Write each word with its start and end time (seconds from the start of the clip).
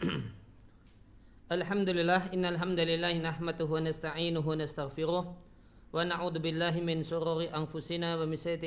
Alhamdulillah 1.56 2.32
innal 2.32 2.56
nasta'inuhu 3.84 4.48
wa 4.48 4.56
nastaghfiruh 4.56 5.24
wa 5.28 6.00
na'udzu 6.00 6.40
billahi 6.40 6.80
min 6.80 7.04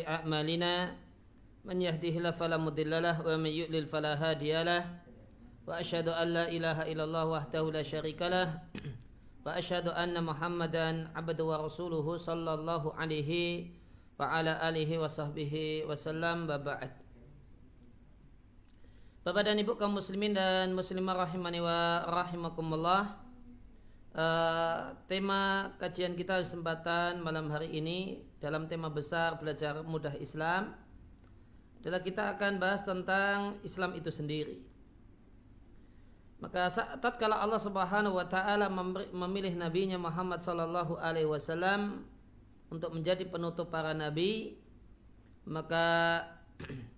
a'malina. 0.05 0.93
Man 1.65 1.81
yahdihillahu 1.81 2.37
fala 2.37 2.61
wa 3.25 3.33
man 3.33 3.49
yudlil 3.49 3.89
fala 3.89 4.13
hadiyalah. 4.13 4.85
Ilaha 6.53 6.85
illallah 6.85 7.25
wahdahu 7.25 7.73
la 7.73 7.81
syarikalah. 7.81 8.61
Anna 9.97 10.21
muhammadan 10.21 11.09
abduhu 11.17 11.49
wa 11.49 11.65
rasuluhu 11.65 12.21
sallallahu 12.21 12.93
alaihi 12.93 13.73
wa 14.21 14.37
ala 14.37 14.61
alihi 14.61 15.01
wa 15.01 15.09
sahbihi 15.09 15.89
wa 15.89 15.97
sallam. 15.97 16.45
Wa 16.45 16.61
ba'd 16.61 17.02
Bapak 19.23 19.47
dan 19.47 19.55
Ibu 19.55 19.79
kaum 19.79 19.95
muslimin 19.95 20.35
dan 20.35 20.75
muslimah 20.75 21.15
rahimani 21.15 21.63
wa 21.63 22.03
rahimakumullah. 22.11 23.23
Uh, 24.11 24.91
Tema 25.07 25.71
kajian 25.79 26.11
kita 26.11 26.43
kesempatan 26.43 27.17
malam 27.17 27.49
hari 27.49 27.73
ini 27.73 28.21
Dalam 28.37 28.69
tema 28.69 28.85
besar 28.85 29.41
belajar 29.41 29.81
mudah 29.81 30.13
Islam 30.21 30.77
Adalah 31.81 32.05
kita 32.05 32.37
akan 32.37 32.61
bahas 32.61 32.85
tentang 32.85 33.57
Islam 33.65 33.97
itu 33.97 34.13
sendiri. 34.13 34.61
Maka 36.43 36.69
saat 36.69 37.01
kalau 37.17 37.39
Allah 37.39 37.57
subhanahu 37.57 38.19
wa 38.19 38.27
ta'ala 38.29 38.69
memilih 39.15 39.55
nabinya 39.57 39.97
Muhammad 39.97 40.43
sallallahu 40.43 40.99
alaihi 40.99 41.31
wasallam 41.31 42.03
Untuk 42.67 42.91
menjadi 42.91 43.23
penutup 43.25 43.71
para 43.71 43.95
nabi 43.95 44.59
Maka 45.47 46.21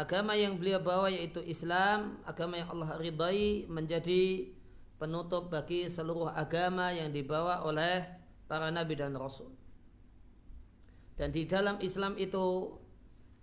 agama 0.00 0.32
yang 0.32 0.56
beliau 0.56 0.80
bawa 0.80 1.12
yaitu 1.12 1.44
Islam, 1.44 2.16
agama 2.24 2.56
yang 2.56 2.72
Allah 2.72 2.96
ridai 2.96 3.68
menjadi 3.68 4.48
penutup 4.96 5.52
bagi 5.52 5.92
seluruh 5.92 6.32
agama 6.32 6.88
yang 6.88 7.12
dibawa 7.12 7.60
oleh 7.68 8.08
para 8.48 8.72
nabi 8.72 8.96
dan 8.96 9.12
rasul. 9.12 9.52
Dan 11.20 11.36
di 11.36 11.44
dalam 11.44 11.76
Islam 11.84 12.16
itu 12.16 12.72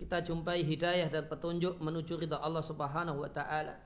kita 0.02 0.18
jumpai 0.22 0.66
hidayah 0.66 1.06
dan 1.06 1.30
petunjuk 1.30 1.78
menuju 1.78 2.26
ridha 2.26 2.42
Allah 2.42 2.62
Subhanahu 2.62 3.22
wa 3.22 3.30
taala. 3.30 3.78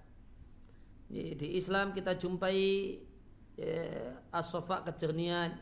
Di 1.13 1.61
Islam 1.61 1.93
kita 1.93 2.17
jumpai 2.17 2.97
ya, 3.61 4.17
asofa 4.33 4.81
kejernihan, 4.89 5.61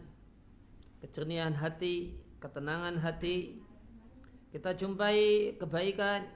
kejernihan 1.03 1.51
hati, 1.59 2.15
ketenangan 2.39 3.03
hati. 3.03 3.59
Kita 4.55 4.75
jumpai 4.75 5.55
kebaikan, 5.59 6.27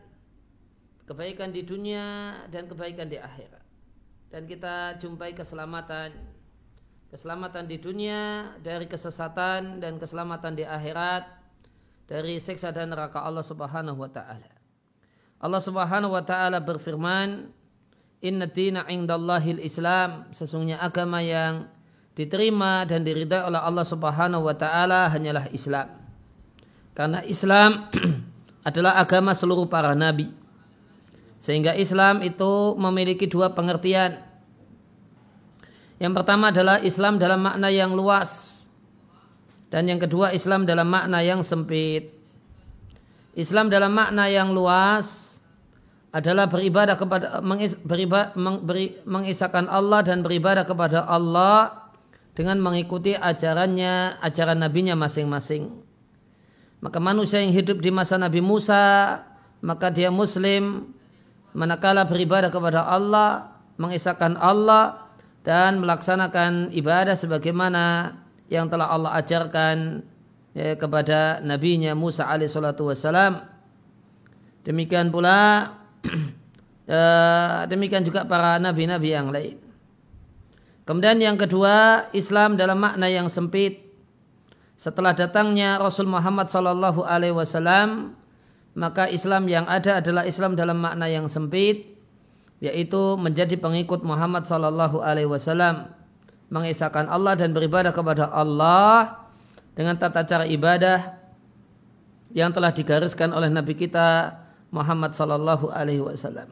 kebaikan 1.05 1.52
di 1.52 1.64
dunia 1.64 2.36
dan 2.48 2.69
kebaikan 2.69 3.08
di 3.08 3.20
akhirat. 3.20 3.64
Dan 4.33 4.48
kita 4.50 4.98
jumpai 4.98 5.30
keselamatan 5.36 6.11
keselamatan 7.14 7.70
di 7.70 7.78
dunia 7.78 8.50
dari 8.58 8.91
kesesatan 8.91 9.78
dan 9.78 10.02
keselamatan 10.02 10.58
di 10.58 10.66
akhirat 10.66 11.22
dari 12.11 12.42
siksa 12.42 12.74
dan 12.74 12.91
neraka 12.91 13.22
Allah 13.22 13.46
Subhanahu 13.46 14.02
wa 14.02 14.11
taala. 14.11 14.50
Allah 15.38 15.62
Subhanahu 15.62 16.11
wa 16.11 16.24
taala 16.27 16.58
berfirman, 16.58 17.55
"Inna 18.18 18.50
dina 18.50 18.83
indallahil 18.91 19.62
Islam." 19.62 20.27
Sesungguhnya 20.34 20.83
agama 20.83 21.22
yang 21.22 21.70
diterima 22.18 22.83
dan 22.83 23.06
diridai 23.06 23.46
oleh 23.46 23.62
Allah 23.62 23.86
Subhanahu 23.86 24.50
wa 24.50 24.56
taala 24.58 25.06
hanyalah 25.06 25.46
Islam. 25.55 25.94
Karena 26.98 27.22
Islam 27.27 27.91
adalah 28.68 28.98
agama 28.98 29.30
seluruh 29.34 29.70
para 29.70 29.94
nabi. 29.94 30.30
Sehingga 31.45 31.77
Islam 31.77 32.25
itu 32.25 32.73
memiliki 32.81 33.28
dua 33.28 33.53
pengertian. 33.53 34.17
Yang 36.01 36.12
pertama 36.17 36.48
adalah 36.48 36.80
Islam 36.80 37.20
dalam 37.20 37.45
makna 37.45 37.68
yang 37.68 37.92
luas. 37.92 38.64
Dan 39.68 39.92
yang 39.92 40.01
kedua 40.01 40.33
Islam 40.33 40.64
dalam 40.64 40.89
makna 40.89 41.20
yang 41.20 41.45
sempit. 41.45 42.17
Islam 43.36 43.68
dalam 43.68 43.92
makna 43.92 44.24
yang 44.33 44.57
luas 44.57 45.36
adalah 46.17 46.48
beribadah 46.48 46.96
kepada 46.96 47.45
mengis, 47.45 47.77
beribadah, 47.77 48.33
meng, 48.41 48.64
beri, 48.64 48.97
mengisahkan 49.05 49.68
Allah 49.68 50.01
dan 50.01 50.24
beribadah 50.24 50.64
kepada 50.64 51.05
Allah 51.05 51.91
dengan 52.33 52.57
mengikuti 52.57 53.13
ajarannya, 53.13 54.17
ajaran 54.24 54.64
nabinya 54.64 54.97
masing-masing. 54.97 55.68
Maka 56.80 56.97
manusia 57.02 57.45
yang 57.45 57.52
hidup 57.52 57.85
di 57.85 57.92
masa 57.92 58.17
Nabi 58.17 58.41
Musa, 58.41 59.20
maka 59.61 59.92
dia 59.92 60.08
muslim 60.08 60.95
manakala 61.55 62.05
beribadah 62.05 62.51
kepada 62.51 62.85
Allah, 62.85 63.55
mengisahkan 63.79 64.37
Allah 64.37 65.15
dan 65.47 65.79
melaksanakan 65.79 66.75
ibadah 66.75 67.15
sebagaimana 67.15 68.17
yang 68.51 68.67
telah 68.69 68.91
Allah 68.91 69.17
ajarkan 69.23 70.03
ya, 70.53 70.75
kepada 70.75 71.41
nabinya 71.41 71.95
Musa 71.95 72.27
alaihissalatu 72.27 72.91
wassalam. 72.91 73.41
Demikian 74.67 75.15
pula 75.15 75.70
ya, 76.91 77.05
demikian 77.71 78.03
juga 78.03 78.27
para 78.27 78.59
nabi-nabi 78.59 79.09
yang 79.15 79.31
lain. 79.31 79.57
Kemudian 80.85 81.17
yang 81.17 81.41
kedua, 81.41 82.09
Islam 82.13 82.61
dalam 82.61 82.77
makna 82.77 83.09
yang 83.09 83.33
sempit. 83.33 83.81
Setelah 84.77 85.17
datangnya 85.17 85.81
Rasul 85.81 86.05
Muhammad 86.05 86.53
sallallahu 86.53 87.07
alaihi 87.09 87.33
wasallam 87.33 88.13
maka 88.74 89.07
Islam 89.07 89.46
yang 89.46 89.67
ada 89.70 90.02
adalah 90.02 90.27
Islam 90.27 90.58
dalam 90.58 90.83
makna 90.83 91.07
yang 91.07 91.30
sempit 91.30 91.95
yaitu 92.58 93.14
menjadi 93.18 93.55
pengikut 93.58 94.02
Muhammad 94.02 94.46
sallallahu 94.46 95.02
alaihi 95.02 95.30
wasallam 95.30 95.90
mengisahkan 96.51 97.11
Allah 97.11 97.35
dan 97.39 97.51
beribadah 97.55 97.95
kepada 97.95 98.30
Allah 98.30 99.27
dengan 99.74 99.98
tata 99.98 100.23
cara 100.23 100.46
ibadah 100.46 101.18
yang 102.35 102.51
telah 102.51 102.74
digariskan 102.74 103.30
oleh 103.30 103.51
Nabi 103.51 103.79
kita 103.79 104.39
Muhammad 104.74 105.14
sallallahu 105.14 105.70
alaihi 105.70 106.02
wasallam. 106.02 106.51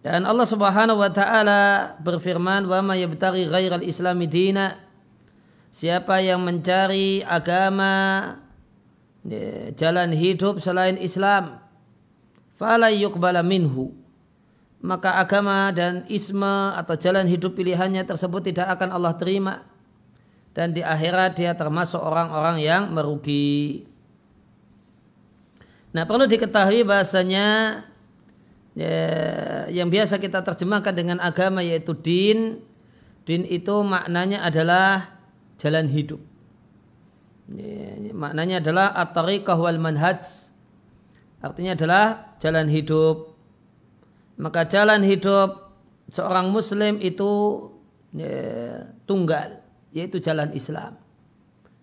Dan 0.00 0.24
Allah 0.24 0.48
Subhanahu 0.48 0.98
wa 0.98 1.12
taala 1.12 1.94
berfirman, 2.00 2.64
"Wa 2.66 2.80
may 2.80 3.04
yabtaghi 3.04 3.46
ghairal 3.46 3.84
islami 3.84 4.26
dina" 4.26 4.90
Siapa 5.70 6.18
yang 6.18 6.42
mencari 6.42 7.22
agama 7.22 8.34
jalan 9.76 10.16
hidup 10.16 10.64
selain 10.64 10.96
Islam 10.96 11.60
minhu 13.44 13.92
maka 14.80 15.20
agama 15.20 15.68
dan 15.76 16.08
isma 16.08 16.72
atau 16.76 16.96
jalan 16.96 17.28
hidup 17.28 17.52
pilihannya 17.52 18.00
tersebut 18.08 18.48
tidak 18.48 18.80
akan 18.80 18.96
Allah 18.96 19.12
terima 19.20 19.54
dan 20.56 20.72
di 20.72 20.80
akhirat 20.80 21.36
dia 21.36 21.52
termasuk 21.52 22.00
orang-orang 22.00 22.64
yang 22.64 22.82
merugi. 22.90 23.84
Nah 25.92 26.08
perlu 26.08 26.24
diketahui 26.26 26.82
bahasanya 26.82 27.80
ya, 28.72 28.96
yang 29.68 29.92
biasa 29.92 30.16
kita 30.16 30.40
terjemahkan 30.40 30.94
dengan 30.96 31.18
agama 31.20 31.60
yaitu 31.60 31.92
din. 31.92 32.64
Din 33.28 33.44
itu 33.46 33.84
maknanya 33.84 34.42
adalah 34.48 35.20
jalan 35.60 35.86
hidup 35.92 36.29
maknanya 38.14 38.62
adalah 38.62 38.94
at-tariqah 38.94 39.58
wal 39.58 39.80
manhaj. 39.82 40.22
Artinya 41.42 41.74
adalah 41.74 42.04
jalan 42.38 42.70
hidup. 42.70 43.34
Maka 44.40 44.64
jalan 44.70 45.02
hidup 45.04 45.74
seorang 46.08 46.48
muslim 46.48 47.02
itu 47.02 47.30
ya, 48.14 48.86
tunggal, 49.04 49.60
yaitu 49.90 50.22
jalan 50.22 50.54
Islam. 50.54 50.96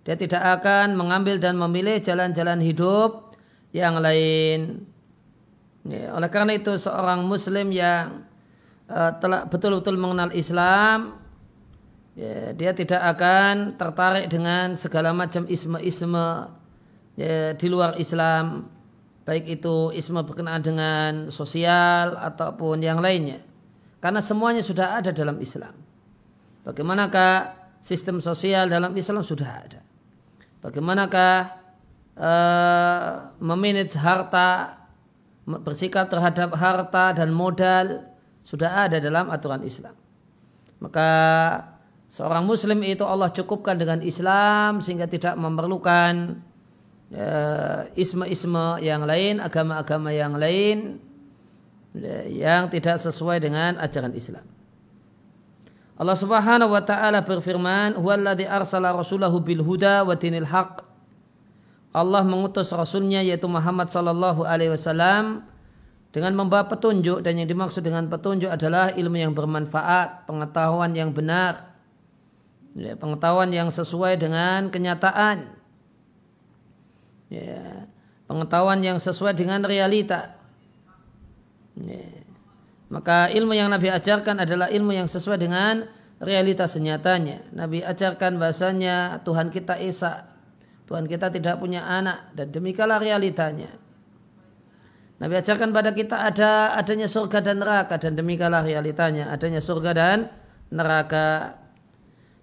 Dia 0.08 0.16
tidak 0.16 0.64
akan 0.64 0.96
mengambil 0.96 1.36
dan 1.36 1.60
memilih 1.60 2.00
jalan-jalan 2.00 2.64
hidup 2.64 3.36
yang 3.76 4.00
lain. 4.00 4.88
Ya, 5.84 6.16
oleh 6.16 6.30
karena 6.32 6.56
itu 6.56 6.80
seorang 6.80 7.28
muslim 7.28 7.76
yang 7.76 8.24
uh, 8.88 9.12
telah 9.20 9.48
betul-betul 9.52 10.00
mengenal 10.00 10.32
Islam 10.32 11.27
ya, 12.18 12.52
dia 12.58 12.74
tidak 12.74 13.02
akan 13.14 13.78
tertarik 13.78 14.26
dengan 14.26 14.74
segala 14.74 15.14
macam 15.14 15.46
isme-isme 15.46 16.50
ya, 17.14 17.54
di 17.54 17.68
luar 17.70 17.94
Islam. 18.02 18.74
Baik 19.28 19.60
itu 19.60 19.92
isme 19.92 20.24
berkenaan 20.24 20.64
dengan 20.64 21.12
sosial 21.30 22.16
ataupun 22.16 22.80
yang 22.80 22.98
lainnya. 23.04 23.44
Karena 24.00 24.24
semuanya 24.24 24.64
sudah 24.64 24.98
ada 24.98 25.12
dalam 25.12 25.36
Islam. 25.44 25.76
Bagaimanakah 26.64 27.32
sistem 27.84 28.24
sosial 28.24 28.72
dalam 28.72 28.96
Islam? 28.96 29.20
Sudah 29.20 29.52
ada. 29.52 29.82
Bagaimanakah 30.64 31.36
uh, 32.16 33.14
memanage 33.44 34.00
harta 34.00 34.80
bersikap 35.44 36.08
terhadap 36.08 36.56
harta 36.56 37.12
dan 37.12 37.36
modal? 37.36 38.16
Sudah 38.48 38.88
ada 38.88 39.04
dalam 39.04 39.28
aturan 39.28 39.60
Islam. 39.68 39.92
Maka 40.80 41.10
Seorang 42.08 42.48
muslim 42.48 42.80
itu 42.88 43.04
Allah 43.04 43.28
cukupkan 43.28 43.76
dengan 43.76 44.00
Islam 44.00 44.80
sehingga 44.80 45.12
tidak 45.12 45.36
memerlukan 45.36 46.40
isme-isme 47.96 48.84
yang 48.84 49.08
lain, 49.08 49.40
agama-agama 49.40 50.12
yang 50.12 50.36
lain 50.36 51.00
yang 52.32 52.68
tidak 52.70 53.00
sesuai 53.00 53.40
dengan 53.44 53.80
ajaran 53.80 54.14
Islam. 54.16 54.44
Allah 55.98 56.14
Subhanahu 56.14 56.78
wa 56.78 56.84
taala 56.86 57.26
berfirman, 57.26 57.98
"Huwallazi 57.98 58.46
arsala 58.46 58.94
rasulahu 58.94 59.42
bil 59.42 59.66
huda 59.66 60.06
wa 60.06 60.14
dinil 60.14 60.46
haq." 60.46 60.86
Allah 61.90 62.22
mengutus 62.22 62.70
rasulnya 62.70 63.26
yaitu 63.26 63.50
Muhammad 63.50 63.90
sallallahu 63.90 64.46
alaihi 64.46 64.78
wasallam 64.78 65.42
dengan 66.14 66.38
membawa 66.38 66.70
petunjuk 66.70 67.26
dan 67.26 67.42
yang 67.42 67.50
dimaksud 67.50 67.82
dengan 67.82 68.06
petunjuk 68.06 68.46
adalah 68.46 68.94
ilmu 68.94 69.18
yang 69.18 69.34
bermanfaat, 69.34 70.30
pengetahuan 70.30 70.94
yang 70.94 71.10
benar, 71.10 71.67
ya, 72.78 72.94
pengetahuan 72.94 73.50
yang 73.50 73.74
sesuai 73.74 74.22
dengan 74.22 74.70
kenyataan, 74.70 75.50
ya, 77.34 77.90
pengetahuan 78.30 78.80
yang 78.86 79.02
sesuai 79.02 79.34
dengan 79.34 79.66
realita. 79.66 80.38
Ya. 81.78 82.06
Maka 82.88 83.28
ilmu 83.28 83.52
yang 83.52 83.68
Nabi 83.68 83.92
ajarkan 83.92 84.48
adalah 84.48 84.72
ilmu 84.72 84.96
yang 84.96 85.12
sesuai 85.12 85.36
dengan 85.36 85.84
realitas 86.24 86.80
senyatanya. 86.80 87.52
Nabi 87.52 87.84
ajarkan 87.84 88.40
bahasanya 88.40 89.20
Tuhan 89.28 89.52
kita 89.52 89.76
Esa. 89.76 90.24
Tuhan 90.88 91.04
kita 91.04 91.28
tidak 91.28 91.60
punya 91.60 91.84
anak 91.84 92.32
dan 92.32 92.48
demikianlah 92.48 93.04
realitanya. 93.04 93.76
Nabi 95.18 95.34
ajarkan 95.36 95.76
pada 95.76 95.92
kita 95.92 96.30
ada 96.30 96.78
adanya 96.80 97.12
surga 97.12 97.44
dan 97.44 97.60
neraka 97.60 98.00
dan 98.00 98.14
demikianlah 98.16 98.64
realitanya 98.64 99.34
adanya 99.34 99.60
surga 99.60 99.92
dan 99.92 100.18
neraka. 100.72 101.58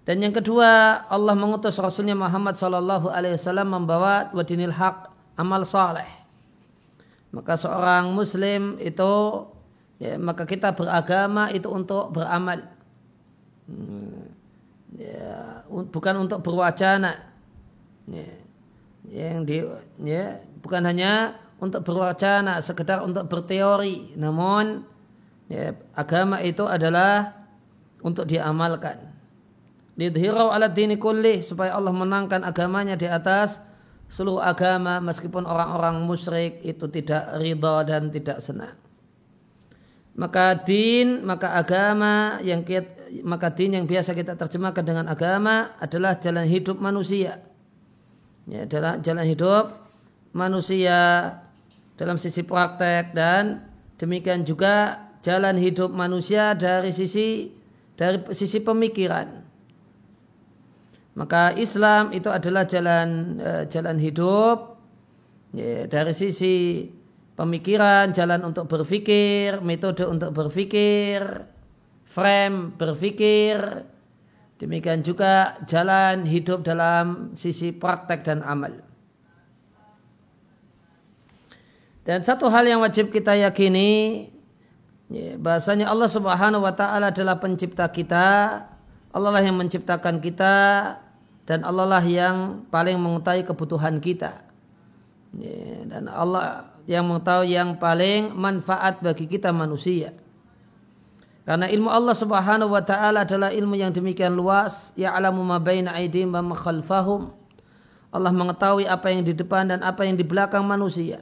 Dan 0.05 0.21
yang 0.21 0.37
kedua 0.37 1.01
Allah 1.09 1.33
mengutus 1.33 1.81
Rasulnya 1.81 2.13
Muhammad 2.13 2.53
Sallallahu 2.53 3.09
Alaihi 3.09 3.41
Wasallam 3.41 3.73
membawa 3.73 4.29
wadinil 4.37 4.69
haq 4.69 5.09
amal 5.33 5.65
saleh. 5.65 6.05
Maka 7.33 7.57
seorang 7.57 8.13
Muslim 8.13 8.77
itu 8.77 9.13
ya, 9.97 10.21
maka 10.21 10.45
kita 10.45 10.77
beragama 10.77 11.49
itu 11.49 11.65
untuk 11.73 12.13
beramal. 12.13 12.69
Hmm, 13.65 14.29
ya, 14.93 15.65
bukan 15.65 16.29
untuk 16.29 16.45
berwacana. 16.45 17.25
Ya, 18.05 18.29
yang 19.09 19.41
di 19.41 19.65
ya, 20.05 20.37
bukan 20.61 20.85
hanya 20.85 21.33
untuk 21.57 21.81
berwacana 21.81 22.61
sekedar 22.61 23.01
untuk 23.01 23.25
berteori. 23.25 24.13
Namun 24.21 24.85
ya, 25.49 25.73
agama 25.97 26.45
itu 26.45 26.61
adalah 26.69 27.33
untuk 28.05 28.29
diamalkan 28.29 29.14
lidhirau 29.95 30.51
ala 30.51 30.67
dini 30.67 30.99
kulli 30.99 31.39
supaya 31.39 31.75
Allah 31.75 31.95
menangkan 31.95 32.43
agamanya 32.43 32.99
di 32.99 33.07
atas 33.07 33.59
seluruh 34.11 34.43
agama 34.43 35.01
meskipun 35.01 35.47
orang-orang 35.47 36.03
musyrik 36.03 36.61
itu 36.61 36.85
tidak 36.91 37.39
ridha 37.41 37.75
dan 37.87 38.11
tidak 38.11 38.37
senang. 38.43 38.75
Maka 40.15 40.55
din 40.63 41.27
maka 41.27 41.59
agama 41.59 42.39
yang 42.39 42.63
kita, 42.63 43.19
maka 43.27 43.51
din 43.51 43.75
yang 43.75 43.83
biasa 43.83 44.15
kita 44.15 44.39
terjemahkan 44.39 44.83
dengan 44.83 45.05
agama 45.11 45.75
adalah 45.79 46.15
jalan 46.19 46.47
hidup 46.47 46.79
manusia. 46.79 47.43
Ya 48.45 48.63
adalah 48.63 49.01
jalan 49.01 49.25
hidup 49.25 49.73
manusia 50.31 51.31
dalam 51.99 52.15
sisi 52.19 52.43
praktek 52.43 53.15
dan 53.15 53.67
demikian 53.99 54.43
juga 54.43 55.07
jalan 55.23 55.57
hidup 55.57 55.89
manusia 55.91 56.53
dari 56.53 56.93
sisi 56.93 57.49
dari 57.95 58.21
sisi 58.35 58.59
pemikiran 58.61 59.44
maka 61.15 61.55
Islam 61.55 62.11
itu 62.11 62.27
adalah 62.27 62.67
jalan 62.67 63.39
eh, 63.39 63.63
jalan 63.71 63.95
hidup 63.95 64.75
ya, 65.55 65.87
dari 65.87 66.11
sisi 66.11 66.83
pemikiran, 67.39 68.11
jalan 68.11 68.43
untuk 68.43 68.67
berpikir, 68.67 69.63
metode 69.63 70.03
untuk 70.03 70.35
berpikir, 70.35 71.23
frame 72.03 72.75
berpikir, 72.75 73.59
demikian 74.59 75.03
juga 75.03 75.59
jalan 75.63 76.27
hidup 76.27 76.67
dalam 76.67 77.35
sisi 77.39 77.71
praktek 77.71 78.23
dan 78.27 78.43
amal. 78.43 78.75
Dan 82.05 82.21
satu 82.21 82.51
hal 82.51 82.67
yang 82.67 82.83
wajib 82.83 83.09
kita 83.09 83.33
yakini 83.33 84.27
ya, 85.09 85.39
bahasanya 85.39 85.89
Allah 85.89 86.11
Subhanahu 86.11 86.61
wa 86.61 86.75
taala 86.75 87.09
adalah 87.09 87.39
pencipta 87.39 87.87
kita. 87.87 88.27
Allah 89.15 89.31
lah 89.31 89.39
yang 89.39 89.55
menciptakan 89.55 90.19
kita 90.19 90.53
dan 91.45 91.61
Allah 91.61 91.85
lah 91.85 92.05
yang 92.05 92.65
paling 92.73 92.97
mengetahui 92.97 93.45
kebutuhan 93.45 94.01
kita. 94.01 94.41
Ya, 95.37 95.85
dan 95.85 96.09
Allah 96.09 96.73
yang 96.89 97.05
mengetahui 97.05 97.53
yang 97.53 97.77
paling 97.77 98.33
manfaat 98.33 99.01
bagi 99.01 99.29
kita 99.29 99.53
manusia. 99.53 100.13
Karena 101.45 101.69
ilmu 101.69 101.93
Allah 101.93 102.17
Subhanahu 102.17 102.73
wa 102.73 102.81
taala 102.81 103.21
adalah 103.21 103.53
ilmu 103.53 103.77
yang 103.77 103.93
demikian 103.93 104.33
luas, 104.33 104.89
ya'lamu 104.97 105.45
ma 105.45 105.61
baina 105.61 105.93
aydihim 105.93 106.33
wa 106.33 106.57
khalfahum. 106.57 107.29
Allah 108.09 108.33
mengetahui 108.33 108.89
apa 108.89 109.13
yang 109.13 109.21
di 109.21 109.37
depan 109.37 109.69
dan 109.69 109.85
apa 109.85 110.01
yang 110.09 110.17
di 110.17 110.25
belakang 110.25 110.65
manusia. 110.65 111.21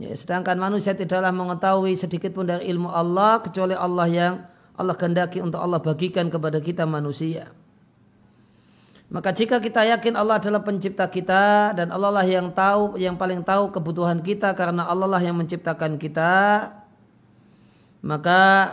Ya, 0.00 0.16
sedangkan 0.16 0.56
manusia 0.56 0.96
tidaklah 0.96 1.28
mengetahui 1.28 1.92
sedikit 2.00 2.32
pun 2.32 2.48
dari 2.48 2.72
ilmu 2.72 2.88
Allah 2.88 3.44
kecuali 3.44 3.76
Allah 3.76 4.08
yang 4.08 4.34
Allah 4.72 4.96
kehendaki 4.96 5.44
untuk 5.44 5.60
Allah 5.60 5.76
bagikan 5.84 6.32
kepada 6.32 6.56
kita 6.56 6.88
manusia. 6.88 7.52
Maka 9.12 9.28
jika 9.36 9.60
kita 9.60 9.84
yakin 9.84 10.16
Allah 10.16 10.40
adalah 10.40 10.64
pencipta 10.64 11.04
kita 11.04 11.76
dan 11.76 11.92
Allah 11.92 12.08
lah 12.08 12.24
yang 12.24 12.48
tahu 12.48 12.96
yang 12.96 13.20
paling 13.20 13.44
tahu 13.44 13.68
kebutuhan 13.68 14.24
kita 14.24 14.56
karena 14.56 14.88
Allah 14.88 15.04
lah 15.04 15.20
yang 15.20 15.36
menciptakan 15.36 16.00
kita, 16.00 16.72
maka 18.00 18.72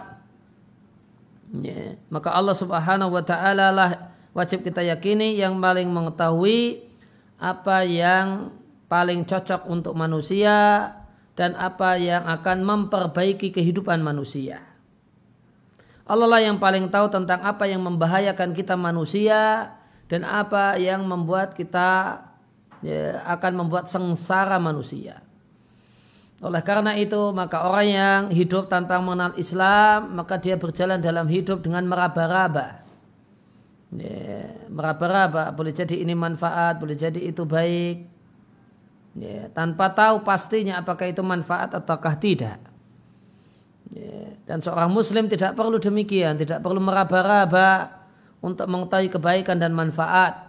ya, 1.51 1.99
maka 2.07 2.31
Allah 2.31 2.55
Subhanahu 2.55 3.19
wa 3.19 3.19
taala 3.19 3.67
lah 3.67 4.15
wajib 4.31 4.63
kita 4.63 4.79
yakini 4.79 5.35
yang 5.35 5.59
paling 5.59 5.91
mengetahui 5.91 6.87
apa 7.35 7.83
yang 7.83 8.55
paling 8.87 9.27
cocok 9.27 9.67
untuk 9.67 9.91
manusia 9.91 10.87
dan 11.35 11.51
apa 11.59 11.99
yang 11.99 12.23
akan 12.23 12.63
memperbaiki 12.63 13.51
kehidupan 13.51 13.99
manusia. 13.99 14.63
Allah 16.07 16.31
lah 16.31 16.39
yang 16.39 16.63
paling 16.63 16.87
tahu 16.87 17.11
tentang 17.11 17.43
apa 17.43 17.67
yang 17.67 17.83
membahayakan 17.83 18.55
kita 18.55 18.79
manusia 18.79 19.75
dan 20.09 20.25
apa 20.25 20.75
yang 20.81 21.05
membuat 21.05 21.53
kita 21.53 22.19
ya, 22.81 23.21
akan 23.29 23.63
membuat 23.63 23.85
sengsara 23.87 24.57
manusia. 24.57 25.21
Oleh 26.41 26.65
karena 26.65 26.97
itu 26.97 27.29
maka 27.29 27.67
orang 27.67 27.87
yang 27.87 28.21
hidup 28.33 28.71
tanpa 28.71 28.97
mengenal 28.97 29.37
Islam 29.37 30.17
maka 30.17 30.41
dia 30.41 30.57
berjalan 30.57 30.97
dalam 30.97 31.29
hidup 31.29 31.61
dengan 31.61 31.85
meraba-raba. 31.85 32.81
Ya, 33.93 34.65
meraba-raba 34.69 35.53
boleh 35.53 35.73
jadi 35.73 36.01
ini 36.01 36.17
manfaat, 36.17 36.81
boleh 36.81 36.97
jadi 36.97 37.19
itu 37.21 37.45
baik. 37.45 38.09
Ya, 39.19 39.51
tanpa 39.53 39.93
tahu 39.93 40.25
pastinya 40.25 40.81
apakah 40.81 41.11
itu 41.11 41.21
manfaat 41.21 41.75
ataukah 41.75 42.15
tidak. 42.17 42.57
Ya, 43.91 44.37
dan 44.47 44.63
seorang 44.63 44.89
muslim 44.89 45.27
tidak 45.27 45.53
perlu 45.59 45.77
demikian, 45.77 46.39
tidak 46.39 46.63
perlu 46.63 46.79
meraba-raba 46.79 47.98
untuk 48.39 48.67
mengetahui 48.67 49.11
kebaikan 49.11 49.59
dan 49.59 49.75
manfaat. 49.75 50.47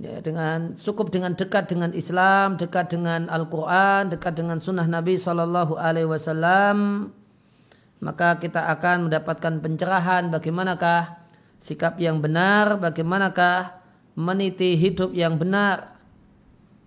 Ya, 0.00 0.24
dengan 0.24 0.72
cukup 0.80 1.12
dengan 1.12 1.36
dekat 1.36 1.68
dengan 1.68 1.92
Islam, 1.92 2.56
dekat 2.56 2.90
dengan 2.90 3.28
Al-Quran, 3.28 4.08
dekat 4.08 4.40
dengan 4.40 4.56
Sunnah 4.56 4.88
Nabi 4.88 5.20
Shallallahu 5.20 5.76
Alaihi 5.76 6.08
Wasallam, 6.08 7.12
maka 8.00 8.40
kita 8.40 8.72
akan 8.72 9.06
mendapatkan 9.06 9.60
pencerahan 9.60 10.32
bagaimanakah 10.32 11.22
sikap 11.60 12.00
yang 12.00 12.18
benar, 12.24 12.80
bagaimanakah 12.80 13.78
meniti 14.16 14.74
hidup 14.80 15.12
yang 15.12 15.36
benar. 15.36 15.94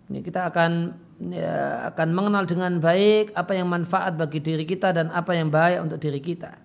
Ini 0.09 0.19
kita 0.25 0.49
akan 0.49 0.97
ya, 1.29 1.87
akan 1.93 2.09
mengenal 2.09 2.43
dengan 2.49 2.81
baik 2.81 3.37
apa 3.37 3.53
yang 3.53 3.69
manfaat 3.69 4.17
bagi 4.17 4.41
diri 4.41 4.65
kita 4.65 4.91
dan 4.91 5.13
apa 5.13 5.37
yang 5.37 5.53
baik 5.53 5.87
untuk 5.87 6.01
diri 6.01 6.19
kita. 6.19 6.64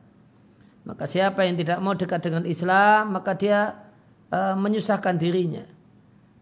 Maka 0.91 1.07
siapa 1.07 1.47
yang 1.47 1.55
tidak 1.55 1.79
mau 1.79 1.95
dekat 1.95 2.19
dengan 2.19 2.43
Islam, 2.43 3.15
maka 3.15 3.39
dia 3.39 3.79
uh, 4.35 4.59
menyusahkan 4.59 5.15
dirinya. 5.15 5.63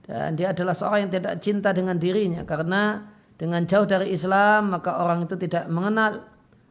Dan 0.08 0.40
dia 0.40 0.56
adalah 0.56 0.72
seorang 0.72 1.04
yang 1.04 1.12
tidak 1.20 1.36
cinta 1.44 1.68
dengan 1.76 2.00
dirinya 2.00 2.40
karena 2.48 3.12
dengan 3.36 3.68
jauh 3.68 3.84
dari 3.84 4.08
Islam 4.08 4.72
maka 4.72 5.04
orang 5.04 5.28
itu 5.28 5.36
tidak 5.36 5.68
mengenal 5.68 6.24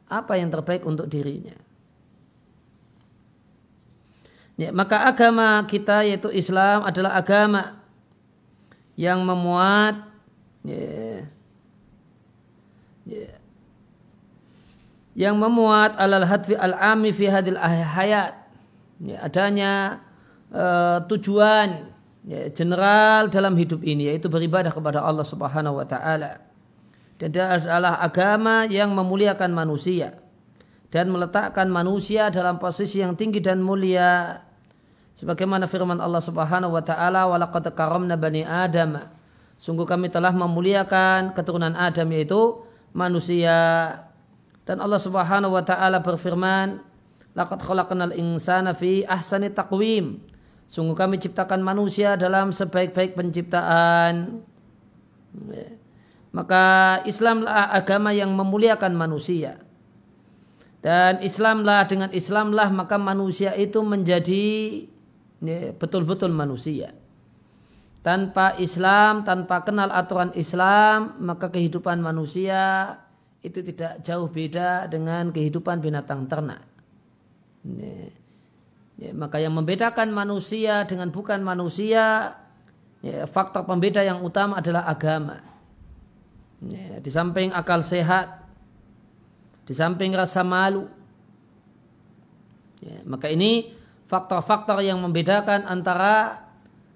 apa 0.09 0.33
yang 0.41 0.49
terbaik 0.49 0.81
untuk 0.89 1.05
dirinya. 1.05 1.53
Ya, 4.57 4.73
maka 4.73 5.05
agama 5.05 5.61
kita 5.69 6.01
yaitu 6.01 6.33
Islam 6.33 6.81
adalah 6.81 7.13
agama 7.13 7.77
yang 8.97 9.21
memuat 9.21 10.01
ya, 10.65 11.29
ya, 13.05 13.36
yang 15.17 15.33
memuat 15.41 15.97
alal 15.97 16.29
hadfi 16.29 16.53
al-ami 16.53 17.09
fi 17.09 17.25
hadil 17.25 17.57
hayat. 17.57 18.37
Ya, 19.01 19.25
adanya 19.25 20.01
uh, 20.53 21.01
tujuan 21.09 21.89
ya, 22.25 22.53
general 22.53 23.29
dalam 23.33 23.57
hidup 23.57 23.81
ini 23.81 24.13
yaitu 24.13 24.29
beribadah 24.29 24.69
kepada 24.69 25.01
Allah 25.01 25.25
Subhanahu 25.25 25.81
wa 25.81 25.85
taala. 25.85 26.45
dan 27.17 27.33
dia 27.33 27.49
adalah 27.49 27.97
agama 27.97 28.69
yang 28.69 28.93
memuliakan 28.93 29.49
manusia 29.49 30.21
dan 30.93 31.09
meletakkan 31.09 31.65
manusia 31.65 32.29
dalam 32.29 32.61
posisi 32.61 33.01
yang 33.01 33.17
tinggi 33.17 33.41
dan 33.41 33.61
mulia 33.61 34.41
sebagaimana 35.17 35.65
firman 35.65 35.97
Allah 35.97 36.21
Subhanahu 36.21 36.77
wa 36.77 36.81
taala 36.85 37.25
walaqad 37.25 37.73
karamna 37.73 38.17
bani 38.17 38.45
adam 38.45 39.01
sungguh 39.57 39.85
kami 39.85 40.13
telah 40.13 40.29
memuliakan 40.29 41.33
keturunan 41.33 41.73
Adam 41.73 42.05
yaitu 42.13 42.61
manusia 42.93 43.57
dan 44.67 44.83
Allah 44.83 44.99
Subhanahu 44.99 45.55
wa 45.55 45.63
taala 45.63 46.03
berfirman 46.03 46.83
laqad 47.31 47.63
khalaqnal 47.63 48.11
insana 48.11 48.75
fi 48.75 49.07
ahsani 49.07 49.49
taqwim 49.55 50.19
sungguh 50.67 50.93
kami 50.93 51.17
ciptakan 51.23 51.63
manusia 51.63 52.19
dalam 52.19 52.51
sebaik-baik 52.51 53.15
penciptaan 53.15 54.43
maka 56.37 56.99
Islamlah 57.09 57.73
agama 57.73 58.13
yang 58.13 58.29
memuliakan 58.35 58.93
manusia. 58.93 59.57
Dan 60.85 61.19
Islamlah 61.25 61.89
dengan 61.89 62.13
Islamlah 62.13 62.69
maka 62.69 63.01
manusia 63.01 63.57
itu 63.57 63.81
menjadi 63.81 64.85
ya, 65.41 65.73
betul-betul 65.73 66.29
manusia. 66.29 66.93
Tanpa 68.05 68.55
Islam, 68.61 69.25
tanpa 69.25 69.65
kenal 69.67 69.89
aturan 69.91 70.31
Islam, 70.37 71.17
maka 71.19 71.49
kehidupan 71.49 71.99
manusia 71.99 72.95
itu 73.47 73.63
tidak 73.63 74.03
jauh 74.03 74.27
beda 74.27 74.91
dengan 74.91 75.31
kehidupan 75.31 75.79
binatang 75.79 76.27
ternak. 76.27 76.61
Ya, 78.97 79.13
maka 79.13 79.37
yang 79.37 79.53
membedakan 79.53 80.09
manusia 80.09 80.83
dengan 80.89 81.13
bukan 81.13 81.39
manusia, 81.45 82.33
ya, 83.05 83.29
faktor 83.29 83.63
pembeda 83.63 84.01
yang 84.01 84.25
utama 84.25 84.57
adalah 84.57 84.89
agama. 84.89 85.37
Ya, 86.65 86.97
di 86.97 87.09
samping 87.13 87.53
akal 87.53 87.85
sehat, 87.85 88.41
di 89.69 89.73
samping 89.77 90.17
rasa 90.17 90.41
malu. 90.41 90.89
Ya, 92.81 93.05
maka 93.05 93.29
ini 93.29 93.73
faktor-faktor 94.09 94.81
yang 94.81 94.97
membedakan 94.97 95.69
antara 95.69 96.41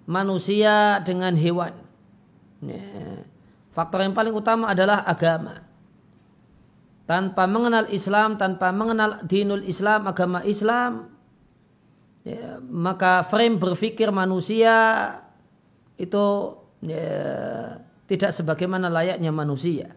manusia 0.10 1.06
dengan 1.06 1.38
hewan. 1.38 1.78
Ya, 2.66 3.22
faktor 3.70 4.02
yang 4.02 4.18
paling 4.18 4.34
utama 4.34 4.74
adalah 4.74 5.06
agama. 5.06 5.71
Tanpa 7.12 7.44
mengenal 7.44 7.92
Islam, 7.92 8.40
tanpa 8.40 8.72
mengenal 8.72 9.28
dinul 9.28 9.68
Islam, 9.68 10.08
agama 10.08 10.48
Islam, 10.48 11.12
ya, 12.24 12.64
maka 12.64 13.28
frame 13.28 13.60
berpikir 13.60 14.16
manusia 14.16 15.12
itu 16.00 16.56
ya, 16.88 17.12
tidak 18.08 18.32
sebagaimana 18.32 18.88
layaknya 18.88 19.28
manusia. 19.28 19.92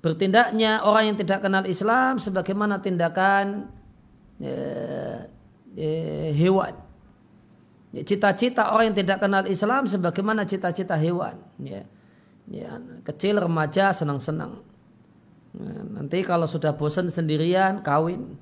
Bertindaknya 0.00 0.80
orang 0.80 1.12
yang 1.12 1.16
tidak 1.20 1.44
kenal 1.44 1.68
Islam 1.68 2.16
sebagaimana 2.16 2.80
tindakan 2.80 3.68
eh, 4.40 5.28
eh, 5.76 6.32
hewan. 6.32 6.72
Ya, 7.92 8.00
cita-cita 8.00 8.72
orang 8.72 8.96
yang 8.96 8.98
tidak 9.04 9.20
kenal 9.20 9.44
Islam 9.44 9.84
sebagaimana 9.84 10.48
cita-cita 10.48 10.96
hewan. 10.96 11.36
Ya, 11.60 11.84
ya, 12.48 12.80
kecil 13.04 13.44
remaja 13.44 13.92
senang-senang. 13.92 14.72
Nanti 15.94 16.26
kalau 16.26 16.50
sudah 16.50 16.74
bosan 16.74 17.06
sendirian 17.10 17.80
kawin. 17.80 18.34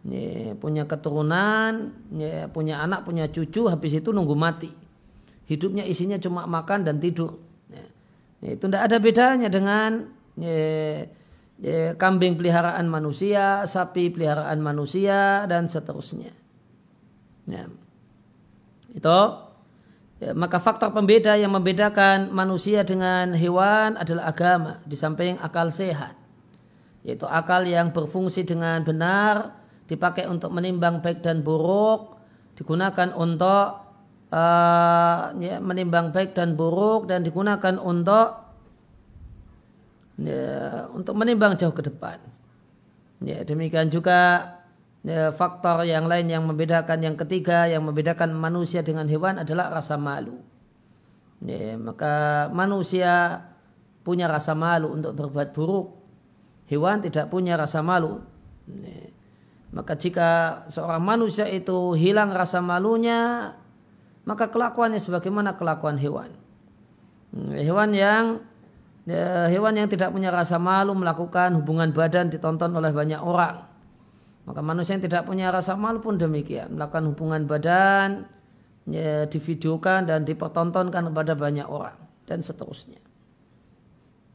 Ya, 0.00 0.56
punya 0.56 0.88
keturunan, 0.88 1.92
ya, 2.16 2.48
punya 2.48 2.80
anak, 2.80 3.04
punya 3.04 3.28
cucu, 3.28 3.68
habis 3.68 3.92
itu 3.92 4.08
nunggu 4.16 4.32
mati. 4.32 4.72
Hidupnya 5.44 5.84
isinya 5.84 6.16
cuma 6.16 6.48
makan 6.48 6.88
dan 6.88 6.96
tidur. 6.96 7.36
Ya, 8.40 8.56
itu 8.56 8.64
tidak 8.64 8.88
ada 8.88 8.96
bedanya 8.96 9.52
dengan 9.52 10.08
ya, 10.40 11.04
ya, 11.60 11.92
kambing 12.00 12.40
peliharaan 12.40 12.88
manusia, 12.88 13.68
sapi 13.68 14.08
peliharaan 14.08 14.56
manusia 14.64 15.44
dan 15.44 15.68
seterusnya. 15.68 16.32
Ya. 17.44 17.68
Itu 18.96 19.20
ya, 20.16 20.32
maka 20.32 20.64
faktor 20.64 20.96
pembeda 20.96 21.36
yang 21.36 21.52
membedakan 21.52 22.32
manusia 22.32 22.88
dengan 22.88 23.36
hewan 23.36 24.00
adalah 24.00 24.32
agama 24.32 24.80
di 24.88 24.96
samping 24.96 25.36
akal 25.44 25.68
sehat. 25.68 26.19
Yaitu 27.00 27.24
akal 27.24 27.64
yang 27.64 27.96
berfungsi 27.96 28.44
dengan 28.44 28.84
benar, 28.84 29.56
dipakai 29.88 30.28
untuk 30.28 30.52
menimbang 30.52 31.00
baik 31.00 31.24
dan 31.24 31.40
buruk, 31.40 32.20
digunakan 32.54 33.10
untuk 33.16 33.90
uh, 34.30 35.32
ya, 35.40 35.58
menimbang 35.58 36.14
baik 36.14 36.36
dan 36.36 36.54
buruk 36.54 37.10
dan 37.10 37.26
digunakan 37.26 37.74
untuk 37.80 38.28
ya, 40.20 40.86
untuk 40.94 41.14
menimbang 41.16 41.56
jauh 41.56 41.74
ke 41.74 41.82
depan. 41.88 42.20
Ya, 43.20 43.44
demikian 43.44 43.92
juga 43.92 44.56
ya, 45.04 45.32
faktor 45.32 45.84
yang 45.84 46.08
lain 46.08 46.28
yang 46.28 46.44
membedakan 46.48 47.04
yang 47.04 47.16
ketiga 47.16 47.68
yang 47.68 47.84
membedakan 47.84 48.32
manusia 48.32 48.80
dengan 48.80 49.08
hewan 49.08 49.40
adalah 49.40 49.72
rasa 49.72 50.00
malu. 50.00 50.40
Ya, 51.40 51.76
maka 51.80 52.46
manusia 52.52 53.44
punya 54.04 54.28
rasa 54.28 54.52
malu 54.52 54.92
untuk 54.92 55.16
berbuat 55.16 55.56
buruk. 55.56 55.99
Hewan 56.70 57.02
tidak 57.02 57.26
punya 57.34 57.58
rasa 57.58 57.82
malu. 57.82 58.22
Ya, 58.70 59.10
maka 59.74 59.98
jika 59.98 60.62
seorang 60.70 61.02
manusia 61.02 61.50
itu 61.50 61.98
hilang 61.98 62.30
rasa 62.30 62.62
malunya, 62.62 63.54
maka 64.22 64.50
kelakuannya 64.50 65.02
sebagaimana 65.02 65.58
kelakuan 65.58 65.98
hewan. 65.98 66.30
Hmm, 67.34 67.58
hewan 67.58 67.90
yang 67.90 68.24
ya, 69.06 69.50
hewan 69.50 69.82
yang 69.82 69.90
tidak 69.90 70.14
punya 70.14 70.30
rasa 70.30 70.62
malu 70.62 70.94
melakukan 70.94 71.58
hubungan 71.58 71.90
badan 71.90 72.30
ditonton 72.30 72.70
oleh 72.70 72.94
banyak 72.94 73.18
orang. 73.18 73.66
Maka 74.46 74.60
manusia 74.62 74.94
yang 74.94 75.02
tidak 75.02 75.26
punya 75.26 75.50
rasa 75.50 75.74
malu 75.74 75.98
pun 75.98 76.18
demikian 76.18 76.74
melakukan 76.74 77.10
hubungan 77.10 77.50
badan 77.50 78.30
ya, 78.86 79.26
divideokan 79.26 80.06
dan 80.06 80.22
dipertontonkan 80.22 81.10
kepada 81.10 81.34
banyak 81.34 81.66
orang 81.66 81.98
dan 82.30 82.42
seterusnya. 82.42 82.98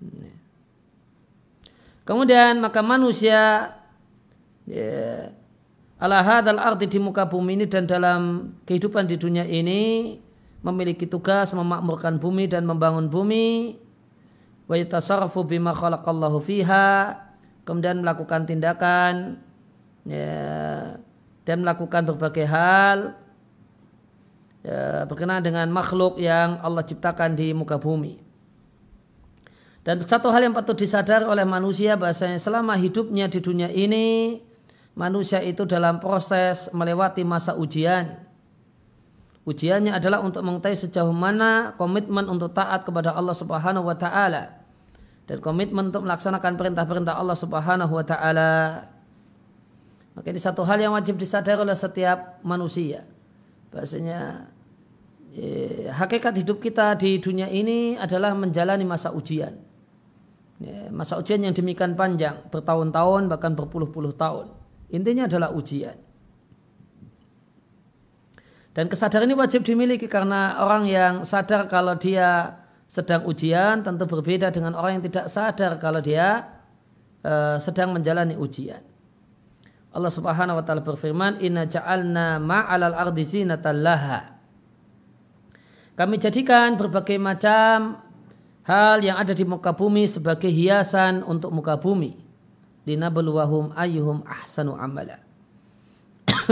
Hmm. 0.04 0.35
Kemudian 2.06 2.62
maka 2.62 2.86
manusia 2.86 3.74
ya, 4.70 5.34
ala 5.98 6.22
hadal 6.22 6.62
arti 6.62 6.86
di 6.86 7.02
muka 7.02 7.26
bumi 7.26 7.58
ini 7.58 7.66
dan 7.66 7.90
dalam 7.90 8.54
kehidupan 8.70 9.10
di 9.10 9.18
dunia 9.18 9.42
ini 9.42 10.16
memiliki 10.62 11.10
tugas 11.10 11.50
memakmurkan 11.50 12.22
bumi 12.22 12.46
dan 12.46 12.66
membangun 12.66 13.10
bumi 13.10 13.78
wa 14.70 14.78
yatasarrafu 14.78 15.46
bima 15.46 15.74
khalaqallahu 15.74 16.42
fiha 16.42 17.22
kemudian 17.66 18.02
melakukan 18.02 18.46
tindakan 18.50 19.42
ya, 20.06 20.98
dan 21.46 21.58
melakukan 21.62 22.06
berbagai 22.06 22.46
hal 22.46 23.14
ya, 24.62 25.10
berkenaan 25.10 25.42
dengan 25.42 25.70
makhluk 25.74 26.22
yang 26.22 26.62
Allah 26.62 26.86
ciptakan 26.86 27.34
di 27.34 27.54
muka 27.54 27.78
bumi. 27.82 28.25
Dan 29.86 30.02
satu 30.02 30.34
hal 30.34 30.50
yang 30.50 30.58
patut 30.58 30.74
disadari 30.74 31.30
oleh 31.30 31.46
manusia 31.46 31.94
bahasanya 31.94 32.42
selama 32.42 32.74
hidupnya 32.74 33.30
di 33.30 33.38
dunia 33.38 33.70
ini 33.70 34.42
manusia 34.98 35.46
itu 35.46 35.62
dalam 35.70 36.02
proses 36.02 36.74
melewati 36.74 37.22
masa 37.22 37.54
ujian. 37.54 38.18
Ujiannya 39.46 39.94
adalah 39.94 40.26
untuk 40.26 40.42
mengetahui 40.42 40.90
sejauh 40.90 41.14
mana 41.14 41.78
komitmen 41.78 42.26
untuk 42.26 42.50
taat 42.58 42.82
kepada 42.82 43.14
Allah 43.14 43.38
Subhanahu 43.38 43.86
wa 43.86 43.94
taala 43.94 44.58
dan 45.30 45.38
komitmen 45.38 45.94
untuk 45.94 46.02
melaksanakan 46.02 46.58
perintah-perintah 46.58 47.14
Allah 47.14 47.38
Subhanahu 47.38 47.94
wa 47.94 48.02
taala. 48.02 48.54
Maka 50.18 50.34
ini 50.34 50.42
satu 50.42 50.66
hal 50.66 50.82
yang 50.82 50.98
wajib 50.98 51.22
disadari 51.22 51.62
oleh 51.62 51.78
setiap 51.78 52.42
manusia. 52.42 53.06
Bahasanya 53.70 54.50
eh, 55.38 55.94
hakikat 55.94 56.42
hidup 56.42 56.58
kita 56.58 56.98
di 56.98 57.22
dunia 57.22 57.46
ini 57.46 58.02
adalah 58.02 58.34
menjalani 58.34 58.82
masa 58.82 59.14
ujian. 59.14 59.65
Ya, 60.56 60.88
masa 60.88 61.20
ujian 61.20 61.44
yang 61.44 61.52
demikian 61.52 62.00
panjang, 62.00 62.48
bertahun-tahun 62.48 63.28
bahkan 63.28 63.52
berpuluh-puluh 63.60 64.16
tahun. 64.16 64.56
Intinya 64.88 65.28
adalah 65.28 65.52
ujian. 65.52 66.00
Dan 68.76 68.92
kesadaran 68.92 69.28
ini 69.28 69.36
wajib 69.40 69.64
dimiliki 69.64 70.08
karena 70.08 70.60
orang 70.60 70.84
yang 70.88 71.14
sadar 71.24 71.68
kalau 71.72 71.96
dia 71.96 72.60
sedang 72.88 73.24
ujian 73.24 73.84
tentu 73.84 74.04
berbeda 74.04 74.52
dengan 74.52 74.76
orang 74.76 75.00
yang 75.00 75.04
tidak 75.08 75.32
sadar 75.32 75.80
kalau 75.80 76.04
dia 76.04 76.44
uh, 77.24 77.56
sedang 77.56 77.96
menjalani 77.96 78.36
ujian. 78.36 78.84
Allah 79.96 80.12
Subhanahu 80.12 80.60
wa 80.60 80.64
taala 80.68 80.84
berfirman, 80.84 81.40
"Inna 81.40 81.72
ja'alna 81.72 82.36
ma'alal 82.44 82.96
ardi 83.00 83.24
zinatan 83.24 83.80
laha." 83.80 84.36
Kami 85.96 86.20
jadikan 86.20 86.76
berbagai 86.76 87.16
macam 87.16 88.05
hal 88.66 89.02
yang 89.06 89.22
ada 89.22 89.32
di 89.32 89.46
muka 89.46 89.72
bumi 89.72 90.10
sebagai 90.10 90.50
hiasan 90.50 91.22
untuk 91.22 91.54
muka 91.54 91.78
bumi 91.78 92.26
linabluwahum 92.86 93.74
ayyuhum 93.74 94.22
ahsanu 94.26 94.78
amala. 94.78 95.20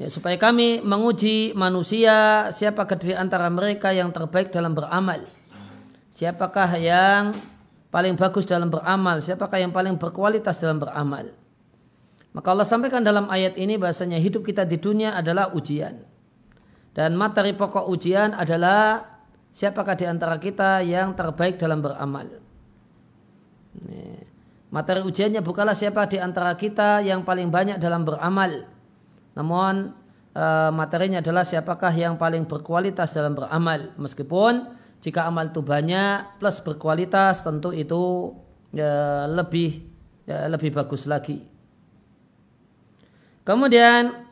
ya, 0.00 0.06
supaya 0.12 0.36
kami 0.36 0.84
menguji 0.84 1.56
manusia 1.56 2.48
siapakah 2.52 3.00
dari 3.00 3.16
antara 3.16 3.48
mereka 3.48 3.90
yang 3.90 4.12
terbaik 4.12 4.52
dalam 4.52 4.76
beramal. 4.76 5.24
Siapakah 6.14 6.70
yang 6.78 7.34
paling 7.90 8.14
bagus 8.14 8.46
dalam 8.46 8.70
beramal, 8.70 9.18
siapakah 9.18 9.58
yang 9.58 9.72
paling 9.74 9.98
berkualitas 9.98 10.60
dalam 10.62 10.78
beramal. 10.78 11.32
Maka 12.34 12.46
Allah 12.50 12.66
sampaikan 12.66 13.02
dalam 13.02 13.30
ayat 13.30 13.58
ini 13.58 13.78
bahasanya 13.78 14.18
hidup 14.18 14.46
kita 14.46 14.66
di 14.66 14.78
dunia 14.78 15.14
adalah 15.14 15.54
ujian. 15.54 16.02
Dan 16.94 17.18
materi 17.18 17.54
pokok 17.54 17.90
ujian 17.90 18.34
adalah 18.34 19.13
siapakah 19.54 19.94
di 19.94 20.04
antara 20.04 20.36
kita 20.42 20.82
yang 20.82 21.14
terbaik 21.14 21.56
dalam 21.56 21.78
beramal. 21.78 22.42
Materi 24.74 25.06
ujiannya 25.06 25.38
bukanlah 25.38 25.78
siapa 25.78 26.10
di 26.10 26.18
antara 26.18 26.58
kita 26.58 26.98
yang 27.06 27.22
paling 27.22 27.54
banyak 27.54 27.78
dalam 27.78 28.02
beramal. 28.02 28.66
Namun 29.38 29.94
eh, 30.34 30.70
materinya 30.74 31.22
adalah 31.22 31.46
siapakah 31.46 31.94
yang 31.94 32.18
paling 32.18 32.50
berkualitas 32.50 33.14
dalam 33.14 33.38
beramal. 33.38 33.94
Meskipun 33.94 34.74
jika 34.98 35.30
amal 35.30 35.54
itu 35.54 35.62
banyak 35.62 36.42
plus 36.42 36.58
berkualitas 36.58 37.46
tentu 37.46 37.70
itu 37.70 38.34
ya, 38.74 39.30
lebih 39.30 39.86
ya, 40.26 40.50
lebih 40.50 40.74
bagus 40.74 41.06
lagi. 41.06 41.38
Kemudian 43.46 44.23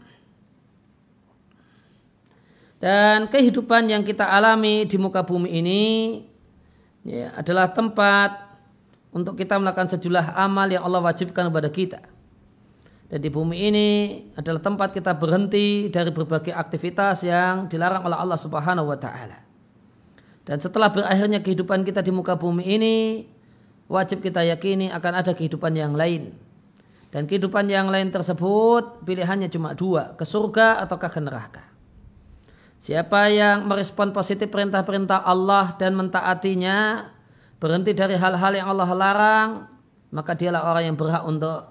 dan 2.83 3.31
kehidupan 3.31 3.87
yang 3.87 4.03
kita 4.03 4.27
alami 4.27 4.83
di 4.91 4.99
muka 4.99 5.23
bumi 5.23 5.55
ini 5.55 5.83
ya, 7.07 7.31
adalah 7.39 7.71
tempat 7.71 8.59
untuk 9.15 9.39
kita 9.39 9.55
melakukan 9.55 9.87
sejumlah 9.95 10.35
amal 10.35 10.67
yang 10.67 10.83
Allah 10.83 10.99
wajibkan 10.99 11.47
kepada 11.47 11.71
kita. 11.71 12.03
Dan 13.07 13.23
di 13.23 13.31
bumi 13.31 13.71
ini 13.71 13.89
adalah 14.35 14.59
tempat 14.59 14.91
kita 14.91 15.15
berhenti 15.15 15.87
dari 15.95 16.11
berbagai 16.11 16.51
aktivitas 16.51 17.23
yang 17.23 17.71
dilarang 17.71 18.03
oleh 18.03 18.19
Allah 18.19 18.41
Subhanahu 18.41 18.91
wa 18.91 18.99
taala. 18.99 19.39
Dan 20.43 20.59
setelah 20.59 20.91
berakhirnya 20.91 21.39
kehidupan 21.39 21.87
kita 21.87 22.03
di 22.03 22.11
muka 22.11 22.35
bumi 22.35 22.67
ini, 22.67 22.97
wajib 23.87 24.27
kita 24.27 24.43
yakini 24.43 24.91
akan 24.91 25.23
ada 25.23 25.39
kehidupan 25.39 25.71
yang 25.79 25.95
lain. 25.95 26.35
Dan 27.15 27.31
kehidupan 27.31 27.71
yang 27.71 27.87
lain 27.87 28.11
tersebut 28.11 29.07
pilihannya 29.07 29.47
cuma 29.55 29.71
dua, 29.71 30.19
ke 30.19 30.27
surga 30.27 30.83
ataukah 30.83 31.13
ke 31.15 31.23
neraka. 31.23 31.72
Siapa 32.83 33.31
yang 33.31 33.71
merespon 33.71 34.11
positif 34.11 34.51
perintah-perintah 34.51 35.23
Allah 35.23 35.79
dan 35.79 35.95
mentaatinya, 35.95 37.07
berhenti 37.63 37.95
dari 37.95 38.19
hal-hal 38.19 38.59
yang 38.59 38.67
Allah 38.75 38.91
larang, 38.91 39.49
maka 40.11 40.35
dialah 40.35 40.67
orang 40.67 40.91
yang 40.91 40.97
berhak 40.99 41.23
untuk 41.23 41.71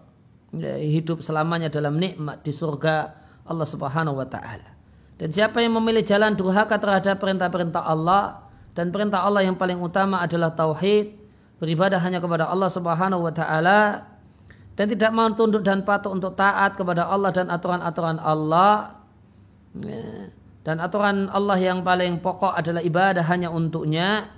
ya, 0.56 0.80
hidup 0.80 1.20
selamanya 1.20 1.68
dalam 1.68 2.00
nikmat 2.00 2.39
di 2.48 2.56
surga 2.56 3.12
Allah 3.44 3.68
Subhanahu 3.68 4.24
wa 4.24 4.24
taala. 4.24 4.72
Dan 5.20 5.36
siapa 5.36 5.60
yang 5.60 5.75
memilih 5.75 6.00
jalan 6.08 6.32
durhaka 6.32 6.80
terhadap 6.80 7.20
perintah-perintah 7.20 7.84
Allah 7.84 8.48
dan 8.72 8.88
perintah 8.96 9.27
Allah 9.27 9.44
yang 9.44 9.60
paling 9.60 9.84
utama 9.84 10.24
adalah 10.24 10.56
tauhid, 10.56 11.12
beribadah 11.60 12.00
hanya 12.00 12.24
kepada 12.24 12.48
Allah 12.48 12.72
Subhanahu 12.72 13.27
wa 13.27 13.36
taala 13.36 14.08
dan 14.80 14.88
tidak 14.88 15.12
mau 15.12 15.27
tunduk 15.36 15.60
dan 15.60 15.84
patuh 15.84 16.15
untuk 16.15 16.39
taat 16.39 16.80
kepada 16.80 17.03
Allah 17.03 17.36
dan 17.36 17.51
aturan-aturan 17.51 18.15
Allah. 18.15 18.96
Ya 19.75 20.39
dan 20.62 20.77
aturan 20.77 21.25
Allah 21.34 21.58
yang 21.58 21.82
paling 21.82 22.22
pokok 22.22 22.53
adalah 22.53 22.82
ibadah 22.86 23.25
hanya 23.25 23.50
untuknya 23.50 24.30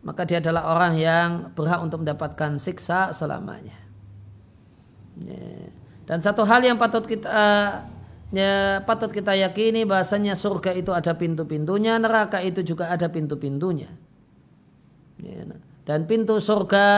maka 0.00 0.24
dia 0.24 0.40
adalah 0.40 0.72
orang 0.72 0.94
yang 0.96 1.28
berhak 1.52 1.82
untuk 1.82 2.06
mendapatkan 2.06 2.56
siksa 2.56 3.10
selamanya 3.10 3.76
ya. 5.18 5.68
dan 6.06 6.18
satu 6.22 6.46
hal 6.46 6.62
yang 6.62 6.78
patut 6.78 7.04
kita 7.04 7.36
ya, 8.30 8.80
patut 8.86 9.10
kita 9.10 9.34
yakini 9.34 9.82
bahasanya 9.84 10.38
surga 10.38 10.72
itu 10.72 10.94
ada 10.94 11.12
pintu-pintunya 11.18 11.98
neraka 11.98 12.38
itu 12.40 12.62
juga 12.62 12.88
ada 12.88 13.10
pintu-pintunya 13.10 13.90
ya. 15.18 15.42
dan 15.82 16.06
pintu 16.06 16.38
surga 16.38 16.88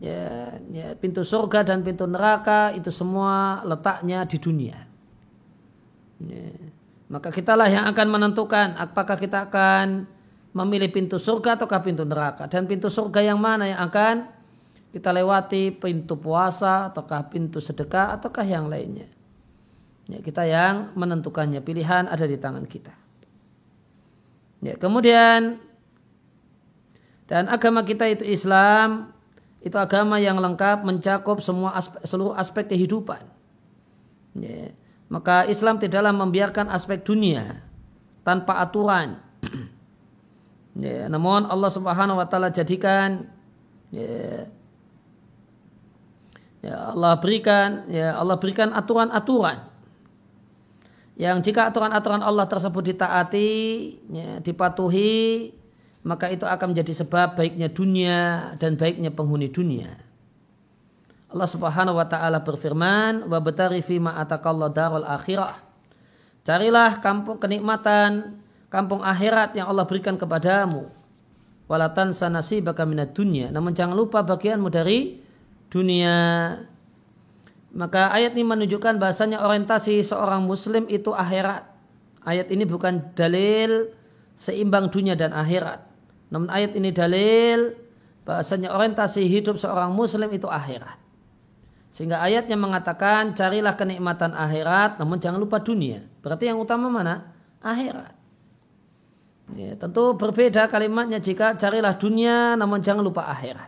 ya, 0.00 0.56
ya, 0.72 0.88
pintu 0.96 1.22
surga 1.22 1.62
dan 1.62 1.84
pintu 1.84 2.08
neraka 2.08 2.72
itu 2.72 2.88
semua 2.88 3.60
letaknya 3.68 4.24
di 4.24 4.40
dunia 4.40 4.78
ya 6.24 6.69
maka 7.10 7.34
kitalah 7.34 7.66
yang 7.66 7.90
akan 7.90 8.06
menentukan 8.06 8.78
apakah 8.78 9.18
kita 9.18 9.50
akan 9.50 10.06
memilih 10.54 10.94
pintu 10.94 11.18
surga 11.18 11.58
ataukah 11.58 11.82
pintu 11.82 12.06
neraka. 12.06 12.46
Dan 12.46 12.70
pintu 12.70 12.86
surga 12.86 13.34
yang 13.34 13.38
mana 13.42 13.66
yang 13.66 13.82
akan 13.82 14.30
kita 14.94 15.10
lewati 15.10 15.74
pintu 15.74 16.14
puasa 16.14 16.86
ataukah 16.90 17.26
pintu 17.26 17.58
sedekah 17.58 18.14
ataukah 18.14 18.46
yang 18.46 18.70
lainnya. 18.70 19.10
Ya, 20.06 20.22
kita 20.22 20.46
yang 20.46 20.94
menentukannya. 20.94 21.58
Pilihan 21.62 22.06
ada 22.06 22.26
di 22.30 22.38
tangan 22.38 22.66
kita. 22.66 22.94
Ya, 24.62 24.78
kemudian 24.78 25.58
dan 27.26 27.50
agama 27.50 27.82
kita 27.82 28.06
itu 28.06 28.22
Islam 28.22 29.10
itu 29.62 29.74
agama 29.78 30.22
yang 30.22 30.38
lengkap 30.38 30.86
mencakup 30.86 31.42
semua 31.42 31.74
aspek, 31.74 32.06
seluruh 32.06 32.38
aspek 32.38 32.70
kehidupan. 32.70 33.22
Ya 34.38 34.78
maka 35.10 35.44
Islam 35.50 35.82
tidaklah 35.82 36.14
membiarkan 36.14 36.70
aspek 36.70 37.02
dunia 37.02 37.66
tanpa 38.22 38.62
aturan. 38.62 39.18
ya, 40.78 41.10
namun 41.10 41.50
Allah 41.50 41.70
Subhanahu 41.70 42.22
wa 42.22 42.26
taala 42.30 42.54
jadikan 42.54 43.26
ya, 43.90 44.46
ya 46.62 46.94
Allah 46.94 47.18
berikan 47.18 47.90
ya 47.90 48.14
Allah 48.14 48.38
berikan 48.38 48.70
aturan-aturan 48.70 49.70
yang 51.20 51.44
jika 51.44 51.68
aturan-aturan 51.68 52.24
Allah 52.24 52.48
tersebut 52.48 52.80
ditaati, 52.80 53.52
ya, 54.08 54.40
dipatuhi, 54.40 55.52
maka 56.00 56.32
itu 56.32 56.48
akan 56.48 56.72
menjadi 56.72 56.96
sebab 57.04 57.36
baiknya 57.36 57.68
dunia 57.68 58.18
dan 58.56 58.80
baiknya 58.80 59.12
penghuni 59.12 59.52
dunia. 59.52 60.00
Allah 61.30 61.46
Subhanahu 61.46 61.94
wa 61.94 62.06
taala 62.10 62.42
berfirman, 62.42 63.30
"Wa 63.30 63.38
batari 63.38 63.86
fi 63.86 64.02
ma 64.02 64.18
atakallahu 64.18 64.74
darul 64.74 65.06
akhirah." 65.06 65.62
Carilah 66.42 66.98
kampung 66.98 67.38
kenikmatan, 67.38 68.42
kampung 68.66 69.04
akhirat 69.04 69.54
yang 69.54 69.70
Allah 69.70 69.86
berikan 69.86 70.18
kepadamu. 70.18 70.90
Walatan 71.70 72.10
sanasi 72.10 72.58
baka 72.58 72.82
minat 72.82 73.14
dunia. 73.14 73.54
Namun 73.54 73.70
jangan 73.70 73.94
lupa 73.94 74.26
bagianmu 74.26 74.66
dari 74.74 75.22
dunia. 75.70 76.16
Maka 77.70 78.10
ayat 78.10 78.34
ini 78.34 78.42
menunjukkan 78.42 78.98
bahasanya 78.98 79.46
orientasi 79.46 80.02
seorang 80.02 80.42
muslim 80.42 80.90
itu 80.90 81.14
akhirat. 81.14 81.62
Ayat 82.26 82.50
ini 82.50 82.66
bukan 82.66 83.14
dalil 83.14 83.94
seimbang 84.34 84.90
dunia 84.90 85.14
dan 85.14 85.30
akhirat. 85.30 85.78
Namun 86.34 86.50
ayat 86.50 86.74
ini 86.74 86.90
dalil 86.90 87.78
bahasanya 88.26 88.74
orientasi 88.74 89.30
hidup 89.30 89.54
seorang 89.54 89.94
muslim 89.94 90.26
itu 90.34 90.50
akhirat. 90.50 91.09
Sehingga 91.90 92.22
ayatnya 92.22 92.54
mengatakan 92.54 93.34
carilah 93.34 93.74
kenikmatan 93.74 94.30
akhirat 94.30 95.02
namun 95.02 95.18
jangan 95.18 95.42
lupa 95.42 95.58
dunia. 95.58 96.06
Berarti 96.22 96.46
yang 96.46 96.62
utama 96.62 96.86
mana? 96.86 97.34
Akhirat. 97.58 98.14
Ya, 99.58 99.74
tentu 99.74 100.14
berbeda 100.14 100.70
kalimatnya 100.70 101.18
jika 101.18 101.58
carilah 101.58 101.98
dunia 101.98 102.54
namun 102.54 102.78
jangan 102.78 103.02
lupa 103.02 103.26
akhirat. 103.26 103.66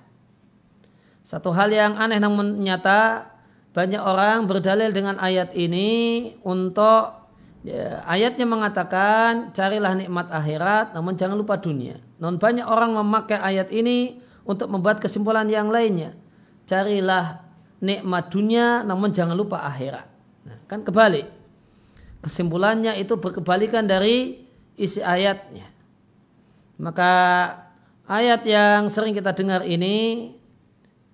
Satu 1.27 1.51
hal 1.51 1.75
yang 1.75 1.99
aneh 1.99 2.23
namun 2.23 2.63
nyata 2.63 3.31
banyak 3.75 3.99
orang 3.99 4.47
berdalil 4.47 4.95
dengan 4.95 5.19
ayat 5.19 5.57
ini 5.59 6.31
untuk 6.47 7.27
ya, 7.67 8.07
ayatnya 8.07 8.47
mengatakan 8.47 9.51
carilah 9.51 9.99
nikmat 9.99 10.31
akhirat 10.31 10.95
namun 10.95 11.19
jangan 11.19 11.35
lupa 11.35 11.59
dunia. 11.59 11.99
Namun 12.23 12.39
banyak 12.39 12.67
orang 12.67 12.95
memakai 12.95 13.43
ayat 13.43 13.75
ini 13.75 14.23
untuk 14.47 14.71
membuat 14.71 15.03
kesimpulan 15.03 15.51
yang 15.51 15.67
lainnya. 15.67 16.15
Carilah 16.71 17.43
nikmat 17.83 18.31
dunia 18.31 18.87
namun 18.87 19.11
jangan 19.11 19.35
lupa 19.35 19.67
akhirat. 19.67 20.07
Nah, 20.47 20.59
kan 20.71 20.87
kebalik. 20.87 21.27
Kesimpulannya 22.23 22.95
itu 23.03 23.19
berkebalikan 23.19 23.83
dari 23.83 24.47
isi 24.79 25.03
ayatnya. 25.03 25.67
Maka 26.79 27.13
ayat 28.07 28.47
yang 28.47 28.87
sering 28.87 29.11
kita 29.11 29.35
dengar 29.35 29.67
ini 29.67 30.31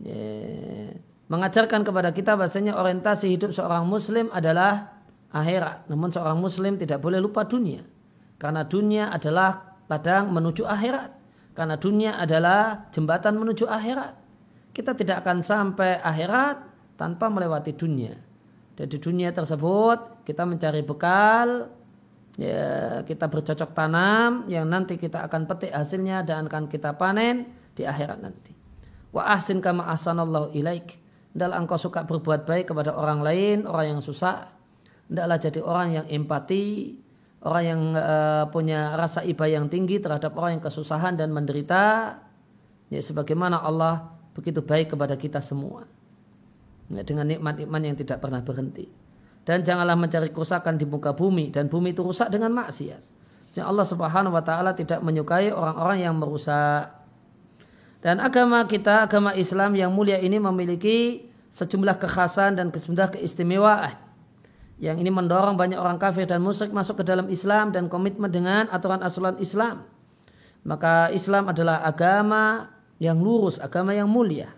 ya, 0.05 0.93
mengajarkan 1.33 1.81
kepada 1.89 2.13
kita 2.13 2.37
bahasanya 2.37 2.77
orientasi 2.77 3.33
hidup 3.33 3.57
seorang 3.57 3.89
muslim 3.89 4.29
adalah 4.29 5.01
akhirat. 5.33 5.89
Namun 5.89 6.13
seorang 6.13 6.37
muslim 6.37 6.77
tidak 6.77 7.01
boleh 7.01 7.17
lupa 7.17 7.49
dunia. 7.49 7.81
Karena 8.37 8.69
dunia 8.69 9.09
adalah 9.09 9.81
ladang 9.89 10.29
menuju 10.29 10.69
akhirat. 10.69 11.17
Karena 11.57 11.81
dunia 11.81 12.21
adalah 12.21 12.87
jembatan 12.93 13.41
menuju 13.41 13.65
akhirat 13.65 14.28
kita 14.79 14.95
tidak 14.95 15.27
akan 15.27 15.43
sampai 15.43 15.99
akhirat 15.99 16.63
tanpa 16.95 17.27
melewati 17.27 17.75
dunia. 17.75 18.15
Dan 18.79 18.87
di 18.87 18.99
dunia 19.03 19.35
tersebut 19.35 20.23
kita 20.23 20.47
mencari 20.47 20.87
bekal, 20.87 21.67
ya, 22.39 23.03
kita 23.03 23.27
bercocok 23.27 23.75
tanam 23.75 24.47
yang 24.47 24.71
nanti 24.71 24.95
kita 24.95 25.27
akan 25.27 25.51
petik 25.51 25.75
hasilnya 25.75 26.23
dan 26.23 26.47
akan 26.47 26.71
kita 26.71 26.95
panen 26.95 27.51
di 27.75 27.83
akhirat 27.83 28.23
nanti. 28.23 28.55
Wa 29.11 29.35
ahsin 29.35 29.59
kama 29.59 29.83
ahsanallahu 29.91 30.55
ilaik. 30.55 30.95
Hendaklah 31.35 31.59
engkau 31.59 31.79
suka 31.83 32.07
berbuat 32.07 32.47
baik 32.47 32.71
kepada 32.71 32.95
orang 32.95 33.19
lain, 33.19 33.67
orang 33.67 33.99
yang 33.99 34.01
susah. 34.01 34.47
Hendaklah 35.11 35.39
jadi 35.43 35.61
orang 35.67 35.89
yang 35.91 36.07
empati, 36.07 36.95
orang 37.43 37.65
yang 37.67 37.83
uh, 37.99 38.47
punya 38.55 38.95
rasa 38.95 39.27
iba 39.27 39.51
yang 39.51 39.67
tinggi 39.67 39.99
terhadap 39.99 40.39
orang 40.39 40.63
yang 40.63 40.65
kesusahan 40.65 41.19
dan 41.19 41.35
menderita 41.35 42.15
Ya, 42.89 43.05
sebagaimana 43.05 43.61
Allah 43.61 44.17
begitu 44.39 44.63
baik 44.63 44.95
kepada 44.95 45.19
kita 45.19 45.43
semua. 45.43 45.83
Ya, 46.89 47.03
dengan 47.03 47.27
nikmat-nikmat 47.27 47.81
yang 47.83 47.97
tidak 47.99 48.23
pernah 48.23 48.41
berhenti. 48.41 48.87
Dan 49.43 49.67
janganlah 49.67 49.99
mencari 49.99 50.31
kerusakan 50.31 50.79
di 50.79 50.87
muka 50.87 51.13
bumi 51.13 51.51
dan 51.51 51.67
bumi 51.67 51.91
itu 51.91 52.07
rusak 52.07 52.31
dengan 52.31 52.55
maksiat. 52.55 53.03
Jadi 53.51 53.65
Allah 53.65 53.85
Subhanahu 53.85 54.37
wa 54.37 54.45
taala 54.45 54.77
tidak 54.77 55.01
menyukai 55.03 55.51
orang-orang 55.51 56.05
yang 56.05 56.15
merusak. 56.15 56.95
Dan 57.99 58.23
agama 58.23 58.63
kita, 58.69 59.09
agama 59.09 59.35
Islam 59.35 59.75
yang 59.75 59.91
mulia 59.91 60.21
ini 60.23 60.39
memiliki 60.39 61.27
sejumlah 61.51 61.99
kekhasan 61.99 62.61
dan 62.61 62.71
sejumlah 62.71 63.19
keistimewaan. 63.19 63.97
Yang 64.79 65.03
ini 65.03 65.11
mendorong 65.11 65.59
banyak 65.59 65.75
orang 65.75 65.99
kafir 65.99 66.29
dan 66.31 66.39
musyrik 66.39 66.71
masuk 66.71 67.03
ke 67.03 67.05
dalam 67.09 67.27
Islam 67.27 67.75
dan 67.75 67.91
komitmen 67.91 68.31
dengan 68.31 68.71
aturan-aturan 68.71 69.43
Islam. 69.43 69.83
Maka 70.63 71.11
Islam 71.11 71.51
adalah 71.51 71.83
agama 71.83 72.71
yang 72.99 73.19
lurus, 73.23 73.63
agama 73.63 73.95
yang 73.95 74.11
mulia. 74.11 74.51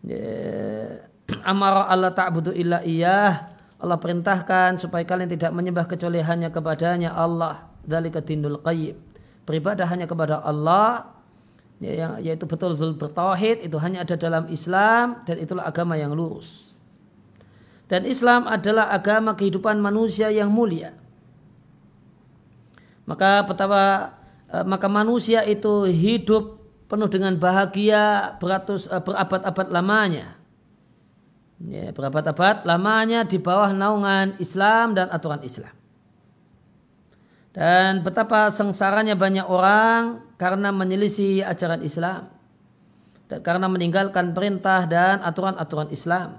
Amara 1.50 1.86
Allah 1.90 2.14
ta'budu 2.14 2.54
illa 2.54 2.82
iyah. 2.82 3.50
Allah 3.80 3.96
perintahkan 3.96 4.76
supaya 4.76 5.04
kalian 5.08 5.30
tidak 5.30 5.50
menyembah 5.56 5.88
kecuali 5.88 6.20
hanya 6.20 6.52
kepadanya 6.52 7.14
Allah. 7.14 7.70
dari 7.80 8.12
dinul 8.12 8.60
qayyim. 8.60 8.92
Beribadah 9.48 9.88
hanya 9.88 10.04
kepada 10.04 10.44
Allah 10.44 11.16
ya, 11.80 12.20
yaitu 12.20 12.44
betul-betul 12.44 12.94
bertauhid 13.00 13.64
itu 13.64 13.80
hanya 13.80 14.04
ada 14.04 14.14
dalam 14.20 14.46
Islam 14.52 15.24
dan 15.24 15.40
itulah 15.40 15.64
agama 15.64 15.96
yang 15.96 16.12
lurus. 16.12 16.76
Dan 17.88 18.06
Islam 18.06 18.46
adalah 18.46 18.92
agama 18.92 19.34
kehidupan 19.34 19.80
manusia 19.80 20.30
yang 20.30 20.52
mulia. 20.52 20.94
Maka 23.08 23.42
betapa 23.48 24.14
eh, 24.52 24.62
maka 24.62 24.86
manusia 24.86 25.42
itu 25.42 25.88
hidup 25.88 26.59
penuh 26.90 27.06
dengan 27.06 27.38
bahagia 27.38 28.34
beratus 28.42 28.90
eh, 28.90 28.98
berabad-abad 28.98 29.70
lamanya 29.70 30.40
ya, 31.62 31.92
berabad-abad 31.92 32.64
lamanya 32.64 33.28
di 33.28 33.36
bawah 33.36 33.70
naungan 33.70 34.40
Islam 34.40 34.96
dan 34.96 35.12
aturan 35.12 35.44
Islam. 35.44 35.74
Dan 37.50 38.06
betapa 38.06 38.46
sengsaranya 38.48 39.18
banyak 39.18 39.42
orang 39.42 40.22
karena 40.38 40.70
menyelisih 40.70 41.42
ajaran 41.42 41.82
Islam. 41.82 42.30
Dan 43.26 43.42
karena 43.42 43.66
meninggalkan 43.66 44.30
perintah 44.30 44.86
dan 44.86 45.18
aturan-aturan 45.22 45.90
Islam. 45.90 46.38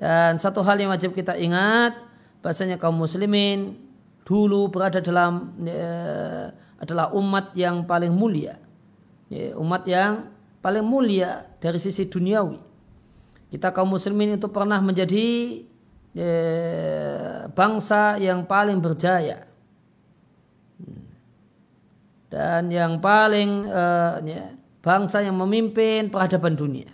Dan 0.00 0.40
satu 0.40 0.64
hal 0.64 0.80
yang 0.80 0.88
wajib 0.88 1.12
kita 1.12 1.36
ingat, 1.36 2.00
bahasanya 2.40 2.80
kaum 2.80 2.96
muslimin 2.96 3.76
dulu 4.24 4.72
berada 4.72 5.04
dalam 5.04 5.52
ya, 5.60 6.52
adalah 6.80 7.12
umat 7.12 7.52
yang 7.52 7.84
paling 7.84 8.12
mulia. 8.12 8.56
Ya, 9.28 9.52
umat 9.60 9.84
yang 9.84 10.32
paling 10.64 10.84
mulia 10.84 11.44
dari 11.60 11.76
sisi 11.76 12.08
duniawi. 12.08 12.58
Kita 13.48 13.72
kaum 13.72 13.92
muslimin 13.92 14.36
itu 14.36 14.48
pernah 14.48 14.80
menjadi 14.80 15.26
eh, 16.16 17.48
bangsa 17.52 18.16
yang 18.20 18.44
paling 18.44 18.80
berjaya. 18.80 19.44
Dan 22.28 22.68
yang 22.72 23.00
paling 23.00 23.68
eh, 23.68 24.14
ya, 24.28 24.44
bangsa 24.80 25.24
yang 25.24 25.36
memimpin 25.36 26.08
peradaban 26.08 26.56
dunia. 26.56 26.92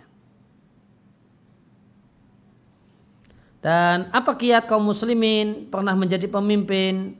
Dan 3.65 4.13
apa 4.13 4.37
kiat 4.37 4.69
kaum 4.69 4.85
muslimin 4.85 5.73
pernah 5.73 5.97
menjadi 5.97 6.29
pemimpin 6.29 7.17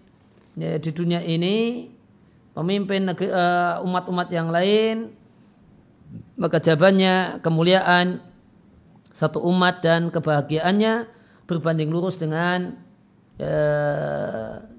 ya, 0.53 0.77
di 0.77 0.91
dunia 0.93 1.25
ini, 1.25 1.89
pemimpin 2.55 3.11
eh, 3.11 3.75
umat-umat 3.83 4.31
yang 4.31 4.49
lain, 4.49 5.11
maka 6.39 6.63
jawabannya 6.63 7.43
kemuliaan 7.43 8.23
satu 9.15 9.39
umat 9.47 9.79
dan 9.79 10.11
kebahagiaannya 10.11 11.07
berbanding 11.47 11.87
lurus 11.87 12.19
dengan 12.19 12.75
e, 13.39 13.51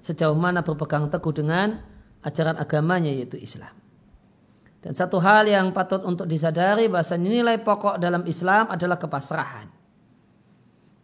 sejauh 0.05 0.37
mana 0.37 0.61
berpegang 0.61 1.09
teguh 1.09 1.33
dengan 1.33 1.81
ajaran 2.21 2.61
agamanya 2.61 3.09
yaitu 3.09 3.41
Islam. 3.41 3.73
Dan 4.85 4.93
satu 4.93 5.19
hal 5.25 5.49
yang 5.49 5.73
patut 5.73 6.05
untuk 6.05 6.29
disadari 6.29 6.87
bahasa 6.87 7.17
nilai 7.17 7.57
pokok 7.59 7.97
dalam 7.97 8.29
Islam 8.29 8.69
adalah 8.69 9.01
kepasrahan. 9.01 9.73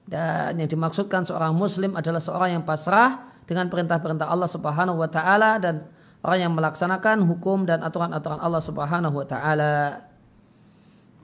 Dan 0.04 0.60
yang 0.60 0.68
dimaksudkan 0.68 1.24
seorang 1.24 1.56
muslim 1.56 1.96
adalah 1.96 2.20
seorang 2.20 2.60
yang 2.60 2.64
pasrah 2.68 3.32
dengan 3.48 3.72
perintah-perintah 3.72 4.28
Allah 4.28 4.50
Subhanahu 4.50 5.00
wa 5.00 5.08
taala 5.08 5.56
dan 5.56 5.82
orang 6.22 6.38
yang 6.48 6.52
melaksanakan 6.54 7.26
hukum 7.26 7.66
dan 7.66 7.82
aturan-aturan 7.82 8.38
Allah 8.38 8.62
Subhanahu 8.62 9.14
wa 9.22 9.26
taala. 9.26 10.06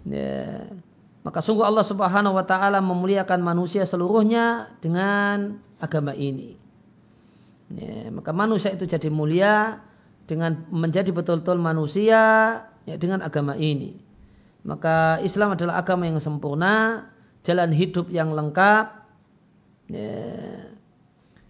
Ya. 0.04 0.66
Maka 1.22 1.38
sungguh 1.42 1.66
Allah 1.66 1.86
Subhanahu 1.86 2.34
wa 2.34 2.44
taala 2.46 2.82
memuliakan 2.82 3.42
manusia 3.42 3.86
seluruhnya 3.86 4.74
dengan 4.82 5.62
agama 5.78 6.14
ini. 6.14 6.58
Ya, 7.68 8.08
maka 8.08 8.32
manusia 8.32 8.72
itu 8.72 8.88
jadi 8.88 9.12
mulia 9.12 9.84
dengan 10.24 10.64
menjadi 10.72 11.12
betul-betul 11.12 11.60
manusia 11.60 12.20
ya, 12.88 12.96
dengan 12.96 13.20
agama 13.20 13.54
ini. 13.54 14.00
Maka 14.64 15.20
Islam 15.20 15.54
adalah 15.54 15.80
agama 15.80 16.08
yang 16.08 16.18
sempurna, 16.18 17.06
jalan 17.44 17.70
hidup 17.72 18.08
yang 18.08 18.32
lengkap, 18.32 18.86
ya, 19.92 20.16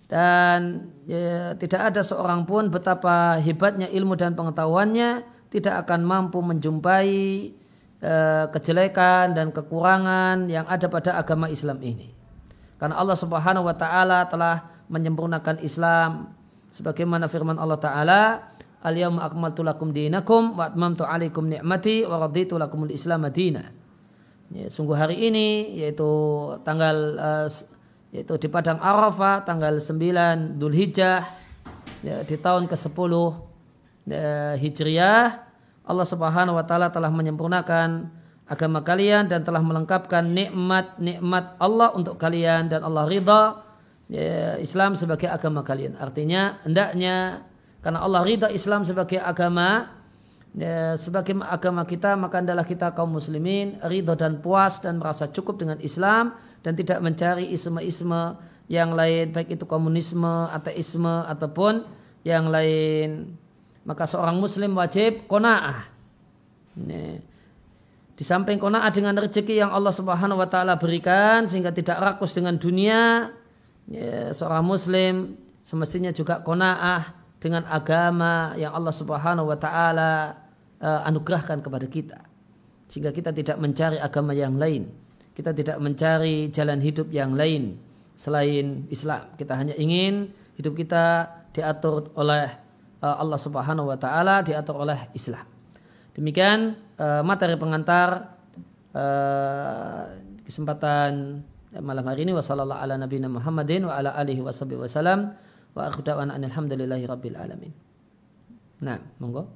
dan 0.08 0.88
ya, 1.04 1.52
tidak 1.60 1.92
ada 1.92 2.00
seorang 2.00 2.48
pun 2.48 2.72
betapa 2.72 3.36
hebatnya 3.38 3.92
ilmu 3.92 4.16
dan 4.16 4.32
pengetahuannya 4.32 5.24
tidak 5.52 5.84
akan 5.84 6.00
mampu 6.04 6.40
menjumpai 6.40 7.52
Eh, 7.98 8.46
kejelekan 8.54 9.34
dan 9.34 9.50
kekurangan 9.50 10.46
yang 10.46 10.62
ada 10.70 10.86
pada 10.86 11.18
agama 11.18 11.50
Islam 11.50 11.82
ini. 11.82 12.14
Karena 12.78 12.94
Allah 12.94 13.18
Subhanahu 13.18 13.66
wa 13.66 13.74
taala 13.74 14.22
telah 14.30 14.70
menyempurnakan 14.86 15.58
Islam 15.66 16.30
sebagaimana 16.70 17.26
firman 17.26 17.58
Allah 17.58 17.74
taala, 17.82 18.22
"Al-yauma 18.86 19.26
akmaltu 19.26 19.66
lakum 19.66 19.90
dinakum 19.90 20.54
wa 20.54 20.70
atmamtu 20.70 21.02
'alaikum 21.02 21.50
ni'mati 21.50 22.06
wa 22.06 22.22
raditu 22.22 22.54
lakumul 22.54 22.94
Islam 22.94 23.26
madina." 23.26 23.66
Ya, 24.54 24.70
sungguh 24.70 24.94
hari 24.94 25.18
ini 25.18 25.74
yaitu 25.82 26.06
tanggal 26.62 27.18
uh, 27.18 27.50
yaitu 28.12 28.40
di 28.40 28.48
padang 28.48 28.80
Arafah 28.80 29.44
tanggal 29.44 29.76
9 29.76 30.56
Dzulhijjah 30.56 31.20
ya, 32.00 32.24
di 32.24 32.36
tahun 32.40 32.64
ke-10 32.64 33.12
ya, 34.08 34.56
Hijriah 34.56 35.26
Allah 35.88 36.06
Subhanahu 36.08 36.56
wa 36.56 36.64
taala 36.64 36.92
telah 36.92 37.08
menyempurnakan 37.12 38.12
agama 38.48 38.80
kalian 38.80 39.28
dan 39.28 39.44
telah 39.44 39.60
melengkapkan 39.60 40.24
nikmat-nikmat 40.24 41.60
Allah 41.60 41.92
untuk 41.92 42.16
kalian 42.16 42.72
dan 42.72 42.80
Allah 42.80 43.04
ridha 43.04 43.60
ya, 44.08 44.56
Islam 44.56 44.96
sebagai 44.96 45.28
agama 45.28 45.60
kalian. 45.60 46.00
Artinya 46.00 46.60
hendaknya 46.64 47.44
karena 47.84 48.00
Allah 48.00 48.24
ridha 48.24 48.48
Islam 48.48 48.88
sebagai 48.88 49.20
agama 49.20 49.92
ya, 50.56 50.96
sebagai 50.96 51.36
agama 51.44 51.84
kita 51.84 52.16
maka 52.16 52.40
adalah 52.40 52.64
kita 52.64 52.96
kaum 52.96 53.20
muslimin 53.20 53.76
ridha 53.84 54.16
dan 54.16 54.40
puas 54.40 54.80
dan 54.80 54.96
merasa 54.96 55.28
cukup 55.28 55.60
dengan 55.60 55.76
Islam 55.84 56.47
dan 56.62 56.72
tidak 56.74 56.98
mencari 57.00 57.48
isme-isme 57.50 58.36
yang 58.68 58.92
lain 58.92 59.32
baik 59.32 59.56
itu 59.56 59.64
komunisme, 59.64 60.48
ateisme 60.52 61.24
ataupun 61.24 61.88
yang 62.26 62.52
lain 62.52 63.32
maka 63.88 64.04
seorang 64.04 64.36
muslim 64.36 64.76
wajib 64.76 65.24
kona'ah. 65.24 65.88
Di 68.18 68.24
samping 68.26 68.60
kona'ah 68.60 68.92
dengan 68.92 69.16
rezeki 69.16 69.64
yang 69.64 69.72
Allah 69.72 69.94
subhanahu 69.94 70.36
wa 70.36 70.44
ta'ala 70.44 70.76
berikan 70.76 71.48
sehingga 71.48 71.72
tidak 71.72 71.96
rakus 71.96 72.36
dengan 72.36 72.60
dunia, 72.60 73.32
ya, 73.88 74.36
seorang 74.36 74.66
muslim 74.66 75.40
semestinya 75.64 76.12
juga 76.12 76.44
kona'ah 76.44 77.16
dengan 77.40 77.64
agama 77.64 78.52
yang 78.60 78.76
Allah 78.76 78.92
subhanahu 78.92 79.48
wa 79.48 79.56
ta'ala 79.56 80.36
uh, 80.84 81.00
anugerahkan 81.08 81.64
kepada 81.64 81.86
kita. 81.88 82.20
Sehingga 82.92 83.14
kita 83.14 83.32
tidak 83.32 83.56
mencari 83.56 83.96
agama 83.96 84.36
yang 84.36 84.58
lain. 84.60 85.07
Kita 85.38 85.54
tidak 85.54 85.78
mencari 85.78 86.50
jalan 86.50 86.82
hidup 86.82 87.14
yang 87.14 87.38
lain 87.38 87.78
selain 88.18 88.90
Islam. 88.90 89.30
Kita 89.38 89.54
hanya 89.54 89.78
ingin 89.78 90.34
hidup 90.58 90.74
kita 90.74 91.30
diatur 91.54 92.10
oleh 92.18 92.68
Eh, 92.98 93.06
Allah 93.06 93.38
Subhanahu 93.38 93.94
wa 93.94 93.98
taala 93.98 94.42
diatur 94.42 94.82
oleh 94.82 94.98
Islam. 95.14 95.46
Demikian 96.18 96.74
uh, 96.98 97.22
materi 97.22 97.54
pengantar 97.54 98.34
uh, 98.90 100.18
kesempatan 100.42 101.38
malam 101.78 102.02
hari 102.10 102.26
ini 102.26 102.34
wasallallahu 102.34 102.74
ala 102.74 102.98
nabiyina 102.98 103.30
Muhammadin 103.30 103.86
wa 103.86 103.94
ala 103.94 104.18
alihi 104.18 104.42
wasallam 104.42 105.30
wa 105.78 105.80
alhamdulillahi 105.86 107.06
rabbil 107.06 107.38
alamin. 107.38 107.70
Nah, 108.82 108.98
monggo. 109.22 109.46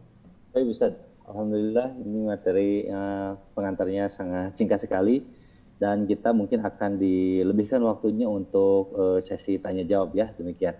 Baik 0.54 0.70
Ustaz. 0.70 0.94
Alhamdulillah 1.26 1.98
ini 1.98 2.30
materi 2.30 2.86
uh, 2.86 3.34
pengantarnya 3.58 4.06
sangat 4.06 4.54
singkat 4.54 4.86
sekali 4.86 5.26
dan 5.82 6.06
kita 6.06 6.30
mungkin 6.30 6.62
akan 6.62 6.94
dilebihkan 6.94 7.82
waktunya 7.82 8.30
untuk 8.30 8.94
uh, 8.94 9.18
sesi 9.18 9.58
tanya 9.58 9.82
jawab 9.82 10.14
ya 10.14 10.30
demikian. 10.38 10.78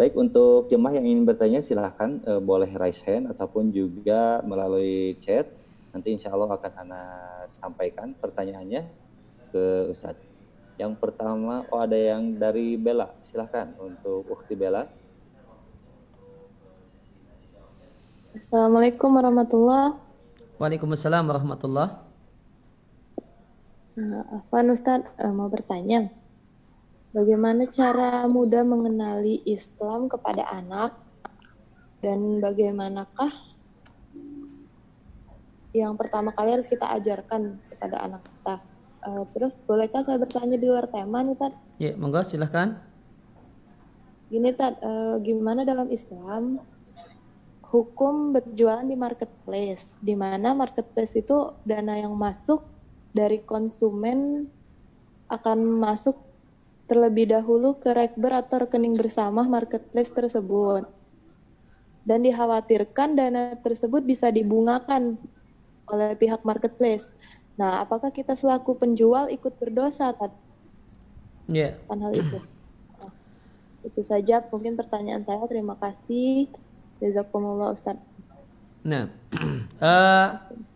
Baik 0.00 0.16
untuk 0.16 0.72
jemaah 0.72 0.96
yang 0.96 1.04
ingin 1.04 1.28
bertanya 1.28 1.60
silahkan 1.60 2.16
uh, 2.24 2.40
boleh 2.40 2.72
raise 2.80 3.04
hand 3.04 3.28
ataupun 3.28 3.68
juga 3.76 4.40
melalui 4.40 5.20
chat. 5.20 5.52
Nanti 5.92 6.16
insya 6.16 6.32
Allah 6.32 6.48
akan 6.48 6.72
Anda 6.80 7.04
sampaikan 7.44 8.16
pertanyaannya 8.16 8.88
ke 9.52 9.92
Ustadz. 9.92 10.24
Yang 10.80 10.96
pertama, 10.96 11.68
oh 11.68 11.84
ada 11.84 11.92
yang 11.92 12.40
dari 12.40 12.80
Bella, 12.80 13.12
silahkan 13.20 13.76
untuk 13.76 14.24
Ukti 14.32 14.56
Bella. 14.56 14.88
Assalamualaikum 18.32 19.12
warahmatullah. 19.12 20.00
Waalaikumsalam 20.56 21.28
warahmatullah. 21.28 22.11
Afan 23.92 24.72
Ustadz 24.72 25.04
uh, 25.20 25.36
mau 25.36 25.52
bertanya, 25.52 26.08
bagaimana 27.12 27.68
cara 27.68 28.24
mudah 28.24 28.64
mengenali 28.64 29.44
Islam 29.44 30.08
kepada 30.08 30.48
anak 30.48 30.96
dan 32.00 32.40
bagaimanakah 32.40 33.28
yang 35.76 35.92
pertama 36.00 36.32
kali 36.32 36.56
harus 36.56 36.64
kita 36.64 36.88
ajarkan 36.88 37.60
kepada 37.68 37.96
anak 38.00 38.24
kita? 38.24 38.56
Uh, 39.04 39.28
terus 39.36 39.60
bolehkah 39.68 40.00
saya 40.00 40.16
bertanya 40.16 40.56
di 40.56 40.72
luar 40.72 40.88
tema 40.88 41.20
nih 41.20 41.36
Tad? 41.36 41.52
Ya, 41.76 41.92
monggo 41.92 42.24
silahkan. 42.24 42.80
Gini 44.32 44.56
Tad, 44.56 44.80
uh, 44.80 45.20
gimana 45.20 45.68
dalam 45.68 45.92
Islam 45.92 46.64
hukum 47.68 48.32
berjualan 48.32 48.88
di 48.88 48.96
marketplace, 48.96 50.00
di 50.00 50.16
mana 50.16 50.56
marketplace 50.56 51.12
itu 51.12 51.52
dana 51.68 52.00
yang 52.00 52.16
masuk 52.16 52.71
dari 53.12 53.44
konsumen 53.44 54.48
akan 55.28 55.58
masuk 55.80 56.16
terlebih 56.88 57.32
dahulu 57.32 57.80
ke 57.80 57.92
rekber 57.92 58.36
atau 58.36 58.64
rekening 58.64 58.96
bersama 58.96 59.44
marketplace 59.48 60.12
tersebut. 60.12 60.84
Dan 62.02 62.26
dikhawatirkan 62.26 63.14
dana 63.14 63.54
tersebut 63.62 64.02
bisa 64.02 64.28
dibungakan 64.28 65.16
oleh 65.86 66.18
pihak 66.18 66.42
marketplace. 66.42 67.14
Nah, 67.54 67.84
apakah 67.84 68.10
kita 68.10 68.34
selaku 68.34 68.74
penjual 68.74 69.30
ikut 69.30 69.54
berdosa? 69.60 70.10
Ya. 71.46 71.76
Yeah. 71.78 71.94
hal 71.94 72.12
itu. 72.16 72.38
Nah, 72.98 73.12
itu 73.86 74.00
saja 74.02 74.42
mungkin 74.50 74.74
pertanyaan 74.74 75.22
saya. 75.22 75.46
Terima 75.46 75.78
kasih. 75.78 76.50
Jazakumullah 76.98 77.76
Ustaz. 77.76 77.98
Nah, 78.82 79.06
uh, 79.78 80.28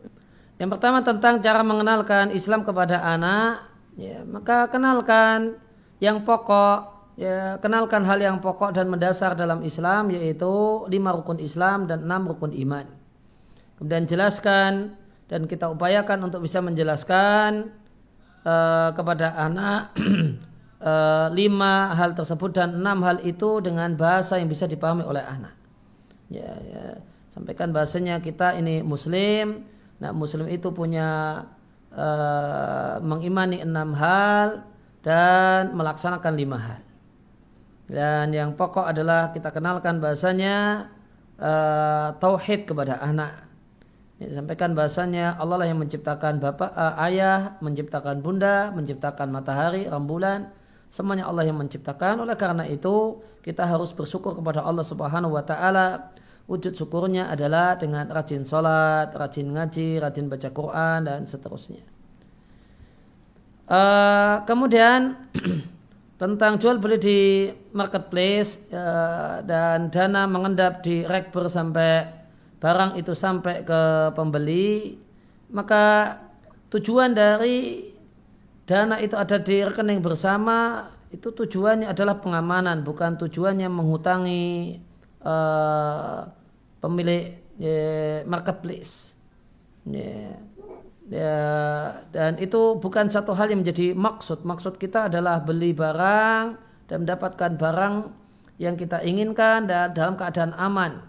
Yang 0.57 0.71
pertama 0.77 1.05
tentang 1.05 1.45
cara 1.45 1.61
mengenalkan 1.61 2.33
Islam 2.33 2.64
kepada 2.64 3.05
anak, 3.05 3.69
ya, 4.01 4.25
maka 4.25 4.73
kenalkan 4.73 5.61
yang 6.01 6.25
pokok, 6.25 7.12
ya, 7.21 7.61
kenalkan 7.61 8.09
hal 8.09 8.16
yang 8.16 8.40
pokok 8.40 8.73
dan 8.73 8.88
mendasar 8.88 9.37
dalam 9.37 9.61
Islam 9.61 10.09
yaitu 10.09 10.85
lima 10.88 11.12
rukun 11.12 11.37
Islam 11.45 11.85
dan 11.85 12.09
enam 12.09 12.25
rukun 12.33 12.57
iman. 12.57 12.88
Kemudian 13.77 14.09
jelaskan 14.09 14.97
dan 15.29 15.45
kita 15.45 15.69
upayakan 15.69 16.25
untuk 16.25 16.40
bisa 16.40 16.64
menjelaskan 16.64 17.69
uh, 18.49 18.97
kepada 18.97 19.37
anak 19.37 19.92
uh, 20.81 21.29
lima 21.38 21.92
hal 21.92 22.16
tersebut 22.16 22.57
dan 22.57 22.81
enam 22.81 23.05
hal 23.05 23.21
itu 23.29 23.61
dengan 23.61 23.92
bahasa 23.92 24.40
yang 24.40 24.49
bisa 24.49 24.64
dipahami 24.64 25.05
oleh 25.05 25.21
anak. 25.21 25.53
Ya, 26.33 26.49
ya. 26.64 26.85
sampaikan 27.37 27.77
bahasanya 27.77 28.25
kita 28.25 28.57
ini 28.57 28.81
Muslim 28.81 29.75
Nah, 29.96 30.11
muslim 30.12 30.44
itu 30.52 30.68
punya 30.72 31.40
uh, 31.92 33.00
mengimani 33.00 33.64
enam 33.64 33.96
hal 33.96 34.66
dan 35.00 35.72
melaksanakan 35.72 36.32
lima 36.37 36.59
hal. 36.61 36.80
Dan 37.87 38.35
yang 38.35 38.59
pokok 38.59 38.85
adalah 38.85 39.30
kita 39.30 39.54
kenalkan 39.54 40.02
bahasanya 40.02 40.88
uh, 41.38 42.12
tauhid 42.18 42.66
kepada 42.66 42.98
anak. 42.98 43.46
Ya, 44.16 44.32
sampaikan 44.32 44.72
bahasanya 44.72 45.37
Allah 45.37 45.61
lah 45.61 45.68
yang 45.68 45.80
menciptakan 45.80 46.40
bapak, 46.40 46.72
uh, 46.72 47.04
ayah, 47.04 47.61
menciptakan 47.61 48.24
bunda, 48.24 48.72
menciptakan 48.72 49.28
matahari, 49.28 49.85
rembulan, 49.87 50.50
semuanya 50.88 51.28
Allah 51.28 51.46
yang 51.46 51.56
menciptakan. 51.61 52.24
Oleh 52.24 52.35
karena 52.35 52.64
itu 52.66 53.22
kita 53.44 53.62
harus 53.62 53.94
bersyukur 53.94 54.35
kepada 54.35 54.64
Allah 54.66 54.82
Subhanahu 54.82 55.37
wa 55.37 55.44
taala 55.44 56.11
wujud 56.46 56.78
syukurnya 56.78 57.26
adalah 57.26 57.74
dengan 57.74 58.06
rajin 58.06 58.46
sholat, 58.46 59.11
rajin 59.11 59.50
ngaji, 59.50 59.98
rajin 59.98 60.30
baca 60.30 60.48
Quran 60.54 60.98
dan 61.02 61.20
seterusnya. 61.26 61.82
Uh, 63.66 64.46
kemudian 64.46 65.26
tentang 66.22 66.54
jual 66.62 66.78
beli 66.78 66.96
di 67.02 67.20
marketplace 67.74 68.62
uh, 68.70 69.42
dan 69.42 69.90
dana 69.90 70.30
mengendap 70.30 70.87
di 70.87 71.02
rekber 71.02 71.50
sampai 71.50 72.06
barang 72.62 72.94
itu 72.94 73.11
sampai 73.11 73.66
ke 73.66 74.14
pembeli, 74.14 74.96
maka 75.50 76.14
tujuan 76.70 77.11
dari 77.11 77.90
dana 78.70 79.02
itu 79.02 79.18
ada 79.18 79.37
di 79.42 79.66
rekening 79.66 79.98
bersama 79.98 80.88
itu 81.11 81.35
tujuannya 81.35 81.90
adalah 81.90 82.22
pengamanan, 82.22 82.87
bukan 82.87 83.18
tujuannya 83.18 83.66
menghutangi 83.66 84.78
uh, 85.26 86.30
pemilik 86.78 87.34
ya, 87.58 88.22
marketplace. 88.30 89.18
Ya, 89.86 90.38
ya, 91.10 91.38
dan 92.10 92.38
itu 92.38 92.78
bukan 92.78 93.10
satu 93.10 93.34
hal 93.34 93.50
yang 93.50 93.66
menjadi 93.66 93.94
maksud. 93.94 94.46
Maksud 94.46 94.78
kita 94.78 95.10
adalah 95.10 95.42
beli 95.42 95.74
barang 95.74 96.58
dan 96.86 96.96
mendapatkan 97.02 97.58
barang 97.58 97.94
yang 98.62 98.78
kita 98.78 99.02
inginkan 99.02 99.66
dan 99.66 99.94
dalam 99.94 100.14
keadaan 100.14 100.54
aman. 100.54 101.02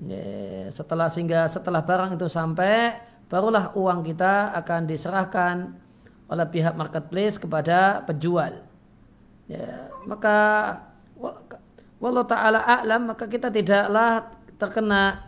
Ya, 0.00 0.68
setelah 0.72 1.12
sehingga 1.12 1.44
setelah 1.44 1.84
barang 1.84 2.16
itu 2.16 2.24
sampai, 2.24 2.96
barulah 3.28 3.76
uang 3.76 4.00
kita 4.00 4.56
akan 4.56 4.88
diserahkan 4.88 5.76
oleh 6.30 6.46
pihak 6.48 6.72
marketplace 6.72 7.36
kepada 7.36 8.00
penjual. 8.08 8.64
Ya, 9.50 9.92
maka 10.08 10.38
Wallahu 12.00 12.24
taala 12.24 12.64
a'lam 12.64 13.12
maka 13.12 13.28
kita 13.28 13.52
tidaklah 13.52 14.24
terkena 14.56 15.20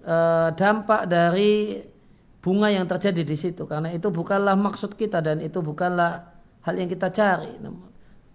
e, 0.00 0.16
dampak 0.56 1.04
dari 1.04 1.76
bunga 2.40 2.72
yang 2.72 2.88
terjadi 2.88 3.20
di 3.20 3.36
situ 3.36 3.68
karena 3.68 3.92
itu 3.92 4.08
bukanlah 4.08 4.56
maksud 4.56 4.96
kita 4.96 5.20
dan 5.20 5.44
itu 5.44 5.60
bukanlah 5.60 6.24
hal 6.64 6.74
yang 6.76 6.88
kita 6.88 7.12
cari. 7.12 7.52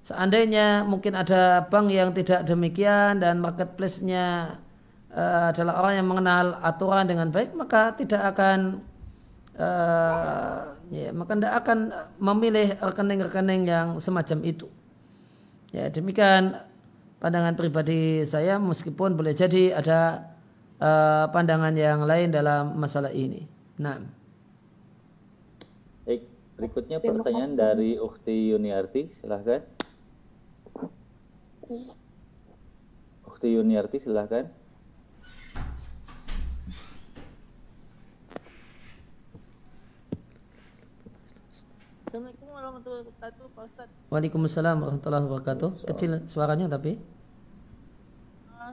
Seandainya 0.06 0.86
mungkin 0.86 1.18
ada 1.18 1.66
bank 1.66 1.90
yang 1.90 2.14
tidak 2.14 2.46
demikian 2.46 3.18
dan 3.18 3.42
marketplace-nya 3.42 4.62
e, 5.10 5.24
adalah 5.50 5.82
orang 5.82 5.94
yang 5.98 6.08
mengenal 6.08 6.62
aturan 6.62 7.10
dengan 7.10 7.34
baik 7.34 7.58
maka 7.58 7.98
tidak 7.98 8.30
akan 8.30 8.86
e, 9.58 9.68
ya 10.94 11.10
maka 11.18 11.34
tidak 11.34 11.54
akan 11.66 11.78
memilih 12.22 12.78
rekening-rekening 12.78 13.66
yang 13.66 13.98
semacam 13.98 14.38
itu. 14.46 14.70
Ya 15.74 15.90
demikian 15.90 16.62
pandangan 17.20 17.56
pribadi 17.56 18.24
saya 18.28 18.60
meskipun 18.60 19.16
boleh 19.16 19.32
jadi 19.32 19.76
ada 19.76 20.30
uh, 20.80 21.26
pandangan 21.32 21.74
yang 21.76 22.04
lain 22.04 22.32
dalam 22.32 22.76
masalah 22.76 23.12
ini. 23.12 23.48
Nah. 23.80 24.00
Baik, 26.08 26.28
berikutnya 26.60 27.00
pertanyaan 27.04 27.54
dari 27.56 27.98
Ukti 28.00 28.56
Yuniarti, 28.56 29.12
silahkan. 29.20 29.64
Ukti 33.26 33.48
Yuniarti, 33.52 33.98
silahkan. 34.00 34.48
Assalamualaikum 42.06 42.55
warahmatullahi 42.66 43.06
wabarakatuh, 43.06 43.44
Pak 43.54 43.64
Ustadz. 43.70 43.96
Waalaikumsalam 44.10 44.78
warahmatullahi 44.82 45.26
wabarakatuh. 45.30 45.70
Kecil 45.86 46.12
suaranya 46.26 46.66
tapi 46.66 46.98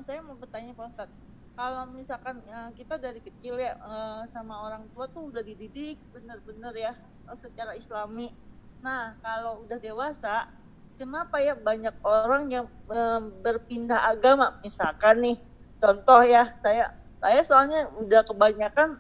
saya 0.09 0.25
mau 0.25 0.35
bertanya 0.35 0.73
Pak 0.73 0.87
Ustadz, 0.89 1.15
kalau 1.53 1.85
misalkan 1.93 2.41
uh, 2.49 2.73
kita 2.73 2.97
dari 2.97 3.21
kecil 3.21 3.61
ya 3.61 3.77
uh, 3.85 4.25
sama 4.33 4.67
orang 4.67 4.89
tua 4.97 5.05
tuh 5.13 5.29
udah 5.29 5.45
dididik 5.45 6.01
bener-bener 6.11 6.73
ya 6.75 6.93
uh, 7.29 7.37
secara 7.39 7.77
islami. 7.77 8.33
Nah 8.81 9.15
kalau 9.21 9.63
udah 9.69 9.79
dewasa, 9.79 10.49
kenapa 10.97 11.39
ya 11.45 11.53
banyak 11.53 11.93
orang 12.03 12.49
yang 12.49 12.67
uh, 12.89 13.21
berpindah 13.45 14.01
agama? 14.11 14.59
Misalkan 14.65 15.21
nih, 15.21 15.37
contoh 15.77 16.25
ya 16.25 16.57
saya 16.65 16.97
saya 17.21 17.41
soalnya 17.45 17.87
udah 18.01 18.25
kebanyakan 18.27 18.97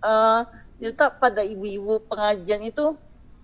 uh, 0.00 0.42
cerita 0.78 1.12
pada 1.12 1.42
ibu-ibu 1.42 1.98
pengajian 2.08 2.62
itu 2.62 2.94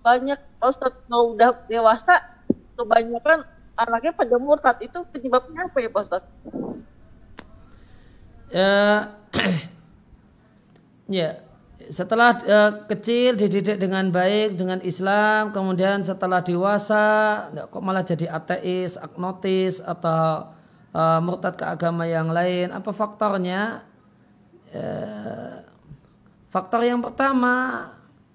banyak 0.03 0.39
Ustadz 0.59 0.99
kalau 1.07 1.33
udah 1.33 1.55
dewasa 1.71 2.19
kebanyakan 2.75 3.47
anaknya 3.79 4.11
pada 4.13 4.35
murtad 4.37 4.77
itu 4.83 4.99
penyebabnya 5.09 5.71
apa 5.71 5.77
ya 5.79 5.89
Pak 5.89 6.03
Ustaz? 6.03 6.23
Ya, 8.53 8.75
ya 11.17 11.29
setelah 11.89 12.37
uh, 12.45 12.71
kecil 12.87 13.35
dididik 13.35 13.81
dengan 13.81 14.07
baik 14.13 14.55
dengan 14.55 14.79
Islam, 14.85 15.51
kemudian 15.51 16.05
setelah 16.05 16.39
dewasa 16.43 17.03
kok 17.67 17.83
malah 17.83 18.05
jadi 18.05 18.29
ateis, 18.29 18.95
agnotis 18.95 19.83
atau 19.83 20.53
uh, 20.93 21.19
murtad 21.19 21.57
ke 21.57 21.65
agama 21.65 22.07
yang 22.07 22.31
lain. 22.31 22.71
Apa 22.71 22.91
faktornya? 22.93 23.83
Uh, 24.73 25.65
faktor 26.49 26.85
yang 26.85 27.01
pertama 27.01 27.89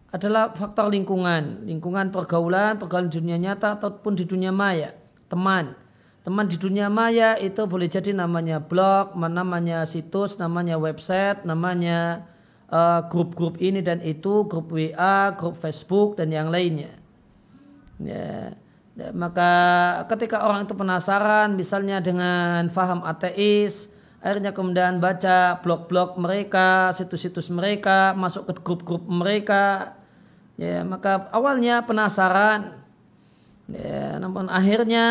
adalah 0.08 0.56
faktor 0.56 0.88
lingkungan, 0.88 1.68
lingkungan 1.68 2.08
pergaulan, 2.08 2.80
pergaulan 2.80 3.12
dunia 3.12 3.36
nyata 3.36 3.76
ataupun 3.76 4.16
di 4.16 4.24
dunia 4.24 4.48
maya, 4.48 4.96
teman. 5.28 5.76
Teman 6.24 6.48
di 6.48 6.56
dunia 6.60 6.88
maya 6.92 7.36
itu 7.40 7.64
boleh 7.64 7.88
jadi 7.88 8.12
namanya 8.12 8.60
blog, 8.60 9.16
namanya 9.16 9.84
situs, 9.84 10.36
namanya 10.40 10.76
website, 10.80 11.44
namanya 11.44 12.24
uh, 12.72 13.04
grup-grup 13.08 13.60
ini 13.60 13.84
dan 13.84 14.00
itu, 14.04 14.44
grup 14.48 14.72
WA, 14.72 15.32
grup 15.36 15.56
Facebook 15.60 16.16
dan 16.16 16.32
yang 16.32 16.48
lainnya. 16.48 16.92
Ya. 18.00 18.56
ya. 18.96 19.08
Maka 19.12 19.50
ketika 20.08 20.44
orang 20.44 20.64
itu 20.68 20.76
penasaran 20.76 21.52
misalnya 21.56 22.00
dengan 22.00 22.68
faham 22.72 23.04
ateis, 23.04 23.88
akhirnya 24.20 24.52
kemudian 24.52 25.00
baca 25.00 25.60
blog-blog 25.64 26.16
mereka, 26.20 26.92
situs-situs 26.96 27.48
mereka, 27.48 28.12
masuk 28.16 28.52
ke 28.52 28.52
grup-grup 28.60 29.04
mereka, 29.08 29.97
ya 30.58 30.82
maka 30.82 31.30
awalnya 31.30 31.86
penasaran, 31.86 32.82
ya, 33.70 34.18
namun 34.18 34.50
akhirnya 34.50 35.06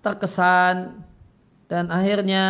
terkesan 0.00 1.04
dan 1.68 1.92
akhirnya 1.92 2.44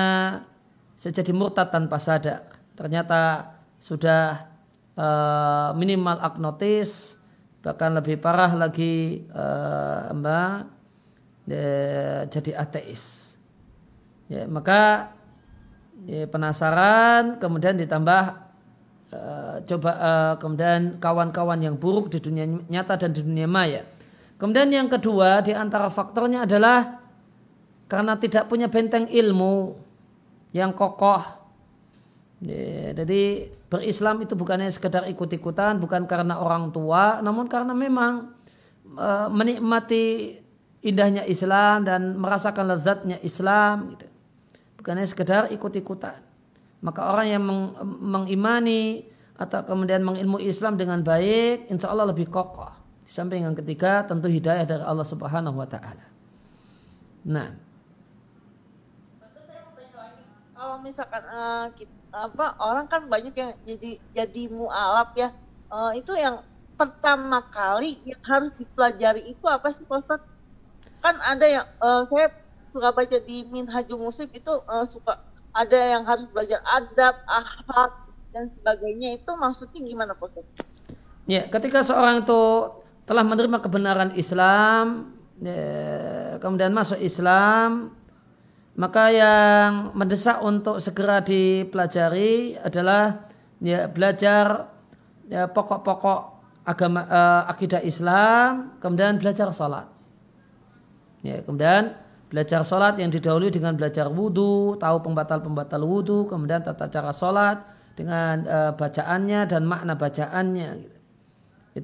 saya 0.94 1.12
jadi 1.20 1.34
murtad 1.34 1.74
tanpa 1.74 1.98
sadar. 1.98 2.46
Ternyata 2.78 3.52
sudah 3.82 4.46
uh, 4.94 5.74
minimal 5.74 6.16
agnotis 6.22 7.18
bahkan 7.60 7.92
lebih 7.92 8.16
parah 8.16 8.56
lagi 8.56 9.26
uh, 9.36 10.08
mbak 10.16 10.64
ya, 11.44 11.68
jadi 12.30 12.56
ateis 12.56 13.36
ya, 14.32 14.48
maka 14.48 15.12
ya, 16.08 16.24
penasaran 16.24 17.36
kemudian 17.36 17.76
ditambah 17.76 18.49
coba 19.64 19.90
uh, 19.96 20.34
kemudian 20.38 20.96
kawan-kawan 21.02 21.60
yang 21.60 21.76
buruk 21.76 22.12
di 22.12 22.18
dunia 22.22 22.46
nyata 22.46 23.06
dan 23.06 23.10
di 23.16 23.20
dunia 23.24 23.48
maya 23.48 23.82
kemudian 24.36 24.68
yang 24.72 24.88
kedua 24.88 25.44
di 25.44 25.52
antara 25.52 25.88
faktornya 25.88 26.44
adalah 26.48 27.00
karena 27.90 28.14
tidak 28.16 28.46
punya 28.46 28.70
benteng 28.70 29.10
ilmu 29.10 29.76
yang 30.54 30.72
kokoh 30.74 31.40
jadi 32.40 33.52
berislam 33.68 34.24
itu 34.24 34.32
bukannya 34.32 34.72
sekedar 34.72 35.04
ikut-ikutan, 35.12 35.76
bukan 35.76 36.08
karena 36.08 36.40
orang 36.40 36.72
tua, 36.72 37.20
namun 37.20 37.44
karena 37.46 37.76
memang 37.76 38.32
e, 38.96 39.08
menikmati 39.28 40.40
indahnya 40.80 41.28
Islam 41.28 41.84
dan 41.84 42.16
merasakan 42.16 42.72
lezatnya 42.72 43.20
Islam. 43.20 43.92
Gitu. 43.92 44.08
Bukannya 44.80 45.04
sekedar 45.04 45.52
ikut-ikutan. 45.52 46.16
Maka 46.80 47.12
orang 47.12 47.26
yang 47.28 47.44
meng, 47.44 47.76
mengimani 48.00 49.04
atau 49.40 49.64
kemudian 49.64 50.04
mengilmu 50.04 50.36
Islam 50.36 50.76
dengan 50.76 51.00
baik, 51.00 51.72
insya 51.72 51.88
Allah 51.88 52.12
lebih 52.12 52.28
kokoh. 52.28 52.68
Di 53.08 53.12
samping 53.16 53.48
yang 53.48 53.56
ketiga, 53.56 54.04
tentu 54.04 54.28
hidayah 54.28 54.68
dari 54.68 54.84
Allah 54.84 55.06
Subhanahu 55.08 55.56
Wa 55.56 55.68
Taala. 55.72 56.04
Nah, 57.24 57.48
kalau 60.52 60.76
misalkan 60.84 61.24
uh, 61.24 61.72
kita 61.72 61.96
apa 62.12 62.52
orang 62.60 62.84
kan 62.84 63.08
banyak 63.08 63.32
yang 63.32 63.56
jadi 63.64 63.90
jadi 64.12 64.42
mualaf 64.50 65.14
ya 65.14 65.30
uh, 65.70 65.94
itu 65.94 66.10
yang 66.18 66.42
pertama 66.74 67.38
kali 67.48 67.96
yang 68.02 68.20
harus 68.26 68.52
dipelajari 68.58 69.30
itu 69.30 69.44
apa 69.46 69.70
sih 69.70 69.86
Pak 69.86 70.04
Ustadz? 70.04 70.28
kan 71.00 71.16
ada 71.22 71.46
yang 71.48 71.66
uh, 71.80 72.04
saya 72.12 72.28
suka 72.76 72.92
baca 72.92 73.16
di 73.24 73.46
Minhajul 73.48 74.04
Muslim 74.04 74.28
itu 74.36 74.52
uh, 74.68 74.84
suka 74.84 75.22
ada 75.50 75.78
yang 75.80 76.04
harus 76.04 76.28
belajar 76.30 76.60
adab, 76.66 77.14
akhlak 77.24 78.09
dan 78.30 78.46
sebagainya 78.50 79.18
itu 79.18 79.30
maksudnya 79.34 79.80
gimana 79.82 80.12
Pak? 80.14 80.30
Ya, 81.26 81.46
ketika 81.46 81.82
seorang 81.82 82.26
itu 82.26 82.42
telah 83.06 83.22
menerima 83.26 83.58
kebenaran 83.62 84.10
Islam, 84.14 85.14
ya, 85.42 86.38
kemudian 86.38 86.74
masuk 86.74 86.98
Islam, 86.98 87.94
maka 88.78 89.10
yang 89.10 89.94
mendesak 89.98 90.38
untuk 90.42 90.78
segera 90.78 91.22
dipelajari 91.22 92.58
adalah 92.58 93.30
ya 93.60 93.90
belajar 93.90 94.72
ya 95.26 95.50
pokok-pokok 95.50 96.20
agama 96.66 97.02
uh, 97.06 97.42
akidah 97.50 97.82
Islam, 97.82 98.78
kemudian 98.78 99.18
belajar 99.18 99.50
sholat. 99.50 99.90
Ya, 101.20 101.42
kemudian 101.44 101.98
belajar 102.30 102.62
sholat 102.62 102.96
yang 102.96 103.10
didahului 103.10 103.50
dengan 103.50 103.74
belajar 103.74 104.06
wudhu, 104.06 104.78
tahu 104.78 104.96
pembatal-pembatal 105.02 105.82
wudhu, 105.82 106.30
kemudian 106.30 106.62
tata 106.62 106.86
cara 106.86 107.10
sholat 107.10 107.79
dengan 108.00 108.48
uh, 108.48 108.72
bacaannya 108.72 109.44
dan 109.44 109.62
makna 109.68 109.92
bacaannya. 109.92 110.70
Gitu. 110.80 110.98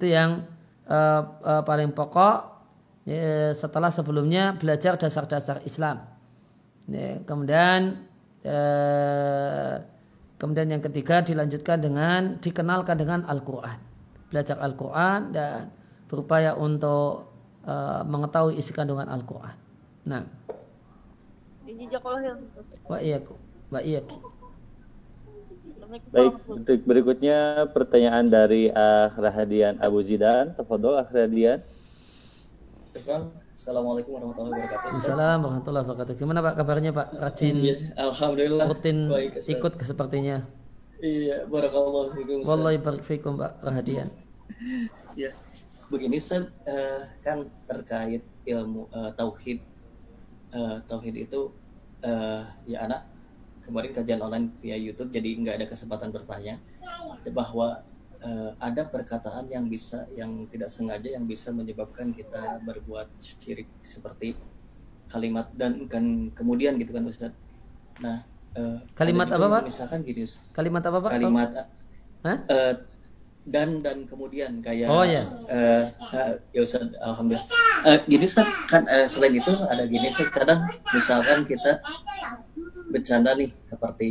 Itu 0.00 0.06
yang 0.08 0.48
uh, 0.88 1.22
uh, 1.44 1.62
paling 1.68 1.92
pokok 1.92 2.56
ya, 3.04 3.52
setelah 3.52 3.92
sebelumnya 3.92 4.56
belajar 4.56 4.96
dasar-dasar 4.96 5.60
Islam. 5.68 6.16
Ya, 6.86 7.18
kemudian 7.26 8.06
eh, 8.46 9.74
kemudian 10.38 10.70
yang 10.70 10.82
ketiga 10.86 11.18
dilanjutkan 11.18 11.82
dengan 11.82 12.38
dikenalkan 12.38 12.94
dengan 12.94 13.26
Al-Quran, 13.26 13.78
belajar 14.30 14.62
Al-Quran 14.62 15.34
dan 15.34 15.74
berupaya 16.06 16.54
untuk 16.54 17.26
eh, 17.66 18.02
mengetahui 18.06 18.54
isi 18.54 18.70
kandungan 18.70 19.10
Al-Quran. 19.10 19.56
Nah, 20.06 20.22
Wa 22.86 22.98
iyaku, 23.02 23.34
wa 23.74 23.80
iyaki. 23.82 24.35
Baik, 25.96 26.34
untuk 26.44 26.78
berikutnya 26.84 27.68
pertanyaan 27.72 28.28
dari 28.28 28.68
uh, 28.68 29.08
Rahadian 29.16 29.80
Abu 29.80 30.04
Zidan. 30.04 30.52
Tafadol 30.52 31.00
Rahadian. 31.00 31.64
Assalamualaikum 33.56 34.16
warahmatullahi 34.16 34.60
wabarakatuh. 34.60 34.88
Assalamualaikum 34.92 35.44
warahmatullahi 35.48 35.84
wabarakatuh. 35.88 36.14
Gimana 36.20 36.38
Pak 36.44 36.54
kabarnya 36.60 36.90
Pak? 36.92 37.08
Rajin. 37.16 37.54
Iya, 37.60 37.76
alhamdulillah. 37.96 38.66
Rutin 38.68 38.98
Baik, 39.08 39.32
ikut 39.48 39.72
sepertinya. 39.84 40.36
Iya, 41.00 41.44
barakallahu 41.48 42.12
fikum. 42.12 42.38
Wallahi 42.44 42.76
barik 42.80 43.04
fikum 43.04 43.32
Pak 43.40 43.52
Rahadian. 43.64 44.08
Iya. 45.16 45.32
Begini 45.92 46.20
Ustaz, 46.20 46.50
uh, 46.66 47.00
kan 47.24 47.48
terkait 47.68 48.24
ilmu 48.44 48.88
uh, 48.92 49.12
tauhid. 49.16 49.60
Uh, 50.52 50.80
tauhid 50.88 51.28
itu 51.28 51.52
uh, 52.00 52.42
ya 52.64 52.84
anak 52.84 53.15
kemarin 53.66 53.90
kajian 53.90 54.22
online 54.22 54.54
via 54.62 54.78
YouTube 54.78 55.10
jadi 55.10 55.28
nggak 55.42 55.54
ada 55.62 55.66
kesempatan 55.66 56.14
bertanya 56.14 56.62
bahwa 57.34 57.82
uh, 58.22 58.50
ada 58.62 58.86
perkataan 58.86 59.50
yang 59.50 59.66
bisa 59.66 60.06
yang 60.14 60.46
tidak 60.46 60.70
sengaja 60.70 61.10
yang 61.10 61.26
bisa 61.26 61.50
menyebabkan 61.50 62.14
kita 62.14 62.62
berbuat 62.62 63.10
syirik 63.18 63.66
seperti 63.82 64.38
kalimat 65.10 65.50
dan 65.54 65.86
kan 65.86 66.30
kemudian 66.34 66.78
gitu 66.78 66.94
kan 66.94 67.06
Ustaz. 67.06 67.34
Nah, 68.02 68.26
uh, 68.58 68.78
kalimat 68.94 69.30
apa 69.30 69.46
Pak? 69.58 69.62
Misalkan 69.66 70.02
gini 70.02 70.26
Kalimat 70.54 70.82
apa 70.82 70.98
Pak? 70.98 71.10
Kalimat 71.14 71.50
Hah? 72.26 72.38
Uh, 72.50 72.74
dan 73.46 73.78
dan 73.78 74.02
kemudian 74.10 74.58
kayak 74.58 74.90
oh 74.90 75.06
ya 75.06 75.22
uh, 75.46 75.86
uh, 76.10 76.34
ya 76.50 76.60
Ustaz 76.66 76.90
alhamdulillah 76.98 77.46
uh, 77.86 77.98
gini 78.10 78.26
Ustaz 78.26 78.50
kan 78.66 78.82
uh, 78.90 79.06
selain 79.06 79.38
itu 79.38 79.54
ada 79.70 79.86
gini 79.86 80.10
sih 80.10 80.26
kadang 80.34 80.66
misalkan 80.90 81.46
kita 81.46 81.78
bercanda 82.90 83.34
nih 83.34 83.50
seperti 83.66 84.10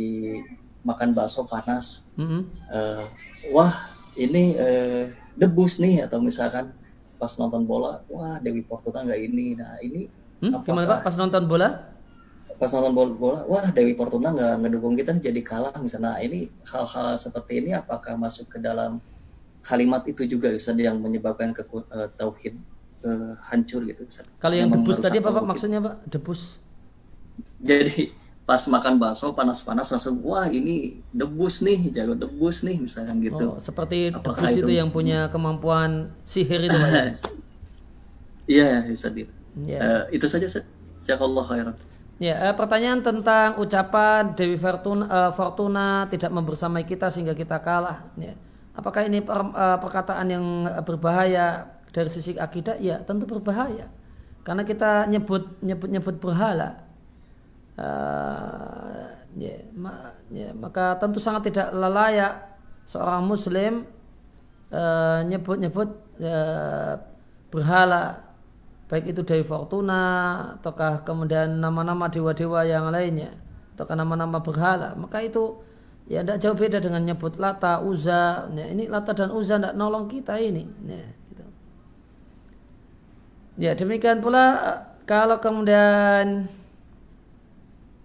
makan 0.86 1.10
bakso 1.12 1.44
panas. 1.48 2.06
Mm 2.14 2.26
-hmm. 2.26 2.40
uh, 2.72 3.04
wah 3.52 3.72
ini 4.16 4.56
uh, 4.56 5.10
debus 5.36 5.82
nih 5.82 6.08
atau 6.08 6.22
misalkan 6.22 6.72
pas 7.16 7.32
nonton 7.40 7.64
bola 7.64 8.04
wah 8.12 8.36
Dewi 8.40 8.64
Fortuna 8.64 9.04
nggak 9.04 9.20
ini. 9.20 9.56
Nah 9.56 9.80
ini 9.80 10.08
hmm? 10.44 10.64
gimana 10.64 10.86
pak? 10.96 10.98
Pas 11.04 11.16
nonton 11.16 11.44
bola? 11.44 11.68
Pas 12.56 12.70
nonton 12.72 12.92
bola, 12.96 13.12
bola 13.12 13.40
wah 13.48 13.66
Dewi 13.72 13.92
Fortuna 13.96 14.32
nggak 14.32 14.54
ngedukung 14.64 14.94
kita 14.96 15.16
jadi 15.16 15.40
kalah 15.44 15.76
misalnya. 15.80 16.16
Nah, 16.16 16.18
ini 16.24 16.48
hal-hal 16.72 17.16
seperti 17.20 17.60
ini 17.64 17.76
apakah 17.76 18.16
masuk 18.16 18.48
ke 18.48 18.58
dalam 18.60 19.00
kalimat 19.66 20.06
itu 20.06 20.22
juga 20.30 20.54
bisa 20.54 20.70
yang 20.78 21.02
menyebabkan 21.02 21.50
ke 21.50 21.66
uh, 21.66 22.06
tauhid 22.14 22.54
uh, 23.02 23.34
hancur 23.50 23.82
gitu 23.82 24.06
kalau 24.38 24.54
yang 24.54 24.70
debus 24.70 25.02
tadi 25.02 25.18
apa 25.18 25.30
pak? 25.34 25.42
maksudnya 25.42 25.80
pak? 25.82 25.94
Debus 26.06 26.62
jadi 27.58 28.14
pas 28.46 28.62
makan 28.70 29.02
bakso 29.02 29.34
panas-panas 29.34 29.90
langsung 29.90 30.22
wah 30.22 30.46
ini 30.46 31.02
debus 31.10 31.66
nih 31.66 31.90
jago 31.90 32.14
debus 32.14 32.62
nih 32.62 32.78
misalkan 32.78 33.18
gitu. 33.18 33.58
Oh, 33.58 33.58
seperti 33.58 34.14
Apakah 34.14 34.46
debus 34.46 34.62
itu, 34.62 34.66
itu 34.70 34.72
yang 34.78 34.88
punya 34.94 35.26
kemampuan 35.34 36.14
sihir 36.22 36.70
itu 36.70 36.78
Iya, 38.46 38.86
bisa 38.86 39.10
gitu. 39.10 39.34
Yeah. 39.58 40.06
Uh, 40.06 40.14
itu 40.14 40.30
saja 40.30 40.46
Allah 41.18 41.42
khairan. 41.42 41.74
Ya, 42.22 42.38
uh, 42.38 42.54
pertanyaan 42.54 43.02
tentang 43.02 43.58
ucapan 43.58 44.38
Dewi 44.38 44.54
Fortuna, 44.54 45.04
uh, 45.10 45.30
Fortuna 45.34 46.06
tidak 46.06 46.30
membersamai 46.30 46.86
kita 46.86 47.10
sehingga 47.10 47.34
kita 47.34 47.58
kalah. 47.58 48.06
Ya. 48.14 48.38
Apakah 48.78 49.02
ini 49.10 49.18
per, 49.18 49.42
uh, 49.42 49.82
perkataan 49.82 50.30
yang 50.30 50.46
berbahaya 50.86 51.66
dari 51.90 52.06
sisi 52.14 52.38
akidah? 52.38 52.78
Ya, 52.78 53.02
tentu 53.02 53.26
berbahaya. 53.26 53.90
Karena 54.46 54.62
kita 54.62 55.10
nyebut 55.10 55.58
nyebut 55.58 55.90
nyebut 55.90 56.16
berhala 56.22 56.85
uh, 57.78 59.04
ya, 59.36 59.56
ma, 59.76 60.12
ya, 60.32 60.50
maka 60.56 60.96
tentu 60.96 61.20
sangat 61.20 61.52
tidak 61.52 61.72
layak 61.72 62.56
seorang 62.88 63.24
muslim 63.24 63.84
uh, 64.72 65.20
nyebut-nyebut 65.26 65.88
uh, 66.22 66.94
berhala 67.50 68.26
baik 68.86 69.10
itu 69.10 69.22
dari 69.26 69.42
Fortuna 69.42 70.02
ataukah 70.58 71.02
kemudian 71.02 71.58
nama-nama 71.58 72.06
dewa-dewa 72.06 72.62
yang 72.62 72.86
lainnya 72.90 73.34
ataukah 73.74 73.98
nama-nama 73.98 74.38
berhala. 74.38 74.94
Maka 74.94 75.26
itu 75.26 75.58
ya 76.06 76.22
tidak 76.22 76.38
jauh 76.38 76.56
beda 76.56 76.78
dengan 76.78 77.02
nyebut 77.02 77.34
Lata, 77.36 77.82
Uza 77.82 78.46
ya, 78.54 78.66
ini 78.70 78.86
Lata 78.86 79.10
dan 79.12 79.34
Uza 79.34 79.58
tidak 79.58 79.74
nolong 79.74 80.06
kita 80.06 80.38
ini. 80.38 80.64
Ya, 80.86 81.02
gitu. 81.28 81.44
ya 83.58 83.72
demikian 83.74 84.22
pula 84.22 84.54
kalau 85.02 85.42
kemudian 85.42 86.46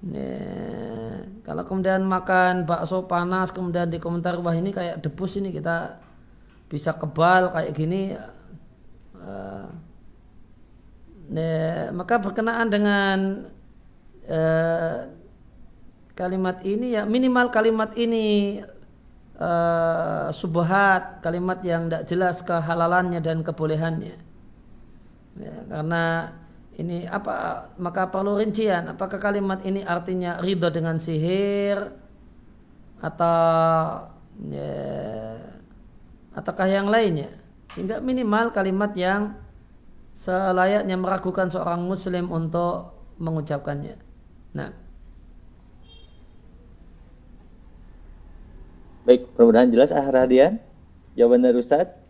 ya, 0.10 1.22
kalau 1.46 1.62
kemudian 1.62 2.02
makan 2.02 2.66
bakso 2.66 3.06
panas 3.06 3.54
kemudian 3.54 3.86
di 3.86 4.02
komentar 4.02 4.42
wah 4.42 4.56
ini 4.58 4.74
kayak 4.74 5.06
debus 5.06 5.38
ini 5.38 5.54
kita 5.54 6.02
bisa 6.66 6.96
kebal 6.98 7.54
kayak 7.54 7.76
gini 7.78 8.18
ya, 11.32 11.92
maka 11.94 12.18
berkenaan 12.18 12.68
dengan 12.74 13.18
uh, 14.26 14.98
kalimat 16.18 16.60
ini 16.66 16.98
ya 16.98 17.06
minimal 17.08 17.54
kalimat 17.54 17.94
ini 17.96 18.60
uh, 19.42 20.28
subhat 20.30 21.24
kalimat 21.26 21.60
yang 21.66 21.90
tidak 21.90 22.04
jelas 22.08 22.36
kehalalannya 22.46 23.20
dan 23.24 23.42
kebolehannya. 23.42 24.16
Ya, 25.40 25.56
karena 25.72 26.36
ini 26.80 27.04
apa 27.08 27.68
maka 27.82 28.08
perlu 28.08 28.40
rincian 28.40 28.96
apakah 28.96 29.20
kalimat 29.20 29.60
ini 29.68 29.84
artinya 29.84 30.40
ridho 30.40 30.72
dengan 30.72 30.96
sihir 30.98 31.92
atau 33.02 33.38
ya, 34.48 34.72
ataukah 36.32 36.70
yang 36.70 36.88
lainnya 36.88 37.42
sehingga 37.72 38.00
minimal 38.04 38.52
kalimat 38.56 38.92
yang 38.96 39.36
selayaknya 40.16 40.96
meragukan 41.00 41.48
seorang 41.48 41.82
muslim 41.88 42.28
untuk 42.30 42.94
mengucapkannya. 43.22 43.96
Nah. 44.58 44.72
Baik, 49.02 49.34
mudah-mudahan 49.34 49.72
jelas 49.74 49.90
ah 49.90 50.06
Radian. 50.06 50.62
Jawaban 51.18 51.42
dari 51.42 51.58
Ustaz. 51.58 52.01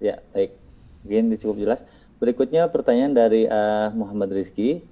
Ya, 0.00 0.24
baik. 0.32 0.56
Mungkin 1.04 1.36
cukup 1.36 1.56
jelas. 1.60 1.80
Berikutnya 2.20 2.68
pertanyaan 2.68 3.16
dari 3.16 3.48
uh, 3.48 3.92
Muhammad 3.96 4.32
Rizki 4.32 4.84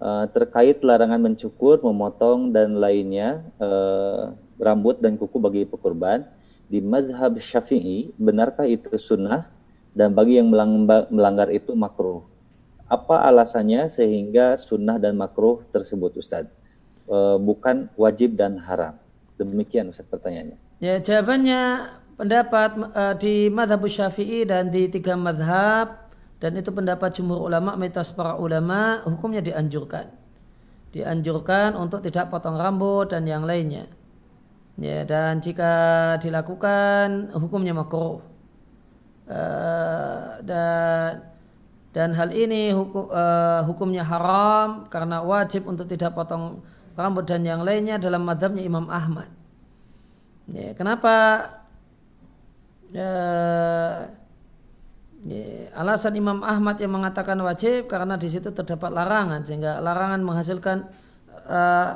uh, 0.00 0.28
terkait 0.32 0.80
larangan 0.84 1.20
mencukur, 1.20 1.80
memotong 1.80 2.52
dan 2.52 2.76
lainnya 2.76 3.44
uh, 3.60 4.36
rambut 4.60 5.00
dan 5.00 5.16
kuku 5.16 5.36
bagi 5.40 5.62
pekurban 5.68 6.24
di 6.66 6.82
mazhab 6.82 7.38
syafi'i, 7.38 8.10
benarkah 8.18 8.66
itu 8.66 8.90
sunnah 8.98 9.46
dan 9.94 10.12
bagi 10.12 10.36
yang 10.42 10.50
melanggar 10.50 11.48
itu 11.54 11.72
makruh? 11.78 12.26
Apa 12.86 13.26
alasannya 13.26 13.90
sehingga 13.90 14.58
sunnah 14.58 14.98
dan 14.98 15.14
makruh 15.18 15.62
tersebut 15.74 16.18
Ustadz? 16.18 16.50
E, 17.06 17.18
bukan 17.38 17.90
wajib 17.98 18.38
dan 18.38 18.58
haram. 18.62 18.94
Demikian 19.38 19.90
Ustadz 19.90 20.10
pertanyaannya. 20.10 20.58
Ya 20.82 20.98
jawabannya 21.02 21.90
pendapat 22.16 22.70
e, 22.92 23.02
di 23.20 23.34
mazhab 23.52 23.84
syafi'i 23.84 24.48
dan 24.48 24.72
di 24.72 24.88
tiga 24.88 25.14
mazhab 25.14 26.06
dan 26.36 26.52
itu 26.60 26.68
pendapat 26.68 27.16
jumhur 27.16 27.48
ulama, 27.48 27.80
mitos 27.80 28.12
para 28.12 28.36
ulama, 28.36 29.00
hukumnya 29.08 29.40
dianjurkan. 29.40 30.12
Dianjurkan 30.92 31.72
untuk 31.76 32.04
tidak 32.04 32.28
potong 32.28 32.60
rambut 32.60 33.08
dan 33.08 33.24
yang 33.24 33.48
lainnya. 33.48 33.88
Ya, 34.76 35.08
dan 35.08 35.40
jika 35.40 35.72
dilakukan 36.20 37.32
hukumnya 37.32 37.72
makruh. 37.72 38.20
Uh, 39.26 40.38
dan 40.44 41.24
dan 41.90 42.14
hal 42.14 42.30
ini 42.30 42.70
hukum, 42.70 43.08
uh, 43.08 43.64
hukumnya 43.66 44.04
haram 44.04 44.86
karena 44.92 45.24
wajib 45.24 45.64
untuk 45.66 45.88
tidak 45.88 46.12
potong 46.12 46.60
rambut 46.94 47.24
dan 47.24 47.42
yang 47.42 47.64
lainnya 47.64 47.96
dalam 47.96 48.22
madhabnya 48.22 48.60
Imam 48.60 48.86
Ahmad. 48.92 49.32
Ya, 50.52 50.76
kenapa? 50.76 51.48
Ya, 52.96 53.12
alasan 55.76 56.16
Imam 56.16 56.40
Ahmad 56.40 56.80
yang 56.80 56.96
mengatakan 56.96 57.36
wajib 57.44 57.90
karena 57.92 58.16
di 58.16 58.30
situ 58.30 58.48
terdapat 58.54 58.88
larangan 58.88 59.44
sehingga 59.44 59.82
larangan 59.82 60.22
menghasilkan 60.22 60.86
uh, 61.50 61.90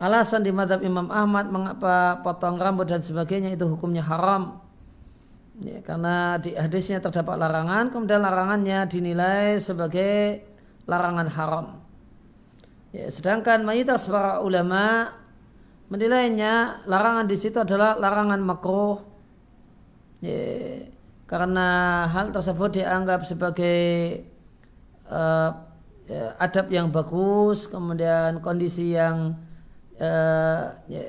alasan 0.00 0.42
di 0.42 0.50
madhab 0.50 0.80
Imam 0.82 1.06
Ahmad 1.12 1.52
mengapa 1.52 2.18
potong 2.24 2.58
rambut 2.58 2.88
dan 2.88 3.04
sebagainya 3.04 3.54
itu 3.54 3.68
hukumnya 3.68 4.02
haram. 4.02 4.58
Ya, 5.62 5.80
karena 5.80 6.36
di 6.36 6.52
hadisnya 6.52 7.00
terdapat 7.00 7.36
larangan 7.38 7.88
kemudian 7.88 8.20
larangannya 8.20 8.88
dinilai 8.88 9.56
sebagai 9.62 10.42
larangan 10.88 11.28
haram. 11.32 11.66
Ya, 12.90 13.12
sedangkan 13.12 13.62
mayoritas 13.62 14.08
para 14.08 14.40
ulama 14.40 15.12
menilainya 15.86 16.82
larangan 16.88 17.28
di 17.28 17.36
situ 17.36 17.60
adalah 17.60 18.00
larangan 18.00 18.40
makruh 18.40 19.15
ya, 20.22 20.84
karena 21.26 21.68
hal 22.10 22.30
tersebut 22.30 22.80
dianggap 22.80 23.26
sebagai 23.26 23.78
uh, 25.10 25.50
ya, 26.06 26.38
adab 26.38 26.70
yang 26.70 26.88
bagus 26.94 27.66
kemudian 27.66 28.38
kondisi 28.40 28.94
yang 28.94 29.34
uh, 29.98 30.64
ya, 30.86 31.04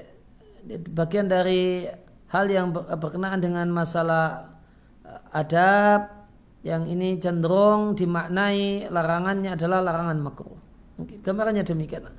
bagian 0.91 1.29
dari 1.29 1.85
hal 2.27 2.45
yang 2.49 2.73
berkenaan 2.73 3.39
dengan 3.39 3.69
masalah 3.71 4.57
uh, 5.05 5.21
adab 5.31 6.17
yang 6.65 6.83
ini 6.89 7.15
cenderung 7.21 7.95
dimaknai 7.95 8.91
larangannya 8.91 9.55
adalah 9.55 9.79
larangan 9.79 10.19
makruh. 10.19 10.57
Gambarannya 10.97 11.63
demikian. 11.63 12.09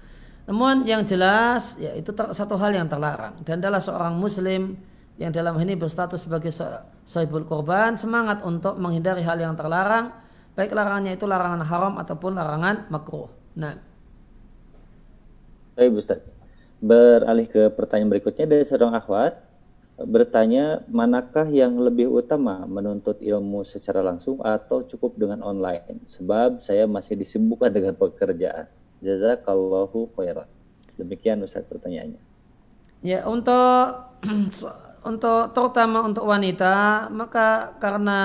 Namun 0.49 0.89
yang 0.89 1.05
jelas 1.05 1.77
ya 1.77 1.93
itu 1.93 2.09
satu 2.15 2.57
hal 2.57 2.73
yang 2.73 2.89
terlarang 2.89 3.37
dan 3.45 3.61
adalah 3.61 3.83
seorang 3.83 4.17
muslim 4.17 4.81
yang 5.19 5.35
dalam 5.35 5.59
ini 5.59 5.75
berstatus 5.75 6.25
sebagai 6.25 6.55
sahibul 7.03 7.43
korban 7.43 7.99
semangat 7.99 8.47
untuk 8.47 8.79
menghindari 8.79 9.27
hal 9.27 9.35
yang 9.35 9.59
terlarang 9.59 10.15
baik 10.59 10.75
larangannya 10.75 11.15
itu 11.15 11.27
larangan 11.27 11.63
haram 11.63 11.95
ataupun 12.03 12.35
larangan 12.35 12.91
makruh. 12.91 13.31
Nah. 13.55 13.79
Baik 15.79 15.99
Ustaz. 15.99 16.19
Beralih 16.79 17.47
ke 17.51 17.71
pertanyaan 17.75 18.11
berikutnya 18.15 18.47
dari 18.47 18.67
seorang 18.67 18.95
akhwat 18.95 19.39
bertanya 19.99 20.87
manakah 20.87 21.51
yang 21.51 21.75
lebih 21.83 22.07
utama 22.07 22.63
menuntut 22.71 23.19
ilmu 23.19 23.67
secara 23.67 23.99
langsung 23.99 24.39
atau 24.43 24.87
cukup 24.87 25.19
dengan 25.19 25.43
online? 25.43 26.07
Sebab 26.07 26.63
saya 26.63 26.87
masih 26.87 27.19
disibukkan 27.19 27.71
dengan 27.71 27.99
pekerjaan. 27.99 28.71
Jazakallahu 29.03 30.15
khairan. 30.15 30.47
Demikian 30.99 31.43
Ustaz 31.43 31.67
pertanyaannya. 31.67 32.23
Ya 33.03 33.23
untuk 33.27 34.19
untuk 35.09 35.57
terutama 35.57 36.05
untuk 36.05 36.29
wanita 36.29 37.09
maka 37.09 37.73
karena 37.81 38.21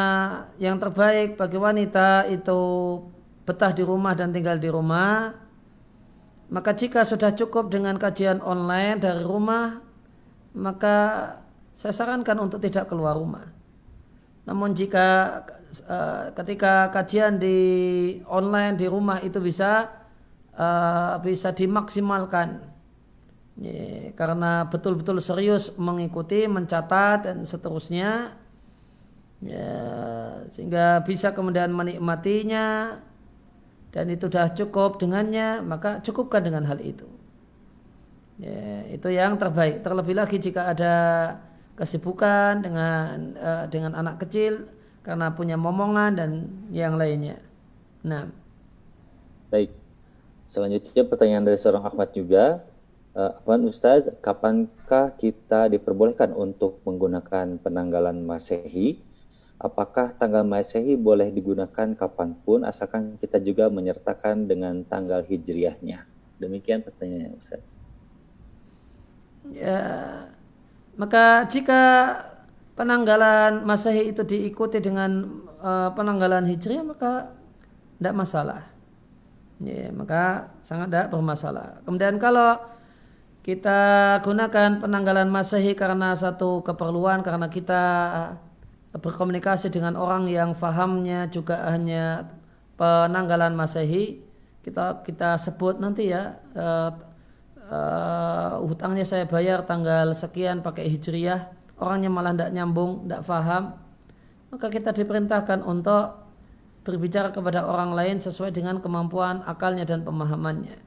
yang 0.59 0.75
terbaik 0.75 1.39
bagi 1.39 1.55
wanita 1.55 2.27
itu 2.27 2.61
betah 3.47 3.71
di 3.71 3.83
rumah 3.87 4.11
dan 4.11 4.35
tinggal 4.35 4.59
di 4.59 4.67
rumah 4.67 5.43
maka 6.53 6.69
jika 6.77 7.01
sudah 7.01 7.33
cukup 7.33 7.73
dengan 7.73 7.97
kajian 7.97 8.37
online 8.45 9.01
dari 9.01 9.25
rumah, 9.25 9.81
maka 10.53 10.97
saya 11.73 11.89
sarankan 11.97 12.37
untuk 12.45 12.61
tidak 12.61 12.93
keluar 12.93 13.17
rumah. 13.17 13.49
Namun 14.45 14.77
jika 14.77 15.41
uh, 15.89 16.29
ketika 16.37 16.93
kajian 16.93 17.41
di 17.41 17.57
online 18.29 18.77
di 18.77 18.85
rumah 18.85 19.17
itu 19.25 19.41
bisa 19.41 19.89
uh, 20.53 21.17
bisa 21.25 21.49
dimaksimalkan, 21.57 22.61
ya, 23.59 24.13
karena 24.17 24.65
betul-betul 24.69 25.21
serius 25.21 25.73
mengikuti, 25.75 26.45
mencatat 26.49 27.29
dan 27.29 27.37
seterusnya, 27.45 28.33
ya, 29.43 29.71
sehingga 30.53 31.03
bisa 31.03 31.35
kemudian 31.35 31.69
menikmatinya 31.73 32.97
dan 33.93 34.09
itu 34.09 34.25
sudah 34.25 34.49
cukup 34.57 34.97
dengannya 34.97 35.61
maka 35.61 36.01
cukupkan 36.01 36.41
dengan 36.41 36.65
hal 36.65 36.81
itu. 36.81 37.05
Ya, 38.41 38.89
itu 38.89 39.13
yang 39.13 39.37
terbaik. 39.37 39.85
Terlebih 39.85 40.17
lagi 40.17 40.41
jika 40.41 40.73
ada 40.73 40.95
kesibukan 41.77 42.65
dengan 42.65 43.37
uh, 43.37 43.65
dengan 43.69 43.93
anak 43.93 44.25
kecil 44.25 44.65
karena 45.05 45.29
punya 45.29 45.53
momongan 45.53 46.17
dan 46.17 46.29
yang 46.73 46.97
lainnya. 46.97 47.37
Nah 48.01 48.29
baik. 49.53 49.69
Selanjutnya 50.49 51.05
pertanyaan 51.05 51.45
dari 51.45 51.57
seorang 51.57 51.85
Ahmad 51.85 52.09
juga 52.13 52.65
uh, 53.15 53.67
Ustaz 53.69 54.09
kapankah 54.21 55.17
kita 55.17 55.69
diperbolehkan 55.69 56.33
untuk 56.33 56.81
menggunakan 56.85 57.61
penanggalan 57.61 58.21
masehi 58.25 59.01
apakah 59.63 60.11
tanggal 60.19 60.43
Masehi 60.43 60.99
boleh 60.99 61.31
digunakan 61.31 61.95
kapan 61.95 62.35
pun 62.43 62.67
asalkan 62.67 63.15
kita 63.23 63.39
juga 63.39 63.71
menyertakan 63.71 64.43
dengan 64.43 64.83
tanggal 64.83 65.23
Hijriahnya? 65.23 66.03
Demikian 66.37 66.83
pertanyaannya 66.83 67.39
Ustaz. 67.39 67.63
Ya, 69.55 69.79
maka 70.99 71.47
jika 71.47 71.81
penanggalan 72.75 73.63
Masehi 73.63 74.11
itu 74.11 74.27
diikuti 74.27 74.83
dengan 74.83 75.41
uh, 75.63 75.89
penanggalan 75.95 76.43
Hijriah 76.51 76.83
maka 76.83 77.31
tidak 77.97 78.15
masalah. 78.19 78.61
Ya, 79.63 79.87
maka 79.95 80.51
sangat 80.59 80.91
tidak 80.91 81.07
bermasalah. 81.15 81.79
Kemudian 81.87 82.19
kalau 82.19 82.59
kita 83.43 83.79
gunakan 84.23 84.79
penanggalan 84.79 85.27
Masehi 85.27 85.75
karena 85.75 86.15
satu 86.15 86.63
keperluan 86.63 87.19
karena 87.27 87.51
kita 87.51 87.83
berkomunikasi 88.95 89.73
dengan 89.73 89.97
orang 89.97 90.29
yang 90.29 90.53
fahamnya 90.53 91.25
juga 91.27 91.65
hanya 91.73 92.29
penanggalan 92.77 93.57
masehi. 93.57 94.21
Kita 94.63 95.03
kita 95.03 95.35
sebut 95.35 95.75
nanti 95.75 96.07
ya 96.07 96.39
uh, 96.55 96.95
uh, 97.67 98.63
hutangnya 98.63 99.03
saya 99.03 99.27
bayar 99.27 99.67
tanggal 99.67 100.15
sekian 100.15 100.63
pakai 100.63 100.87
hijriyah 100.87 101.51
orangnya 101.83 102.07
malah 102.07 102.31
tidak 102.31 102.51
nyambung 102.55 103.03
tidak 103.03 103.27
faham. 103.27 103.75
Maka 104.55 104.71
kita 104.71 104.95
diperintahkan 104.95 105.65
untuk 105.65 106.21
berbicara 106.85 107.33
kepada 107.33 107.65
orang 107.65 107.91
lain 107.91 108.21
sesuai 108.21 108.53
dengan 108.55 108.79
kemampuan 108.79 109.41
akalnya 109.43 109.83
dan 109.83 110.05
pemahamannya 110.05 110.82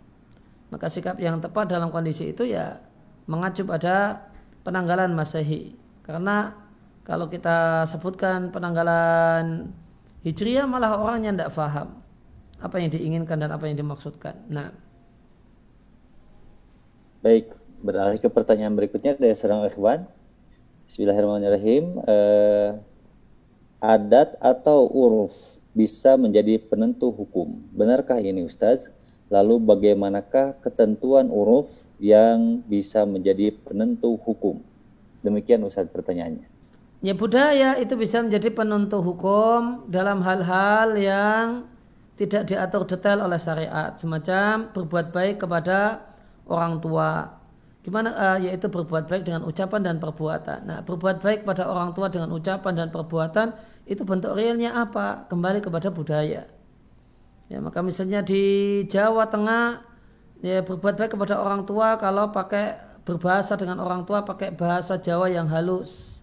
maka 0.71 0.91
sikap 0.91 1.17
yang 1.23 1.39
tepat 1.39 1.71
dalam 1.71 1.89
kondisi 1.95 2.35
itu 2.35 2.47
ya 2.47 2.79
mengacu 3.27 3.63
pada 3.67 4.27
penanggalan 4.67 5.15
masehi 5.15 5.75
karena 6.03 6.55
kalau 7.07 7.31
kita 7.31 7.87
sebutkan 7.87 8.51
penanggalan 8.51 9.71
Hijriah 10.27 10.67
malah 10.67 10.99
orangnya 10.99 11.31
tidak 11.31 11.55
faham 11.55 12.03
apa 12.59 12.83
yang 12.83 12.91
diinginkan 12.91 13.39
dan 13.39 13.55
apa 13.55 13.71
yang 13.71 13.79
dimaksudkan. 13.79 14.35
Nah, 14.51 14.75
baik 17.23 17.53
beralih 17.85 18.19
ke 18.19 18.27
pertanyaan 18.27 18.75
berikutnya 18.75 19.15
dari 19.15 19.39
seorang 19.39 19.71
ikhwan. 19.71 20.03
Bismillahirrahmanirrahim. 20.91 21.85
Eh, 22.03 22.69
adat 23.79 24.35
atau 24.43 24.91
uruf 24.91 25.35
bisa 25.77 26.17
menjadi 26.17 26.59
penentu 26.59 27.13
hukum. 27.13 27.61
Benarkah 27.71 28.19
ini 28.19 28.43
Ustaz? 28.49 28.83
Lalu 29.27 29.59
bagaimanakah 29.59 30.63
ketentuan 30.63 31.27
uruf 31.31 31.67
yang 31.99 32.63
bisa 32.71 33.03
menjadi 33.03 33.51
penentu 33.67 34.15
hukum? 34.23 34.63
Demikian 35.27 35.67
Ustaz 35.67 35.91
pertanyaannya. 35.91 36.47
Ya 37.05 37.13
budaya 37.13 37.77
itu 37.77 37.93
bisa 37.99 38.23
menjadi 38.23 38.55
penentu 38.55 39.03
hukum 39.03 39.85
dalam 39.91 40.23
hal-hal 40.23 40.97
yang 40.97 41.47
tidak 42.17 42.49
diatur 42.49 42.89
detail 42.89 43.21
oleh 43.21 43.37
syariat, 43.37 43.93
semacam 44.01 44.73
berbuat 44.73 45.13
baik 45.13 45.37
kepada 45.45 46.01
orang 46.49 46.81
tua. 46.81 47.37
Gimana 47.85 48.11
uh, 48.17 48.39
yaitu 48.41 48.67
berbuat 48.67 49.07
baik 49.07 49.23
dengan 49.29 49.45
ucapan 49.45 49.81
dan 49.85 49.97
perbuatan. 50.01 50.59
Nah, 50.67 50.79
berbuat 50.83 51.23
baik 51.23 51.47
pada 51.47 51.69
orang 51.69 51.93
tua 51.93 52.11
dengan 52.11 52.33
ucapan 52.35 52.73
dan 52.75 52.89
perbuatan 52.91 53.55
itu 53.87 54.03
bentuk 54.03 54.35
realnya 54.35 54.75
apa? 54.75 55.29
Kembali 55.31 55.63
kepada 55.63 55.93
budaya. 55.93 56.49
Ya, 57.47 57.63
maka 57.63 57.79
misalnya 57.83 58.27
di 58.27 58.83
Jawa 58.91 59.31
Tengah 59.31 59.83
ya 60.43 60.61
berbuat 60.67 60.99
baik 60.99 61.15
kepada 61.15 61.39
orang 61.39 61.63
tua 61.63 61.95
kalau 61.97 62.35
pakai 62.35 62.79
berbahasa 63.07 63.55
dengan 63.55 63.79
orang 63.79 64.03
tua 64.03 64.27
pakai 64.27 64.51
bahasa 64.51 64.99
Jawa 64.99 65.31
yang 65.31 65.47
halus 65.47 66.17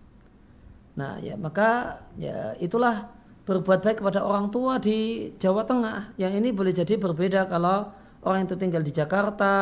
Nah, 0.94 1.18
ya 1.22 1.34
maka 1.34 2.02
ya 2.22 2.54
itulah 2.62 3.10
berbuat 3.44 3.82
baik 3.82 3.98
kepada 4.00 4.22
orang 4.22 4.54
tua 4.54 4.78
di 4.78 5.30
Jawa 5.42 5.66
Tengah. 5.66 6.14
Yang 6.22 6.34
ini 6.40 6.50
boleh 6.54 6.74
jadi 6.74 6.94
berbeda 6.96 7.50
kalau 7.50 7.90
orang 8.22 8.46
itu 8.46 8.56
tinggal 8.56 8.86
di 8.86 8.94
Jakarta 8.94 9.54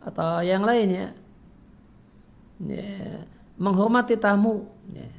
atau 0.00 0.40
yang 0.46 0.62
lainnya. 0.62 1.12
Ya, 2.62 3.26
menghormati 3.58 4.16
tamu. 4.16 4.70
Ya. 4.94 5.10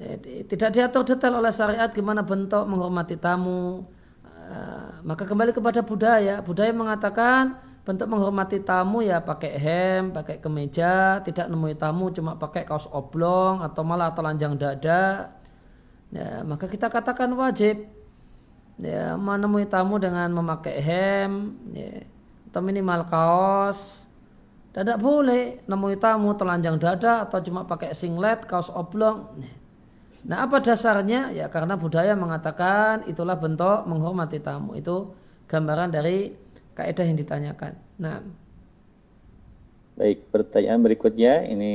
Ya, 0.00 0.16
tidak 0.48 0.70
diatur 0.72 1.02
detail 1.04 1.38
oleh 1.38 1.52
syariat 1.52 1.90
gimana 1.92 2.24
bentuk 2.26 2.64
menghormati 2.66 3.16
tamu. 3.20 3.86
Uh, 4.50 4.98
maka 5.06 5.22
kembali 5.30 5.54
kepada 5.54 5.78
budaya. 5.78 6.42
Budaya 6.42 6.74
mengatakan 6.74 7.54
bentuk 7.86 8.10
menghormati 8.10 8.58
tamu 8.58 8.98
ya 8.98 9.22
pakai 9.22 9.54
hem, 9.54 10.10
pakai 10.10 10.42
kemeja, 10.42 11.22
tidak 11.22 11.46
nemui 11.46 11.78
tamu 11.78 12.10
cuma 12.10 12.34
pakai 12.34 12.66
kaos 12.66 12.90
oblong 12.90 13.62
atau 13.62 13.86
malah 13.86 14.10
telanjang 14.10 14.58
dada. 14.58 15.30
Ya, 16.10 16.42
maka 16.42 16.66
kita 16.66 16.90
katakan 16.90 17.30
wajib 17.38 17.86
ya 18.82 19.14
menemui 19.14 19.70
tamu 19.70 20.02
dengan 20.02 20.26
memakai 20.34 20.82
hem 20.82 21.54
ya, 21.70 22.02
atau 22.50 22.58
minimal 22.58 23.06
kaos. 23.06 24.10
Tidak 24.74 24.98
boleh 24.98 25.62
nemui 25.70 25.94
tamu 25.94 26.34
telanjang 26.34 26.74
dada 26.74 27.22
atau 27.22 27.38
cuma 27.38 27.62
pakai 27.70 27.94
singlet, 27.94 28.50
kaos 28.50 28.66
oblong. 28.66 29.30
Nah 30.28 30.44
apa 30.44 30.60
dasarnya? 30.60 31.32
Ya 31.32 31.48
karena 31.48 31.80
budaya 31.80 32.12
mengatakan 32.12 33.08
itulah 33.08 33.36
bentuk 33.40 33.88
menghormati 33.88 34.40
tamu. 34.40 34.76
Itu 34.76 35.16
gambaran 35.48 35.90
dari 35.92 36.36
kaidah 36.76 37.04
yang 37.04 37.18
ditanyakan. 37.18 37.72
Nah. 38.00 38.20
Baik, 40.00 40.32
pertanyaan 40.32 40.80
berikutnya 40.80 41.44
ini 41.44 41.74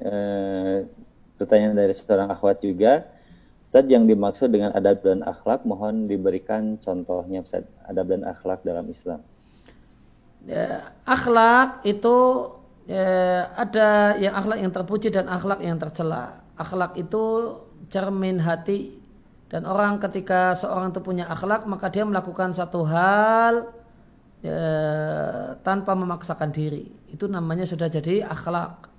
eh, 0.00 0.88
pertanyaan 1.36 1.76
dari 1.76 1.92
seorang 1.92 2.32
akhwat 2.32 2.64
juga. 2.64 3.04
Ustaz 3.66 3.84
yang 3.90 4.08
dimaksud 4.08 4.48
dengan 4.48 4.72
adab 4.72 5.02
dan 5.02 5.20
akhlak 5.26 5.66
mohon 5.68 6.08
diberikan 6.08 6.80
contohnya 6.80 7.44
Ustaz, 7.44 7.66
adab 7.84 8.08
dan 8.08 8.24
akhlak 8.24 8.64
dalam 8.64 8.86
Islam. 8.88 9.20
Ya, 10.46 10.94
akhlak 11.02 11.82
itu 11.82 12.16
ya, 12.86 13.50
ada 13.58 14.14
yang 14.22 14.38
akhlak 14.38 14.58
yang 14.62 14.72
terpuji 14.72 15.10
dan 15.10 15.26
akhlak 15.26 15.60
yang 15.60 15.76
tercela. 15.76 16.40
Akhlak 16.56 16.94
itu 16.96 17.58
cermin 17.86 18.42
hati 18.42 18.94
dan 19.46 19.62
orang 19.62 20.02
ketika 20.02 20.58
seorang 20.58 20.90
itu 20.90 21.00
punya 21.02 21.30
akhlak 21.30 21.64
maka 21.70 21.86
dia 21.86 22.02
melakukan 22.02 22.50
satu 22.50 22.82
hal 22.82 23.70
ya, 24.42 24.60
tanpa 25.62 25.94
memaksakan 25.94 26.50
diri. 26.50 26.90
Itu 27.10 27.30
namanya 27.30 27.62
sudah 27.62 27.86
jadi 27.86 28.26
akhlak. 28.26 28.90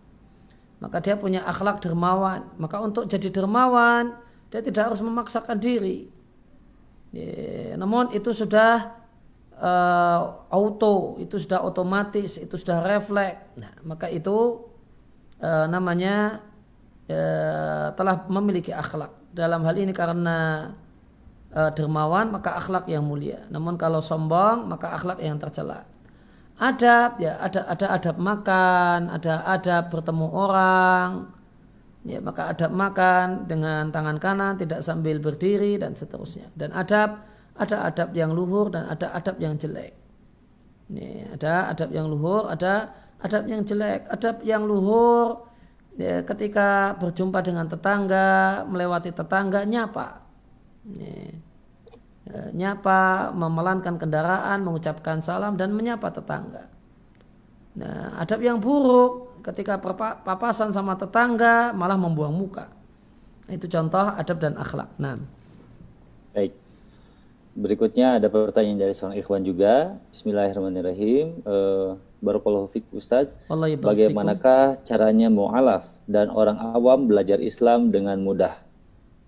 Maka 0.78 0.98
dia 1.02 1.18
punya 1.18 1.44
akhlak 1.44 1.82
dermawan. 1.82 2.48
Maka 2.56 2.80
untuk 2.80 3.10
jadi 3.10 3.28
dermawan, 3.34 4.14
dia 4.54 4.62
tidak 4.62 4.94
harus 4.94 5.02
memaksakan 5.02 5.58
diri. 5.58 6.08
Ya, 7.12 7.76
namun 7.76 8.14
itu 8.14 8.30
sudah 8.30 8.94
uh, 9.58 10.22
auto, 10.54 11.18
itu 11.18 11.42
sudah 11.42 11.66
otomatis, 11.66 12.38
itu 12.38 12.56
sudah 12.56 12.86
refleks. 12.86 13.58
Nah, 13.58 13.74
maka 13.84 14.08
itu 14.08 14.64
uh, 15.42 15.66
namanya 15.66 16.46
uh, 17.12 17.94
telah 17.96 18.16
memiliki 18.28 18.72
akhlak. 18.72 19.12
Dalam 19.32 19.64
hal 19.64 19.76
ini 19.78 19.92
karena 19.92 20.72
uh, 21.54 21.72
dermawan 21.74 22.32
maka 22.32 22.60
akhlak 22.60 22.88
yang 22.88 23.04
mulia. 23.04 23.48
Namun 23.52 23.80
kalau 23.80 24.04
sombong 24.04 24.68
maka 24.68 24.96
akhlak 24.96 25.20
yang 25.24 25.40
tercela. 25.40 25.88
Adab 26.58 27.22
ya 27.22 27.38
ada 27.38 27.70
ada 27.70 27.86
adab 27.94 28.18
makan, 28.18 29.14
ada 29.14 29.46
adab 29.46 29.94
bertemu 29.94 30.28
orang. 30.34 31.10
Ya, 32.08 32.24
maka 32.24 32.56
adab 32.56 32.72
makan 32.72 33.52
dengan 33.52 33.92
tangan 33.92 34.16
kanan 34.16 34.56
tidak 34.56 34.80
sambil 34.80 35.20
berdiri 35.20 35.76
dan 35.76 35.92
seterusnya. 35.92 36.48
Dan 36.56 36.72
adab 36.72 37.20
ada 37.58 37.90
adab 37.90 38.10
yang 38.16 38.32
luhur 38.32 38.72
dan 38.72 38.88
ada 38.88 39.12
adab 39.12 39.38
yang 39.44 39.60
jelek. 39.60 39.92
Ini 40.88 41.36
ada 41.36 41.68
adab 41.68 41.92
yang 41.92 42.08
luhur, 42.08 42.48
ada 42.48 42.96
adab 43.20 43.44
yang 43.46 43.62
jelek. 43.62 44.08
Adab 44.08 44.40
yang 44.42 44.64
luhur 44.64 45.46
ya, 45.98 46.24
ketika 46.24 46.96
berjumpa 47.02 47.42
dengan 47.42 47.66
tetangga, 47.68 48.64
melewati 48.70 49.12
tetangga 49.12 49.66
nyapa. 49.66 50.22
Ini 50.88 51.48
Eh, 52.28 52.50
nyapa, 52.52 53.32
memelankan 53.32 53.96
kendaraan, 53.96 54.60
mengucapkan 54.60 55.24
salam 55.24 55.56
dan 55.56 55.72
menyapa 55.72 56.12
tetangga. 56.12 56.68
Nah, 57.80 58.20
adab 58.20 58.44
yang 58.44 58.60
buruk 58.60 59.40
ketika 59.48 59.80
papasan 60.28 60.76
sama 60.76 61.00
tetangga 61.00 61.72
malah 61.72 61.96
membuang 61.96 62.36
muka. 62.36 62.68
Itu 63.48 63.72
contoh 63.72 64.12
adab 64.12 64.44
dan 64.44 64.60
akhlak. 64.60 64.92
Nah. 65.00 65.16
Baik. 66.36 66.52
Berikutnya 67.56 68.20
ada 68.20 68.28
pertanyaan 68.28 68.84
dari 68.84 68.94
seorang 68.94 69.16
ikhwan 69.16 69.48
juga. 69.48 69.96
Bismillahirrahmanirrahim. 70.12 71.48
Uh, 71.48 71.96
Barakallahu 72.18 72.74
fiqh 72.74 72.90
Ustaz. 72.98 73.30
Bagaimanakah 73.50 74.82
caranya 74.82 75.30
mu'alaf 75.30 75.86
dan 76.10 76.34
orang 76.34 76.58
awam 76.58 77.06
belajar 77.06 77.38
Islam 77.38 77.94
dengan 77.94 78.18
mudah? 78.18 78.58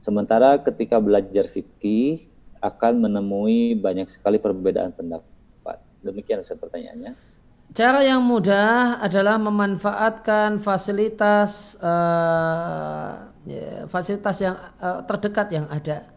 Sementara 0.02 0.58
ketika 0.58 0.98
belajar 0.98 1.46
fikih 1.46 2.26
akan 2.60 3.08
menemui 3.08 3.78
banyak 3.78 4.10
sekali 4.10 4.42
perbedaan 4.42 4.90
pendapat. 4.92 5.78
Demikian 6.02 6.42
Ustaz 6.42 6.58
pertanyaannya. 6.58 7.14
cara 7.70 8.02
yang 8.02 8.26
mudah 8.26 8.98
adalah 8.98 9.38
memanfaatkan 9.38 10.58
fasilitas 10.58 11.78
uh, 11.78 13.30
ya, 13.46 13.86
fasilitas 13.86 14.42
yang 14.42 14.58
uh, 14.82 15.06
terdekat 15.06 15.48
yang 15.54 15.70
ada. 15.70 16.10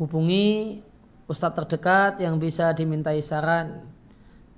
Hubungi 0.00 0.80
ustadz 1.28 1.60
terdekat 1.60 2.24
yang 2.24 2.40
bisa 2.40 2.72
dimintai 2.72 3.20
saran, 3.20 3.84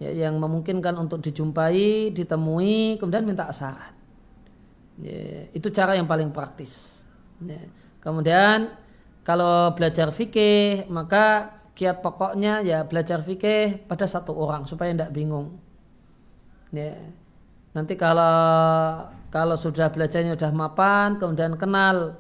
ya, 0.00 0.10
yang 0.26 0.40
memungkinkan 0.40 0.96
untuk 0.96 1.20
dijumpai, 1.20 2.10
ditemui, 2.10 2.96
kemudian 2.96 3.28
minta 3.28 3.52
saran. 3.52 3.92
Ya, 5.00 5.48
itu 5.52 5.68
cara 5.70 5.94
yang 5.94 6.08
paling 6.08 6.32
praktis. 6.32 7.04
Ya. 7.44 7.60
Kemudian 8.00 8.72
kalau 9.24 9.76
belajar 9.76 10.08
fikih 10.12 10.88
maka 10.88 11.56
kiat 11.76 12.04
pokoknya 12.04 12.60
ya 12.64 12.84
belajar 12.84 13.24
fikih 13.24 13.88
pada 13.88 14.04
satu 14.04 14.32
orang 14.36 14.64
supaya 14.64 14.92
tidak 14.92 15.12
bingung. 15.12 15.60
Ya. 16.72 16.96
Nanti 17.72 17.94
kalau 17.94 18.36
kalau 19.30 19.54
sudah 19.54 19.88
belajarnya 19.94 20.34
sudah 20.34 20.52
mapan, 20.52 21.16
kemudian 21.16 21.54
kenal 21.54 22.18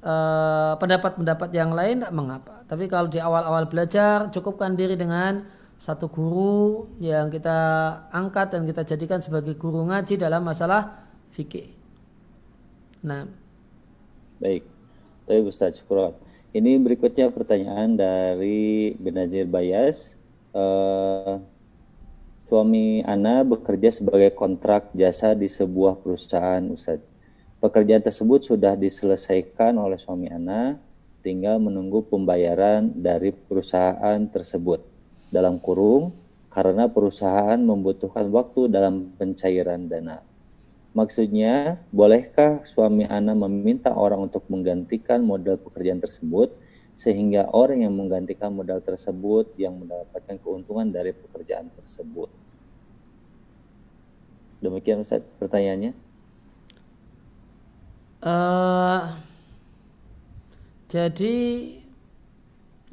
eh, 0.00 0.72
pendapat-pendapat 0.80 1.52
uh, 1.52 1.54
yang 1.54 1.70
lain 1.76 2.00
tidak 2.02 2.14
mengapa. 2.16 2.54
Tapi 2.64 2.88
kalau 2.88 3.06
di 3.12 3.20
awal-awal 3.20 3.68
belajar 3.68 4.32
cukupkan 4.32 4.74
diri 4.74 4.96
dengan 4.96 5.44
satu 5.76 6.08
guru 6.08 6.88
yang 6.96 7.28
kita 7.28 7.56
angkat 8.08 8.56
dan 8.56 8.64
kita 8.64 8.82
jadikan 8.82 9.20
sebagai 9.20 9.52
guru 9.60 9.84
ngaji 9.84 10.16
dalam 10.16 10.40
masalah 10.40 11.04
fikih. 11.36 11.68
Nah, 13.04 13.28
baik. 14.40 14.64
Baik 15.28 15.52
Ustaz, 15.52 15.76
syukur. 15.76 16.16
Ini 16.56 16.80
berikutnya 16.80 17.28
pertanyaan 17.28 17.98
dari 17.98 18.96
Benazir 18.96 19.44
Bayas. 19.44 20.16
Uh, 20.56 21.36
suami 22.48 23.04
Ana 23.04 23.44
bekerja 23.44 23.92
sebagai 23.92 24.32
kontrak 24.32 24.88
jasa 24.96 25.36
di 25.36 25.50
sebuah 25.50 26.00
perusahaan 26.00 26.64
Ustaz. 26.72 27.04
Pekerjaan 27.60 28.00
tersebut 28.00 28.48
sudah 28.48 28.72
diselesaikan 28.78 29.76
oleh 29.76 30.00
suami 30.00 30.32
Ana, 30.32 30.80
tinggal 31.20 31.60
menunggu 31.60 32.06
pembayaran 32.06 32.94
dari 32.94 33.34
perusahaan 33.34 34.24
tersebut. 34.30 34.95
Dalam 35.30 35.58
kurung, 35.58 36.14
karena 36.56 36.88
perusahaan 36.88 37.60
membutuhkan 37.60 38.32
waktu 38.32 38.72
dalam 38.72 39.12
pencairan 39.20 39.92
dana. 39.92 40.24
Maksudnya, 40.96 41.76
bolehkah 41.92 42.64
suami 42.64 43.04
Ana 43.04 43.36
meminta 43.36 43.92
orang 43.92 44.32
untuk 44.32 44.48
menggantikan 44.48 45.20
modal 45.20 45.60
pekerjaan 45.60 46.00
tersebut 46.00 46.56
sehingga 46.96 47.52
orang 47.52 47.84
yang 47.84 47.92
menggantikan 47.92 48.56
modal 48.56 48.80
tersebut 48.80 49.52
yang 49.60 49.76
mendapatkan 49.76 50.40
keuntungan 50.40 50.88
dari 50.88 51.12
pekerjaan 51.12 51.68
tersebut? 51.76 52.32
Demikian 54.64 55.04
Ustaz 55.04 55.20
pertanyaannya. 55.36 55.92
Uh, 58.24 59.12
jadi 60.88 61.36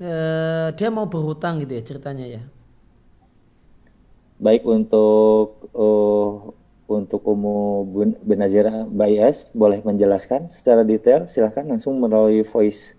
uh, 0.03 0.67
dia 0.75 0.89
mau 0.91 1.07
berhutang 1.07 1.63
gitu 1.63 1.73
ya 1.79 1.83
ceritanya 1.83 2.25
ya. 2.27 2.41
Baik 4.43 4.67
untuk 4.67 5.71
uh, 5.71 6.51
untuk 6.83 7.23
umum 7.25 7.87
Benazira 8.21 8.83
Bayas 8.85 9.47
boleh 9.55 9.79
menjelaskan 9.81 10.51
secara 10.51 10.83
detail? 10.83 11.25
Silahkan 11.31 11.63
langsung 11.63 11.95
melalui 11.97 12.43
voice 12.43 12.91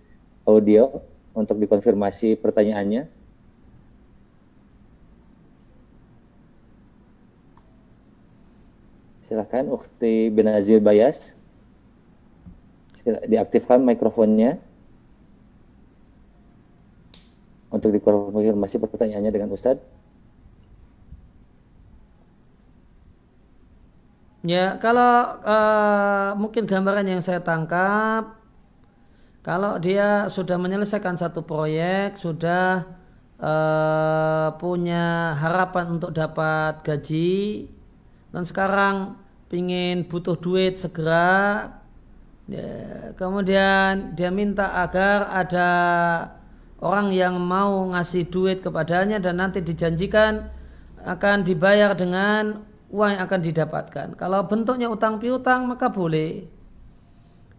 audio 0.49 1.05
untuk 1.37 1.61
dikonfirmasi 1.61 2.41
pertanyaannya. 2.41 3.07
Silahkan 9.25 9.65
Ukti 9.69 10.29
Benazir 10.33 10.81
Bayas 10.81 11.37
diaktifkan 13.05 13.85
mikrofonnya 13.85 14.57
untuk 17.75 17.91
dikonfirmasi 17.91 18.79
pertanyaannya 18.79 19.33
dengan 19.35 19.51
Ustadz. 19.51 19.83
Ya, 24.45 24.77
kalau 24.77 25.41
uh, 25.41 26.37
mungkin 26.37 26.69
gambaran 26.69 27.09
yang 27.09 27.25
saya 27.25 27.41
tangkap, 27.41 28.37
kalau 29.41 29.81
dia 29.81 30.29
sudah 30.29 30.61
menyelesaikan 30.61 31.17
satu 31.17 31.41
proyek, 31.41 32.21
sudah 32.21 32.85
uh, 33.41 34.53
punya 34.61 35.33
harapan 35.41 35.97
untuk 35.97 36.13
dapat 36.13 36.85
gaji, 36.85 37.73
dan 38.37 38.45
sekarang 38.45 39.17
ingin 39.49 40.05
butuh 40.13 40.37
duit 40.37 40.77
segera, 40.77 41.73
ya, 42.45 43.17
kemudian 43.17 44.13
dia 44.13 44.29
minta 44.29 44.77
agar 44.85 45.31
ada 45.41 45.71
orang 46.85 47.09
yang 47.17 47.41
mau 47.41 47.89
ngasih 47.97 48.29
duit 48.29 48.61
kepadanya 48.61 49.17
dan 49.17 49.41
nanti 49.41 49.65
dijanjikan 49.65 50.53
akan 51.01 51.41
dibayar 51.41 51.97
dengan 51.97 52.61
uang 52.93 53.17
yang 53.17 53.23
akan 53.25 53.41
didapatkan. 53.41 54.09
Kalau 54.21 54.45
bentuknya 54.45 54.93
utang 54.93 55.17
piutang 55.17 55.65
maka 55.65 55.89
boleh. 55.89 56.45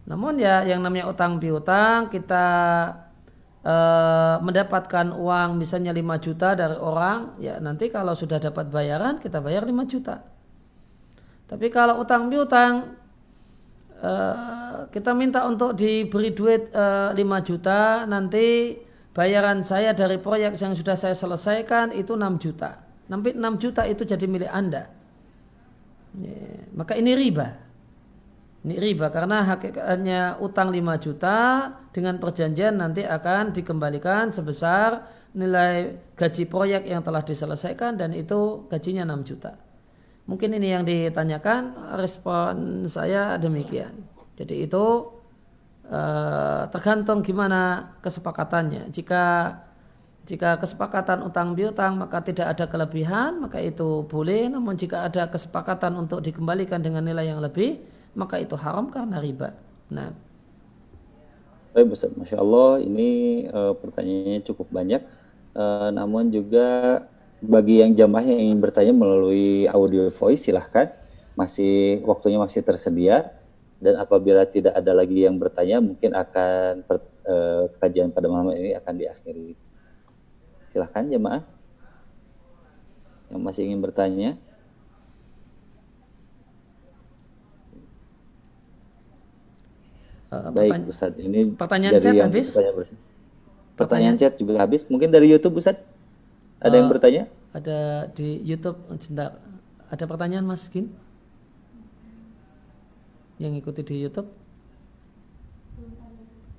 Namun 0.06 0.38
ya 0.38 0.62
yang 0.70 0.86
namanya 0.86 1.10
utang 1.10 1.42
piutang 1.42 2.14
kita 2.14 2.46
e, 3.66 3.76
mendapatkan 4.46 5.10
uang 5.18 5.58
misalnya 5.58 5.90
5 5.90 6.26
juta 6.26 6.54
dari 6.54 6.78
orang, 6.78 7.36
ya 7.42 7.58
nanti 7.58 7.90
kalau 7.90 8.14
sudah 8.14 8.38
dapat 8.38 8.70
bayaran 8.70 9.18
kita 9.18 9.42
bayar 9.42 9.66
5 9.66 9.74
juta. 9.90 10.22
Tapi 11.50 11.68
kalau 11.74 12.06
utang 12.06 12.30
piutang 12.30 12.94
e, 13.98 14.12
kita 14.94 15.12
minta 15.18 15.42
untuk 15.50 15.74
diberi 15.74 16.32
duit 16.38 16.70
e, 16.70 16.86
eh, 17.18 17.26
5 17.26 17.48
juta, 17.50 18.06
nanti 18.06 18.78
bayaran 19.16 19.64
saya 19.64 19.96
dari 19.96 20.20
proyek 20.20 20.60
yang 20.60 20.76
sudah 20.76 21.00
saya 21.00 21.16
selesaikan 21.16 21.96
itu 21.96 22.20
6 22.20 22.44
juta. 22.44 22.84
Nanti 23.08 23.32
6 23.32 23.64
juta 23.64 23.88
itu 23.88 24.04
jadi 24.04 24.28
milik 24.28 24.52
Anda. 24.52 24.92
Ya, 26.20 26.68
maka 26.76 27.00
ini 27.00 27.16
riba. 27.16 27.64
Ini 28.66 28.76
riba 28.82 29.14
karena 29.14 29.46
hakikatnya 29.46 30.42
utang 30.44 30.74
5 30.74 30.84
juta 31.00 31.38
dengan 31.96 32.20
perjanjian 32.20 32.76
nanti 32.76 33.08
akan 33.08 33.56
dikembalikan 33.56 34.36
sebesar 34.36 35.06
nilai 35.38 35.96
gaji 36.18 36.44
proyek 36.50 36.84
yang 36.90 37.06
telah 37.06 37.22
diselesaikan 37.24 37.96
dan 37.96 38.12
itu 38.12 38.68
gajinya 38.68 39.08
6 39.16 39.30
juta. 39.32 39.54
Mungkin 40.26 40.58
ini 40.58 40.74
yang 40.74 40.82
ditanyakan, 40.82 41.94
respon 42.02 42.90
saya 42.90 43.38
demikian. 43.38 43.94
Jadi 44.34 44.66
itu 44.66 45.15
eh, 45.92 46.64
tergantung 46.72 47.22
gimana 47.22 47.94
kesepakatannya. 48.02 48.90
Jika 48.90 49.56
jika 50.26 50.58
kesepakatan 50.58 51.22
utang 51.22 51.54
piutang 51.54 52.02
maka 52.02 52.18
tidak 52.26 52.58
ada 52.58 52.66
kelebihan 52.66 53.46
maka 53.46 53.62
itu 53.62 54.02
boleh 54.10 54.50
namun 54.50 54.74
jika 54.74 55.06
ada 55.06 55.30
kesepakatan 55.30 55.94
untuk 55.94 56.26
dikembalikan 56.26 56.82
dengan 56.82 57.06
nilai 57.06 57.30
yang 57.30 57.38
lebih 57.38 57.78
maka 58.18 58.42
itu 58.42 58.58
haram 58.58 58.90
karena 58.90 59.22
riba. 59.22 59.54
Nah. 59.94 60.10
Baik 61.76 61.94
Ustaz, 61.94 62.10
Masya 62.16 62.40
Allah 62.40 62.82
ini 62.82 63.44
uh, 63.52 63.76
pertanyaannya 63.76 64.42
cukup 64.48 64.72
banyak. 64.72 65.04
Uh, 65.56 65.92
namun 65.92 66.32
juga 66.32 67.04
bagi 67.44 67.84
yang 67.84 67.94
jamaah 67.94 68.26
yang 68.26 68.40
ingin 68.50 68.60
bertanya 68.64 68.94
melalui 68.96 69.68
audio 69.70 70.08
voice 70.10 70.48
silahkan 70.48 70.90
masih 71.36 72.00
waktunya 72.08 72.40
masih 72.40 72.64
tersedia 72.64 73.36
dan 73.80 74.00
apabila 74.00 74.48
tidak 74.48 74.72
ada 74.72 74.96
lagi 74.96 75.28
yang 75.28 75.36
bertanya 75.36 75.84
mungkin 75.84 76.16
akan 76.16 76.88
per, 76.88 77.04
uh, 77.28 77.68
kajian 77.84 78.10
pada 78.16 78.32
malam 78.32 78.56
ini 78.56 78.72
akan 78.72 78.94
diakhiri. 78.96 79.52
Silahkan 80.72 81.08
jemaah 81.08 81.44
yang 83.32 83.42
masih 83.44 83.68
ingin 83.68 83.84
bertanya. 83.84 84.40
Uh, 90.32 90.52
Baik, 90.52 90.88
Ustaz. 90.88 91.16
Ini 91.20 91.56
pertanyaan 91.56 92.00
chat 92.00 92.16
habis. 92.16 92.48
Pertanyaan, 92.52 92.88
pertanyaan 93.76 94.16
chat 94.20 94.34
juga 94.40 94.60
habis. 94.64 94.82
Mungkin 94.88 95.12
dari 95.12 95.32
YouTube, 95.32 95.60
Ustaz? 95.60 95.80
Ada 96.64 96.76
uh, 96.76 96.80
yang 96.80 96.90
bertanya? 96.92 97.24
Ada 97.52 98.10
di 98.12 98.40
YouTube. 98.44 98.80
Sebentar. 99.00 99.40
Ada 99.92 100.04
pertanyaan, 100.10 100.48
Mas 100.48 100.68
Gin? 100.72 100.92
Yang 103.36 103.54
ikuti 103.60 103.82
di 103.84 103.96
YouTube? 104.08 104.30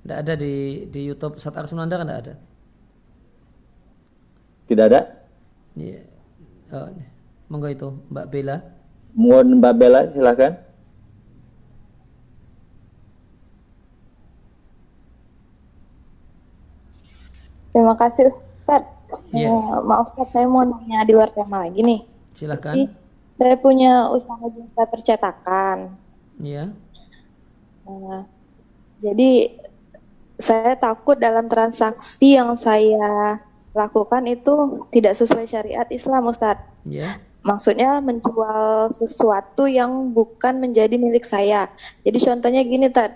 Tidak 0.05 0.17
ada 0.23 0.33
di 0.39 0.87
di 0.87 1.01
YouTube 1.03 1.35
Ustaz 1.35 1.57
Arsunanda 1.57 1.99
kan 1.99 2.07
tidak 2.07 2.21
ada? 2.23 2.33
Tidak 4.67 4.85
ada? 4.87 5.01
Iya. 5.75 6.01
Oh, 6.71 6.87
monggo 7.47 7.67
itu 7.71 7.87
Mbak 8.11 8.27
Bella. 8.31 8.57
Mohon 9.15 9.59
Mbak 9.59 9.73
Bella 9.79 10.01
silakan. 10.11 10.53
Terima 17.71 17.93
kasih 17.93 18.31
Ustaz. 18.31 18.83
Ya. 19.31 19.53
Uh, 19.53 19.85
maaf 19.85 20.11
Ustaz, 20.11 20.33
saya 20.33 20.49
mau 20.49 20.65
nanya 20.65 21.05
di 21.05 21.13
luar 21.15 21.29
tema 21.29 21.61
lagi 21.61 21.83
nih. 21.85 22.01
Silakan. 22.33 22.73
Jadi, 22.73 22.85
Saya 23.37 23.55
punya 23.61 24.09
usaha 24.09 24.41
jasa 24.49 24.81
percetakan. 24.89 26.06
Iya. 26.37 26.73
Nah, 27.87 28.23
jadi 29.01 29.57
saya 30.37 30.77
takut 30.77 31.17
dalam 31.17 31.49
transaksi 31.49 32.37
yang 32.37 32.53
saya 32.53 33.41
lakukan 33.73 34.25
itu 34.29 34.85
tidak 34.93 35.17
sesuai 35.17 35.45
syariat 35.49 35.87
Islam, 35.89 36.29
Ustadz. 36.29 36.65
Iya. 36.85 37.17
Maksudnya 37.45 38.03
menjual 38.03 38.91
sesuatu 38.91 39.69
yang 39.69 40.11
bukan 40.11 40.59
menjadi 40.59 40.99
milik 40.99 41.23
saya. 41.23 41.71
Jadi 42.03 42.17
contohnya 42.19 42.61
gini, 42.65 42.89
Tad. 42.91 43.15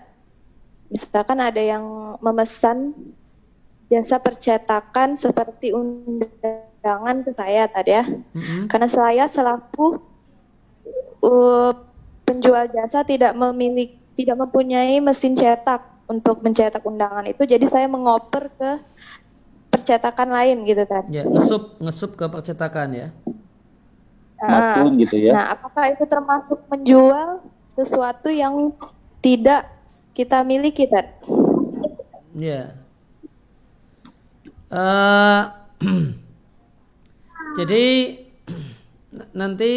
Misalkan 0.88 1.40
ada 1.40 1.60
yang 1.60 2.16
memesan 2.20 2.94
jasa 3.92 4.24
percetakan 4.24 5.20
seperti 5.20 5.76
undangan 5.76 7.28
ke 7.28 7.32
saya 7.36 7.68
tadi 7.68 7.92
ya. 7.92 8.08
Mm-mm. 8.08 8.72
Karena 8.72 8.88
saya 8.88 9.26
selaku 9.28 10.00
uh, 11.28 11.76
penjual 12.32 12.66
jasa 12.72 13.04
tidak 13.04 13.36
memiliki 13.36 14.00
tidak 14.16 14.38
mempunyai 14.48 15.00
mesin 15.00 15.36
cetak 15.36 15.88
untuk 16.12 16.44
mencetak 16.44 16.84
undangan 16.84 17.24
itu, 17.24 17.48
jadi 17.48 17.64
saya 17.68 17.88
mengoper 17.88 18.52
ke 18.60 18.72
percetakan 19.72 20.30
lain 20.36 20.68
gitu 20.68 20.84
kan. 20.84 21.08
Ya, 21.08 21.24
ngesup 21.24 21.80
ngesup 21.80 22.20
ke 22.20 22.26
percetakan 22.28 22.90
ya. 22.92 23.08
Nah, 24.42 24.76
Makun 24.76 25.00
gitu 25.00 25.16
ya. 25.22 25.32
nah, 25.32 25.46
apakah 25.56 25.96
itu 25.96 26.04
termasuk 26.10 26.60
menjual 26.68 27.46
sesuatu 27.72 28.28
yang 28.28 28.76
tidak 29.24 29.70
kita 30.12 30.44
miliki, 30.44 30.90
Tad? 30.92 31.08
Ya. 32.36 32.76
Eh, 34.72 35.42
jadi 37.62 37.86
nanti 39.40 39.74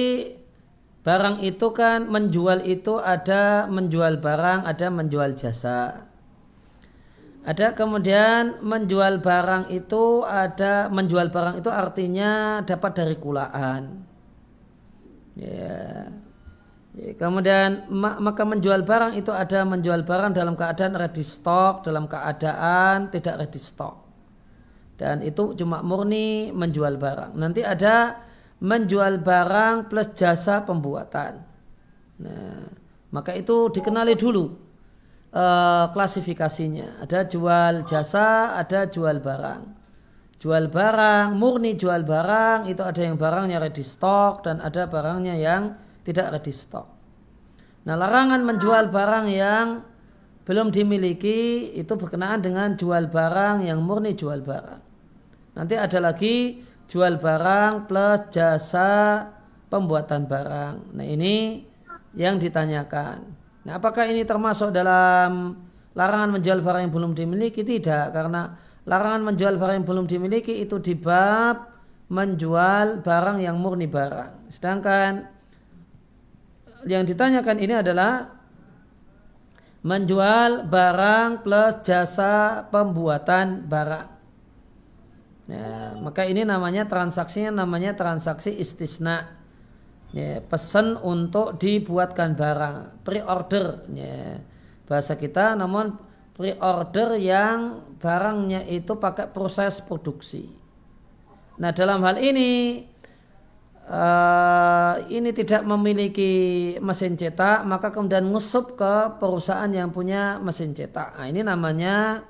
barang 1.05 1.45
itu 1.45 1.67
kan 1.77 2.09
menjual 2.09 2.65
itu 2.65 2.97
ada 2.97 3.69
menjual 3.69 4.19
barang, 4.19 4.65
ada 4.65 4.87
menjual 4.89 5.37
jasa. 5.37 6.09
Ada 7.45 7.77
kemudian 7.77 8.65
menjual 8.65 9.21
barang 9.21 9.69
itu 9.69 10.25
ada 10.25 10.89
menjual 10.89 11.29
barang 11.29 11.61
itu 11.61 11.69
artinya 11.69 12.65
dapat 12.65 12.93
dari 12.97 13.17
kulaan. 13.21 14.01
Ya. 15.37 16.09
Ya, 16.95 17.11
Kemudian 17.19 17.91
ma- 17.91 18.23
maka 18.23 18.47
menjual 18.47 18.87
barang 18.87 19.19
itu 19.19 19.35
ada 19.35 19.67
menjual 19.67 20.07
barang 20.07 20.31
dalam 20.31 20.55
keadaan 20.55 20.95
ready 20.95 21.27
stock, 21.27 21.83
dalam 21.83 22.07
keadaan 22.07 23.11
tidak 23.11 23.43
ready 23.43 23.59
stock. 23.59 24.07
Dan 24.95 25.27
itu 25.27 25.59
cuma 25.59 25.83
murni 25.83 26.55
menjual 26.55 26.95
barang. 26.95 27.35
Nanti 27.35 27.67
ada 27.67 28.25
menjual 28.65 29.21
barang 29.21 29.93
plus 29.93 30.17
jasa 30.17 30.65
pembuatan. 30.65 31.45
Nah, 32.25 32.65
maka 33.12 33.37
itu 33.37 33.69
dikenali 33.69 34.17
dulu 34.17 34.45
eh, 35.37 35.85
klasifikasinya. 35.93 37.05
Ada 37.05 37.29
jual 37.29 37.85
jasa, 37.85 38.57
ada 38.57 38.89
jual 38.89 39.21
barang. 39.21 39.85
Jual 40.41 40.69
barang, 40.69 41.37
murni 41.37 41.77
jual 41.77 42.05
barang, 42.05 42.69
itu 42.69 42.81
ada 42.85 43.01
yang 43.01 43.17
barangnya 43.17 43.61
ready 43.61 43.85
stock 43.85 44.45
dan 44.45 44.61
ada 44.61 44.89
barangnya 44.89 45.37
yang 45.41 45.77
tidak 46.05 46.37
ready 46.37 46.53
stock. 46.53 46.89
Nah, 47.85 47.97
larangan 47.97 48.45
menjual 48.45 48.89
barang 48.89 49.27
yang 49.29 49.85
belum 50.45 50.69
dimiliki 50.69 51.73
itu 51.73 51.93
berkenaan 51.97 52.45
dengan 52.45 52.77
jual 52.77 53.09
barang 53.09 53.65
yang 53.65 53.81
murni 53.81 54.12
jual 54.12 54.45
barang. 54.45 54.81
Nanti 55.57 55.75
ada 55.81 55.99
lagi 56.01 56.61
jual 56.95 57.18
barang 57.18 57.90
plus 57.90 58.30
jasa 58.30 59.26
pembuatan 59.66 60.30
barang. 60.30 60.95
Nah, 60.95 61.03
ini 61.03 61.66
yang 62.14 62.38
ditanyakan. 62.38 63.18
Nah, 63.66 63.82
apakah 63.82 64.07
ini 64.07 64.22
termasuk 64.22 64.70
dalam 64.70 65.59
larangan 65.99 66.38
menjual 66.38 66.62
barang 66.62 66.86
yang 66.86 66.95
belum 66.95 67.18
dimiliki? 67.18 67.66
Tidak, 67.66 68.14
karena 68.14 68.55
larangan 68.86 69.26
menjual 69.26 69.59
barang 69.59 69.82
yang 69.82 69.88
belum 69.90 70.07
dimiliki 70.07 70.62
itu 70.62 70.78
di 70.78 70.95
bab 70.95 71.74
menjual 72.14 73.03
barang 73.03 73.42
yang 73.42 73.59
murni 73.59 73.90
barang. 73.90 74.55
Sedangkan 74.55 75.26
yang 76.86 77.03
ditanyakan 77.03 77.59
ini 77.59 77.74
adalah 77.74 78.30
menjual 79.82 80.70
barang 80.70 81.42
plus 81.42 81.82
jasa 81.82 82.62
pembuatan 82.70 83.66
barang. 83.66 84.14
Ya, 85.45 85.92
maka 86.01 86.24
ini 86.24 86.40
namanya 86.42 86.88
transaksinya 86.88 87.53
namanya 87.64 87.92
transaksi 87.92 88.53
istisna. 88.55 89.36
Ya, 90.14 90.38
pesan 90.40 90.97
untuk 91.03 91.59
dibuatkan 91.59 92.38
barang, 92.38 93.03
pre-order. 93.03 93.82
Ya, 93.92 94.40
bahasa 94.88 95.18
kita 95.18 95.59
namun 95.59 95.97
pre-order 96.34 97.16
yang 97.16 97.82
barangnya 98.03 98.66
itu 98.66 98.99
pakai 98.99 99.30
proses 99.30 99.80
produksi. 99.80 100.51
Nah 101.55 101.70
dalam 101.70 102.03
hal 102.03 102.18
ini 102.18 102.82
eh, 103.86 104.95
ini 105.14 105.30
tidak 105.30 105.62
memiliki 105.62 106.32
mesin 106.82 107.14
cetak, 107.14 107.62
maka 107.62 107.95
kemudian 107.95 108.26
ngusup 108.26 108.74
ke 108.74 108.95
perusahaan 109.22 109.70
yang 109.70 109.95
punya 109.95 110.42
mesin 110.42 110.74
cetak. 110.74 111.14
Nah, 111.14 111.26
ini 111.30 111.40
namanya 111.47 112.26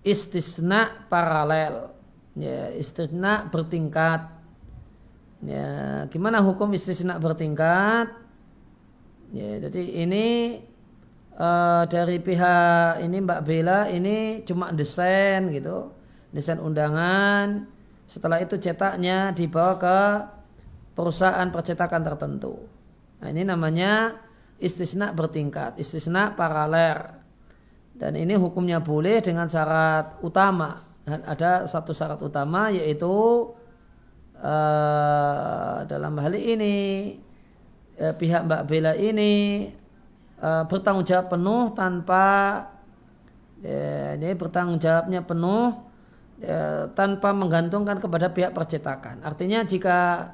istisna 0.00 0.88
paralel. 1.12 1.97
Ya, 2.38 2.70
istisna 2.78 3.50
bertingkat. 3.50 4.30
Ya, 5.42 6.06
gimana 6.10 6.38
hukum 6.38 6.70
istisna 6.70 7.18
bertingkat? 7.18 8.14
Ya, 9.34 9.58
jadi 9.66 9.82
ini 10.06 10.26
eh, 11.34 11.82
dari 11.90 12.16
pihak 12.22 13.02
ini 13.02 13.16
Mbak 13.26 13.42
Bella 13.42 13.90
ini 13.90 14.46
cuma 14.46 14.70
desain 14.70 15.50
gitu, 15.50 15.90
desain 16.30 16.62
undangan. 16.62 17.66
Setelah 18.06 18.38
itu 18.40 18.56
cetaknya 18.56 19.34
dibawa 19.34 19.74
ke 19.76 19.98
perusahaan 20.94 21.50
percetakan 21.50 22.02
tertentu. 22.06 22.54
Nah, 23.18 23.28
ini 23.34 23.42
namanya 23.42 24.14
istisna 24.62 25.10
bertingkat, 25.10 25.78
istisna 25.78 26.34
paralel. 26.38 27.18
Dan 27.98 28.14
ini 28.14 28.38
hukumnya 28.38 28.78
boleh 28.78 29.18
dengan 29.18 29.50
syarat 29.50 30.22
utama. 30.22 30.78
Ada 31.08 31.64
satu 31.64 31.96
syarat 31.96 32.20
utama 32.20 32.68
yaitu 32.68 33.08
eh, 34.38 35.76
dalam 35.88 36.14
hal 36.20 36.34
ini 36.36 36.76
eh, 37.96 38.14
pihak 38.14 38.44
Mbak 38.44 38.62
Bella 38.68 38.92
ini 38.94 39.66
eh, 40.38 40.62
bertanggung 40.68 41.08
jawab 41.08 41.32
penuh 41.32 41.72
tanpa 41.72 42.26
eh, 43.64 44.20
ini 44.20 44.36
bertanggung 44.36 44.78
jawabnya 44.78 45.24
penuh 45.24 45.74
eh, 46.44 46.86
tanpa 46.94 47.34
menggantungkan 47.34 47.98
kepada 47.98 48.30
pihak 48.30 48.54
percetakan. 48.54 49.24
Artinya 49.26 49.64
jika 49.66 50.30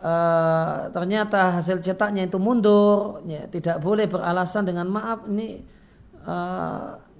eh, 0.00 0.78
ternyata 0.94 1.58
hasil 1.60 1.82
cetaknya 1.84 2.30
itu 2.30 2.38
mundur, 2.40 3.20
ya, 3.28 3.44
tidak 3.50 3.82
boleh 3.82 4.06
beralasan 4.08 4.64
dengan 4.64 4.88
maaf 4.88 5.26
ini 5.28 5.76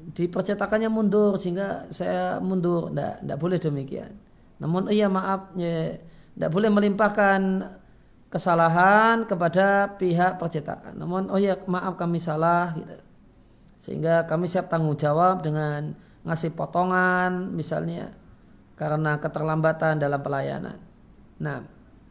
di 0.08 0.24
percetakannya 0.24 0.88
mundur 0.88 1.36
sehingga 1.36 1.88
saya 1.92 2.40
mundur, 2.40 2.88
tidak, 2.88 3.20
tidak 3.20 3.38
boleh 3.38 3.58
demikian. 3.60 4.12
Namun 4.58 4.88
iya 4.88 5.06
maaf, 5.06 5.52
ya, 5.54 6.00
tidak 6.34 6.50
boleh 6.50 6.70
melimpahkan 6.72 7.40
kesalahan 8.32 9.24
kepada 9.28 9.96
pihak 10.00 10.40
percetakan. 10.40 10.96
Namun 10.96 11.28
oh 11.28 11.40
ya 11.40 11.56
maaf 11.68 11.96
kami 11.96 12.20
salah, 12.20 12.72
gitu. 12.76 12.96
sehingga 13.84 14.24
kami 14.24 14.48
siap 14.48 14.72
tanggung 14.72 14.96
jawab 14.96 15.44
dengan 15.44 15.92
ngasih 16.24 16.52
potongan 16.52 17.52
misalnya 17.54 18.12
karena 18.76 19.16
keterlambatan 19.18 19.98
dalam 19.98 20.20
pelayanan. 20.20 20.78
Nah, 21.40 21.62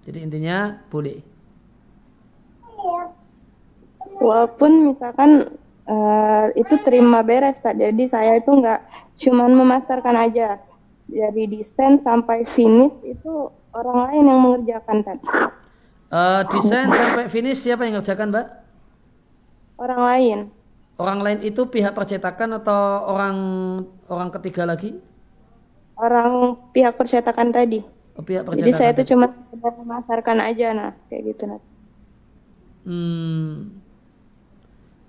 jadi 0.04 0.24
intinya 0.24 0.80
boleh. 0.90 1.20
Walaupun 4.18 4.92
misalkan 4.92 5.46
eh, 5.88 6.46
itu 6.60 6.76
terima 6.84 7.24
beres 7.24 7.64
Pak, 7.64 7.80
jadi 7.80 8.04
saya 8.12 8.32
itu 8.38 8.52
nggak 8.52 8.80
cuman 9.18 9.52
memasarkan 9.56 10.16
aja. 10.20 10.60
Dari 11.08 11.48
desain 11.48 12.04
sampai 12.04 12.44
finish 12.44 12.92
itu 13.08 13.48
orang 13.72 14.12
lain 14.12 14.24
yang 14.28 14.40
mengerjakan 14.44 14.98
kan. 15.08 15.18
Eh, 16.08 16.42
desain 16.52 16.92
sampai 16.92 17.32
finish 17.32 17.64
siapa 17.64 17.88
yang 17.88 18.00
ngerjakan, 18.00 18.32
Mbak? 18.32 18.48
Orang 19.80 20.02
lain. 20.04 20.40
Orang 20.98 21.20
lain 21.22 21.40
itu 21.46 21.70
pihak 21.70 21.94
percetakan 21.94 22.58
atau 22.58 23.06
orang 23.06 23.38
orang 24.10 24.30
ketiga 24.34 24.66
lagi? 24.66 24.98
Orang 25.94 26.58
pihak 26.74 26.98
percetakan 26.98 27.54
tadi. 27.54 27.86
Oh, 28.18 28.26
pihak 28.26 28.44
Jadi 28.44 28.66
percetakan. 28.66 28.78
saya 28.82 28.90
itu 28.98 29.04
cuma 29.14 29.30
memasarkan 29.54 30.38
aja 30.42 30.68
nah, 30.74 30.92
kayak 31.06 31.22
gitu 31.34 31.44
nah. 31.46 31.62
Hmm. 32.88 33.78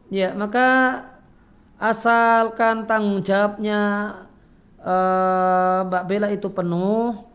Ya, 0.09 0.33
maka 0.33 0.67
asalkan 1.77 2.89
tanggung 2.89 3.21
jawabnya 3.21 3.81
eh, 4.81 5.79
Mbak 5.85 6.05
Bella 6.09 6.29
itu 6.33 6.49
penuh, 6.49 7.29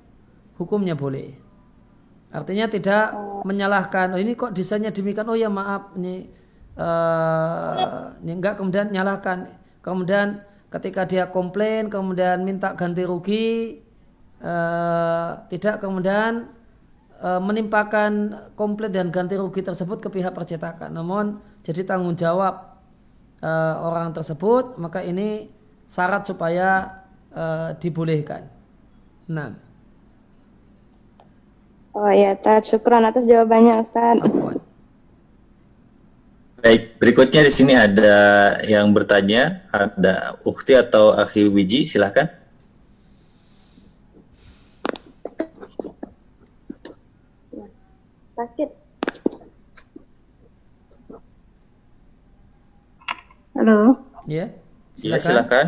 hukumnya 0.57 0.97
boleh. 0.97 1.43
Artinya 2.33 2.65
tidak 2.65 3.13
menyalahkan. 3.45 4.17
Oh 4.17 4.19
ini 4.19 4.33
kok 4.33 4.57
desainnya 4.57 4.89
demikian. 4.89 5.29
Oh 5.29 5.37
ya 5.37 5.53
maaf 5.53 5.93
ini 5.93 6.25
uh, 6.81 8.09
ini 8.25 8.31
enggak 8.33 8.57
kemudian 8.57 8.89
nyalahkan. 8.89 9.53
Kemudian 9.85 10.41
ketika 10.73 11.05
dia 11.05 11.29
komplain 11.29 11.93
kemudian 11.93 12.41
minta 12.41 12.73
ganti 12.73 13.05
rugi 13.05 13.77
uh, 14.41 15.45
tidak 15.53 15.85
kemudian 15.85 16.49
uh, 17.21 17.37
menimpakan 17.37 18.33
komplain 18.57 18.89
dan 18.89 19.13
ganti 19.13 19.37
rugi 19.37 19.61
tersebut 19.61 20.01
ke 20.01 20.09
pihak 20.09 20.33
percetakan. 20.33 20.89
Namun 20.89 21.37
jadi 21.63 21.87
tanggung 21.87 22.19
jawab 22.19 22.75
uh, 23.39 23.75
orang 23.83 24.11
tersebut 24.11 24.75
maka 24.75 24.99
ini 24.99 25.47
syarat 25.87 26.27
supaya 26.27 26.99
uh, 27.31 27.71
dibolehkan. 27.79 28.47
Nah. 29.31 29.55
Oh 31.93 32.09
ya, 32.09 32.33
Tad. 32.33 32.65
Syukran 32.65 33.05
atas 33.05 33.29
jawabannya, 33.29 33.85
Ustaz. 33.85 34.17
Baik, 36.63 36.97
berikutnya 36.97 37.45
di 37.45 37.53
sini 37.53 37.77
ada 37.77 38.15
yang 38.65 38.95
bertanya, 38.95 39.61
ada 39.69 40.39
Ukti 40.47 40.73
atau 40.73 41.13
Akhi 41.13 41.45
Wiji, 41.51 41.85
silahkan. 41.85 42.31
Sakit. 48.33 48.82
Halo. 53.63 53.95
Ya. 54.27 54.51
Silakan. 54.99 55.23
Ya, 55.23 55.23
silakan. 55.23 55.67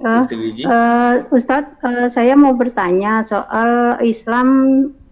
Uh, 0.00 0.24
uh, 0.72 1.12
Ustadz, 1.36 1.76
uh, 1.84 2.08
saya 2.08 2.32
mau 2.32 2.56
bertanya 2.56 3.28
soal 3.28 4.00
Islam 4.00 4.48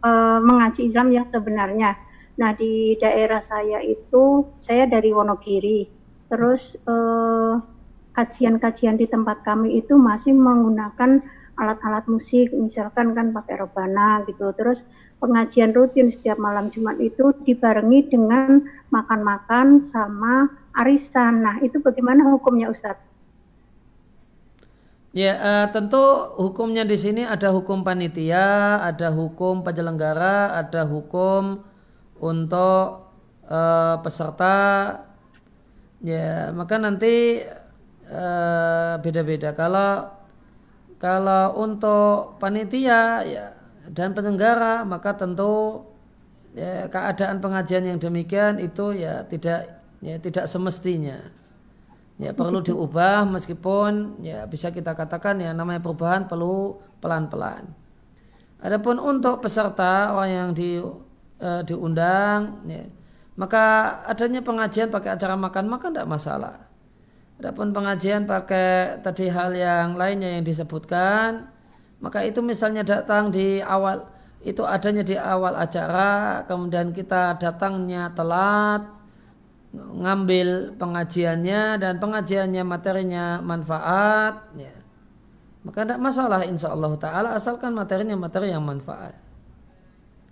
uh, 0.01 0.41
mengaji 0.41 0.89
Islam 0.89 1.12
yang 1.12 1.29
sebenarnya. 1.29 2.01
Nah 2.41 2.57
di 2.57 2.97
daerah 2.97 3.45
saya 3.45 3.85
itu 3.85 4.41
saya 4.64 4.89
dari 4.89 5.12
Wonogiri, 5.12 5.85
terus 6.33 6.81
kajian-kajian 8.16 8.97
uh, 8.97 9.01
di 9.05 9.05
tempat 9.05 9.45
kami 9.45 9.85
itu 9.85 9.93
masih 9.93 10.33
menggunakan 10.33 11.20
alat-alat 11.61 12.09
musik, 12.09 12.49
misalkan 12.57 13.12
kan 13.12 13.37
pakai 13.37 13.61
rebana 13.61 14.25
gitu. 14.25 14.49
Terus 14.57 14.81
pengajian 15.20 15.77
rutin 15.77 16.09
setiap 16.09 16.41
malam 16.41 16.72
Jumat 16.72 16.97
itu 17.05 17.37
dibarengi 17.45 18.09
dengan 18.09 18.64
makan-makan 18.89 19.85
sama 19.93 20.63
arisan. 20.75 21.47
Nah 21.47 21.57
itu 21.62 21.79
bagaimana 21.81 22.27
hukumnya 22.35 22.68
Ustadz? 22.70 23.14
Ya, 25.14 25.39
uh, 25.39 25.66
tentu 25.70 26.03
hukumnya 26.43 26.83
di 26.83 26.99
sini 26.99 27.22
ada 27.22 27.55
hukum 27.55 27.87
panitia, 27.87 28.83
ada 28.83 29.14
hukum 29.14 29.62
penyelenggara, 29.62 30.59
ada 30.59 30.83
hukum 30.83 31.62
untuk 32.18 33.07
uh, 33.47 33.97
peserta. 34.03 34.59
Ya, 36.03 36.51
maka 36.51 36.83
nanti 36.83 37.47
beda 38.05 38.99
beda-beda. 39.01 39.55
Kalau 39.57 40.11
kalau 40.99 41.62
untuk 41.62 42.37
panitia 42.43 43.22
ya 43.22 43.55
dan 43.93 44.16
penyelenggara 44.16 44.83
maka 44.83 45.14
tentu 45.14 45.85
ya, 46.57 46.89
keadaan 46.89 47.39
pengajian 47.39 47.85
yang 47.85 47.99
demikian 48.01 48.57
itu 48.57 48.97
ya 48.97 49.25
tidak 49.29 49.84
ya 50.05 50.20
tidak 50.20 50.44
semestinya 50.44 51.32
ya 52.20 52.30
perlu 52.30 52.62
diubah 52.62 53.26
meskipun 53.26 54.22
ya 54.22 54.46
bisa 54.46 54.70
kita 54.70 54.94
katakan 54.94 55.42
ya 55.42 55.50
namanya 55.50 55.82
perubahan 55.82 56.30
perlu 56.30 56.78
pelan-pelan. 57.02 57.66
Adapun 58.64 58.96
untuk 58.96 59.44
peserta 59.44 60.14
orang 60.16 60.30
yang 60.30 60.50
di 60.57 60.80
e, 61.36 61.50
diundang 61.68 62.64
ya, 62.64 62.86
maka 63.36 63.98
adanya 64.09 64.40
pengajian 64.40 64.88
pakai 64.88 65.18
acara 65.18 65.36
makan-makan 65.36 65.90
tidak 65.92 66.09
masalah. 66.09 66.57
Adapun 67.36 67.74
pengajian 67.74 68.24
pakai 68.24 69.02
tadi 69.02 69.26
hal 69.28 69.52
yang 69.52 69.98
lainnya 69.98 70.38
yang 70.38 70.46
disebutkan, 70.46 71.50
maka 71.98 72.24
itu 72.24 72.40
misalnya 72.40 72.86
datang 72.86 73.28
di 73.28 73.61
awal 73.61 74.07
itu 74.40 74.64
adanya 74.64 75.02
di 75.05 75.18
awal 75.18 75.61
acara, 75.61 76.44
kemudian 76.48 76.94
kita 76.94 77.36
datangnya 77.36 78.16
telat, 78.16 78.93
ngambil 79.75 80.79
pengajiannya 80.79 81.83
dan 81.83 81.95
pengajiannya 81.99 82.62
materinya 82.62 83.43
manfaat 83.43 84.47
ya. 84.55 84.75
maka 85.66 85.83
tidak 85.83 86.01
masalah 86.01 86.41
insya 86.47 86.70
Allah 86.70 86.93
taala 87.01 87.29
asalkan 87.35 87.72
materinya 87.75 88.14
materi 88.14 88.53
yang 88.53 88.62
manfaat. 88.62 89.16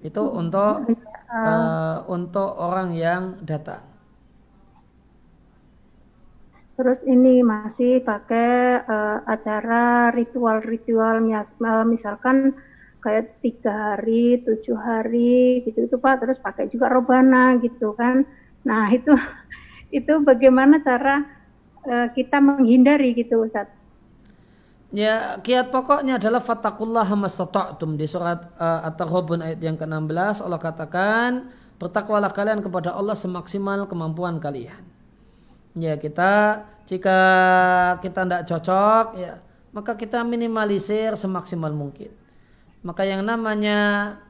Itu 0.03 0.29
untuk 0.29 0.87
uh, 1.31 1.97
untuk 2.11 2.51
orang 2.59 2.93
yang 2.93 3.23
datang. 3.41 3.81
Terus 6.77 7.01
ini 7.07 7.41
masih 7.47 8.03
pakai 8.03 8.83
uh, 8.83 9.19
acara 9.25 10.11
ritual-ritual 10.11 11.23
misalkan 11.87 12.53
kayak 12.99 13.39
tiga 13.41 13.95
hari 13.95 14.43
tujuh 14.43 14.77
hari 14.77 15.65
gitu 15.65 15.87
itu 15.89 15.97
pak. 15.97 16.21
Terus 16.21 16.39
pakai 16.43 16.69
juga 16.69 16.93
robana 16.93 17.57
gitu 17.63 17.97
kan 17.97 18.27
Nah, 18.63 18.91
itu 18.95 19.13
itu 19.93 20.13
bagaimana 20.25 20.81
cara 20.81 21.27
uh, 21.85 22.09
kita 22.15 22.41
menghindari 22.41 23.13
gitu 23.13 23.45
Ustaz? 23.45 23.69
Ya, 24.93 25.41
kiat 25.41 25.73
pokoknya 25.73 26.21
adalah 26.21 26.45
fatakullah 26.45 27.09
mastata'tum 27.17 27.97
di 27.97 28.05
surat 28.05 28.53
uh, 28.61 28.85
At-Taghabun 28.93 29.41
ayat 29.41 29.61
yang 29.65 29.81
ke-16 29.81 30.45
Allah 30.45 30.61
katakan 30.61 31.49
bertakwalah 31.81 32.29
kalian 32.29 32.61
kepada 32.61 32.93
Allah 32.93 33.17
semaksimal 33.17 33.89
kemampuan 33.89 34.37
kalian. 34.37 34.85
Ya, 35.73 35.97
kita 35.97 36.65
jika 36.85 37.19
kita 38.05 38.21
tidak 38.29 38.43
cocok 38.45 39.07
ya, 39.17 39.41
maka 39.73 39.97
kita 39.97 40.21
minimalisir 40.29 41.17
semaksimal 41.17 41.73
mungkin. 41.73 42.13
Maka 42.85 43.09
yang 43.09 43.25
namanya 43.25 44.21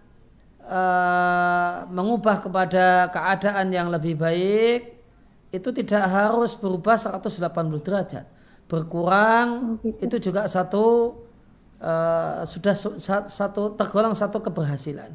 uh, 0.66 1.86
mengubah 1.90 2.42
kepada 2.42 3.08
keadaan 3.10 3.70
yang 3.70 3.88
lebih 3.90 4.18
baik 4.18 4.80
itu 5.52 5.68
tidak 5.70 6.04
harus 6.08 6.56
berubah 6.56 6.96
180 6.96 7.36
derajat. 7.84 8.24
Berkurang 8.66 9.76
itu 10.00 10.16
juga 10.16 10.48
satu 10.48 11.16
uh, 11.82 12.40
sudah 12.48 12.72
satu 13.28 13.76
tergolong 13.76 14.16
satu 14.16 14.40
keberhasilan. 14.40 15.12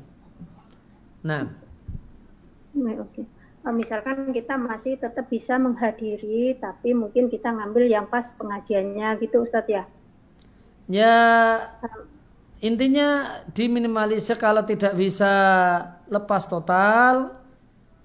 Nah, 1.25 1.49
oke. 3.01 3.23
Oh, 3.67 3.75
misalkan 3.75 4.31
kita 4.31 4.55
masih 4.55 4.95
tetap 4.95 5.27
bisa 5.27 5.59
menghadiri, 5.59 6.55
tapi 6.55 6.95
mungkin 6.95 7.27
kita 7.27 7.51
ngambil 7.51 7.91
yang 7.91 8.07
pas 8.07 8.31
pengajiannya 8.39 9.19
gitu, 9.19 9.43
Ustadz 9.43 9.67
ya? 9.67 9.83
Ya, 10.87 11.19
intinya 12.61 13.41
diminimalisir 13.53 14.37
kalau 14.41 14.65
tidak 14.65 14.97
bisa 14.97 15.31
lepas 16.09 16.49
total 16.49 17.37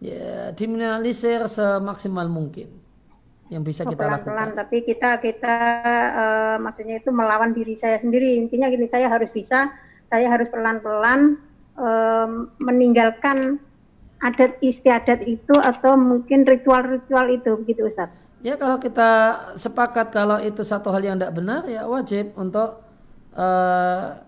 ya 0.03 0.53
diminimalisir 0.53 1.47
semaksimal 1.49 2.29
mungkin 2.29 2.83
yang 3.53 3.63
bisa 3.63 3.85
kita 3.85 4.01
pelan 4.01 4.25
-pelan, 4.25 4.25
lakukan. 4.25 4.49
Tapi 4.65 4.77
kita 4.81 5.11
kita 5.21 5.57
uh, 6.17 6.57
maksudnya 6.57 6.97
itu 7.05 7.13
melawan 7.13 7.53
diri 7.53 7.77
saya 7.77 8.01
sendiri. 8.01 8.41
Intinya 8.41 8.73
gini 8.73 8.89
saya 8.89 9.13
harus 9.13 9.29
bisa, 9.29 9.69
saya 10.09 10.27
harus 10.33 10.49
pelan-pelan 10.49 11.37
uh, 11.77 12.49
meninggalkan 12.57 13.61
adat 14.25 14.57
istiadat 14.65 15.21
itu 15.29 15.53
atau 15.61 16.01
mungkin 16.01 16.49
ritual-ritual 16.49 17.29
itu 17.29 17.61
begitu 17.61 17.93
Ustaz. 17.93 18.09
Ya 18.43 18.57
kalau 18.57 18.81
kita 18.81 19.11
sepakat 19.55 20.11
kalau 20.11 20.41
itu 20.41 20.65
satu 20.65 20.91
hal 20.91 21.05
yang 21.05 21.17
tidak 21.21 21.37
benar 21.37 21.63
ya 21.69 21.87
wajib 21.87 22.35
untuk 22.35 22.81
uh, 23.37 24.19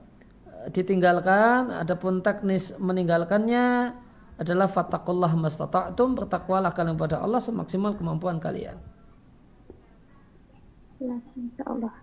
ditinggalkan, 0.72 1.72
adapun 1.74 2.24
teknis 2.24 2.72
meninggalkannya 2.78 3.92
adalah 4.34 4.66
fatakullah 4.66 5.30
mastata'tum, 5.36 6.18
bertakwalah 6.18 6.74
kalian 6.74 6.98
kepada 6.98 7.22
Allah 7.22 7.38
semaksimal 7.38 7.94
kemampuan 7.94 8.42
kalian. 8.42 8.74
Ya, 10.98 11.16
insya 11.36 11.62
Allah. 11.68 11.94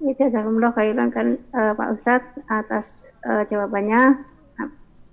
Ya, 0.00 0.12
jazakumullah 0.16 0.72
khairan 0.72 1.12
kan 1.12 1.36
uh, 1.52 1.72
Pak 1.76 1.88
Ustadz 1.98 2.36
atas 2.48 2.86
uh, 3.26 3.44
jawabannya. 3.48 4.28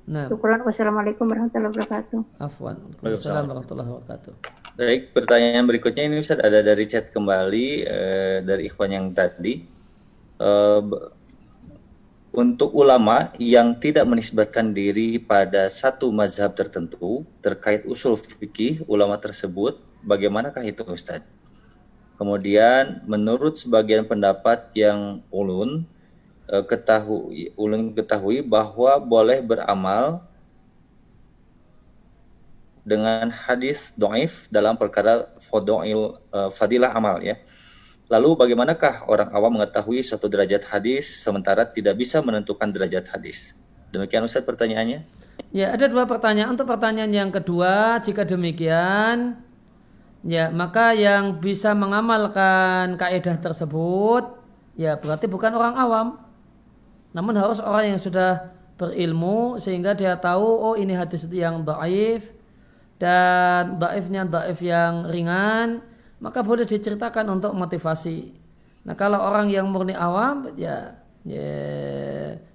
Nah. 0.08 0.32
Syukuran 0.32 0.64
wassalamualaikum 0.64 1.28
warahmatullahi 1.28 1.76
wabarakatuh. 1.76 2.20
Afwan. 2.40 2.80
Wassalamualaikum 3.04 3.52
warahmatullahi 3.52 3.90
wabarakatuh. 3.92 4.34
Baik, 4.80 5.02
pertanyaan 5.12 5.66
berikutnya 5.68 6.04
ini 6.08 6.24
Ustaz 6.24 6.40
ada 6.40 6.64
dari 6.64 6.86
chat 6.88 7.12
kembali 7.12 7.68
uh, 7.84 8.38
dari 8.46 8.72
Ikhwan 8.72 8.96
yang 8.96 9.12
tadi. 9.12 9.68
Uh, 10.40 11.12
untuk 12.38 12.70
ulama 12.78 13.34
yang 13.42 13.82
tidak 13.82 14.06
menisbatkan 14.06 14.70
diri 14.70 15.18
pada 15.18 15.74
satu 15.74 16.14
mazhab 16.14 16.54
tertentu 16.54 17.26
terkait 17.42 17.82
usul 17.90 18.14
fikih 18.14 18.86
ulama 18.86 19.18
tersebut, 19.18 19.82
bagaimanakah 20.06 20.62
itu 20.62 20.86
Ustaz? 20.86 21.26
Kemudian 22.22 23.02
menurut 23.10 23.58
sebagian 23.58 24.06
pendapat 24.06 24.70
yang 24.78 25.26
ulun 25.34 25.90
eh, 26.46 26.62
ketahui 26.62 27.58
ulun 27.58 27.98
ketahui 27.98 28.46
bahwa 28.46 29.02
boleh 29.02 29.42
beramal 29.42 30.22
dengan 32.86 33.34
hadis 33.34 33.98
doif 34.00 34.48
dalam 34.48 34.80
perkara 34.80 35.28
uh, 35.52 36.50
fadilah 36.54 36.96
amal 36.96 37.20
ya. 37.20 37.36
Lalu 38.08 38.40
bagaimanakah 38.40 39.12
orang 39.12 39.36
awam 39.36 39.60
mengetahui 39.60 40.00
suatu 40.00 40.32
derajat 40.32 40.64
hadis 40.72 41.04
sementara 41.04 41.68
tidak 41.68 42.00
bisa 42.00 42.24
menentukan 42.24 42.72
derajat 42.72 43.04
hadis? 43.12 43.52
Demikian 43.92 44.24
Ustaz 44.24 44.48
pertanyaannya. 44.48 45.04
Ya, 45.52 45.76
ada 45.76 45.92
dua 45.92 46.08
pertanyaan. 46.08 46.56
Untuk 46.56 46.72
pertanyaan 46.72 47.12
yang 47.12 47.32
kedua, 47.36 48.00
jika 48.00 48.24
demikian, 48.24 49.44
ya 50.24 50.48
maka 50.56 50.96
yang 50.96 51.44
bisa 51.44 51.76
mengamalkan 51.76 52.96
kaidah 52.96 53.36
tersebut, 53.44 54.40
ya 54.80 54.96
berarti 54.96 55.28
bukan 55.28 55.52
orang 55.52 55.76
awam, 55.76 56.08
namun 57.12 57.36
harus 57.36 57.60
orang 57.60 57.92
yang 57.96 58.00
sudah 58.00 58.56
berilmu 58.78 59.60
sehingga 59.60 59.98
dia 59.98 60.16
tahu 60.16 60.46
oh 60.46 60.76
ini 60.78 60.94
hadis 60.94 61.26
yang 61.34 61.66
daif 61.66 62.30
dan 63.02 63.82
daifnya 63.82 64.24
daif 64.24 64.62
yang 64.62 65.10
ringan 65.10 65.82
maka 66.18 66.42
boleh 66.42 66.66
diceritakan 66.66 67.30
untuk 67.30 67.54
motivasi. 67.54 68.34
Nah 68.88 68.96
kalau 68.98 69.22
orang 69.22 69.52
yang 69.52 69.70
murni 69.70 69.94
awam 69.94 70.50
ya, 70.58 70.98
ya 71.28 71.52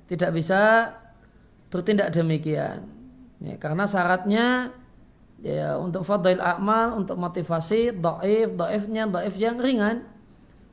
tidak 0.09 0.31
bisa 0.35 0.93
bertindak 1.73 2.11
demikian. 2.13 2.85
Ya, 3.43 3.59
karena 3.59 3.89
syaratnya 3.89 4.71
ya 5.43 5.75
untuk 5.79 6.07
fadail 6.07 6.39
amal 6.39 6.95
untuk 6.95 7.19
motivasi 7.19 7.91
daif 7.97 8.55
daifnya 8.55 9.09
daif 9.09 9.35
yang 9.39 9.59
ringan. 9.59 10.07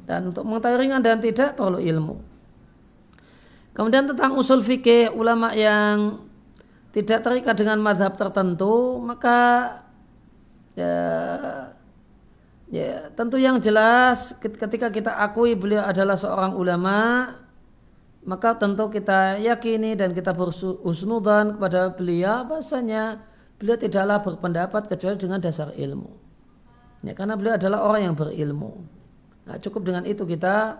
Dan 0.10 0.34
untuk 0.34 0.42
mengetahui 0.42 0.90
ringan 0.90 1.06
dan 1.06 1.22
tidak 1.22 1.54
perlu 1.54 1.78
ilmu. 1.78 2.18
Kemudian 3.78 4.10
tentang 4.10 4.34
usul 4.34 4.66
fikih 4.66 5.14
ulama 5.14 5.54
yang 5.54 6.26
tidak 6.90 7.22
terikat 7.22 7.54
dengan 7.54 7.78
madhab 7.78 8.18
tertentu 8.18 8.98
maka 8.98 9.38
ya, 10.74 10.94
ya 12.70 13.10
tentu 13.18 13.42
yang 13.42 13.58
jelas 13.58 14.38
ketika 14.40 14.94
kita 14.94 15.12
akui 15.18 15.58
beliau 15.58 15.84
adalah 15.84 16.14
seorang 16.14 16.54
ulama 16.54 17.34
maka 18.24 18.54
tentu 18.54 18.94
kita 18.94 19.42
yakini 19.42 19.98
dan 19.98 20.14
kita 20.14 20.36
berusnudan 20.36 21.58
kepada 21.58 21.90
beliau 21.90 22.46
bahasanya 22.46 23.26
beliau 23.60 23.76
tidaklah 23.76 24.24
berpendapat 24.24 24.88
kecuali 24.88 25.20
dengan 25.20 25.44
dasar 25.44 25.76
ilmu. 25.76 26.14
Ya, 27.04 27.16
karena 27.16 27.36
beliau 27.36 27.60
adalah 27.60 27.84
orang 27.84 28.12
yang 28.12 28.16
berilmu. 28.16 28.88
Nah, 29.48 29.56
cukup 29.60 29.88
dengan 29.88 30.04
itu 30.08 30.24
kita 30.24 30.80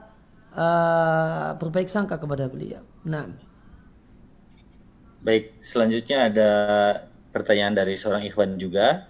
uh, 0.56 1.56
berbaik 1.60 1.92
sangka 1.92 2.20
kepada 2.20 2.48
beliau. 2.48 2.84
Nah. 3.08 3.28
Baik, 5.24 5.60
selanjutnya 5.60 6.32
ada 6.32 6.52
pertanyaan 7.36 7.76
dari 7.76 8.00
seorang 8.00 8.24
ikhwan 8.24 8.56
juga. 8.56 9.09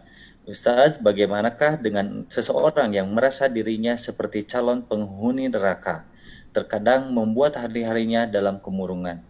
Ustaz, 0.49 0.97
bagaimanakah 0.97 1.77
dengan 1.77 2.25
seseorang 2.25 2.89
yang 2.97 3.13
merasa 3.13 3.45
dirinya 3.45 3.93
seperti 3.93 4.49
calon 4.49 4.81
penghuni 4.81 5.45
neraka, 5.45 6.09
terkadang 6.49 7.13
membuat 7.13 7.53
hari-harinya 7.53 8.25
dalam 8.25 8.57
kemurungan? 8.57 9.21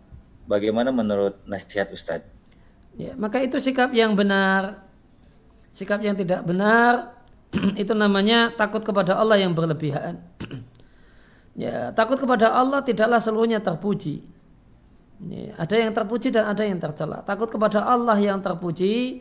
Bagaimana 0.47 0.95
menurut 0.95 1.43
nasihat 1.43 1.91
Ustaz? 1.91 2.23
Ya, 2.95 3.19
maka 3.19 3.43
itu 3.43 3.59
sikap 3.59 3.91
yang 3.91 4.15
benar. 4.15 4.79
Sikap 5.75 5.99
yang 5.99 6.15
tidak 6.15 6.47
benar 6.47 7.19
itu 7.83 7.91
namanya 7.91 8.55
takut 8.55 8.79
kepada 8.79 9.19
Allah 9.19 9.43
yang 9.43 9.51
berlebihan. 9.51 10.23
ya, 11.67 11.91
takut 11.91 12.15
kepada 12.15 12.55
Allah 12.55 12.79
tidaklah 12.79 13.19
seluruhnya 13.19 13.59
terpuji. 13.59 14.23
Ada 15.59 15.83
yang 15.83 15.91
terpuji 15.91 16.31
dan 16.31 16.47
ada 16.47 16.63
yang 16.63 16.79
tercela. 16.79 17.19
Takut 17.27 17.51
kepada 17.51 17.83
Allah 17.83 18.15
yang 18.15 18.39
terpuji, 18.39 19.19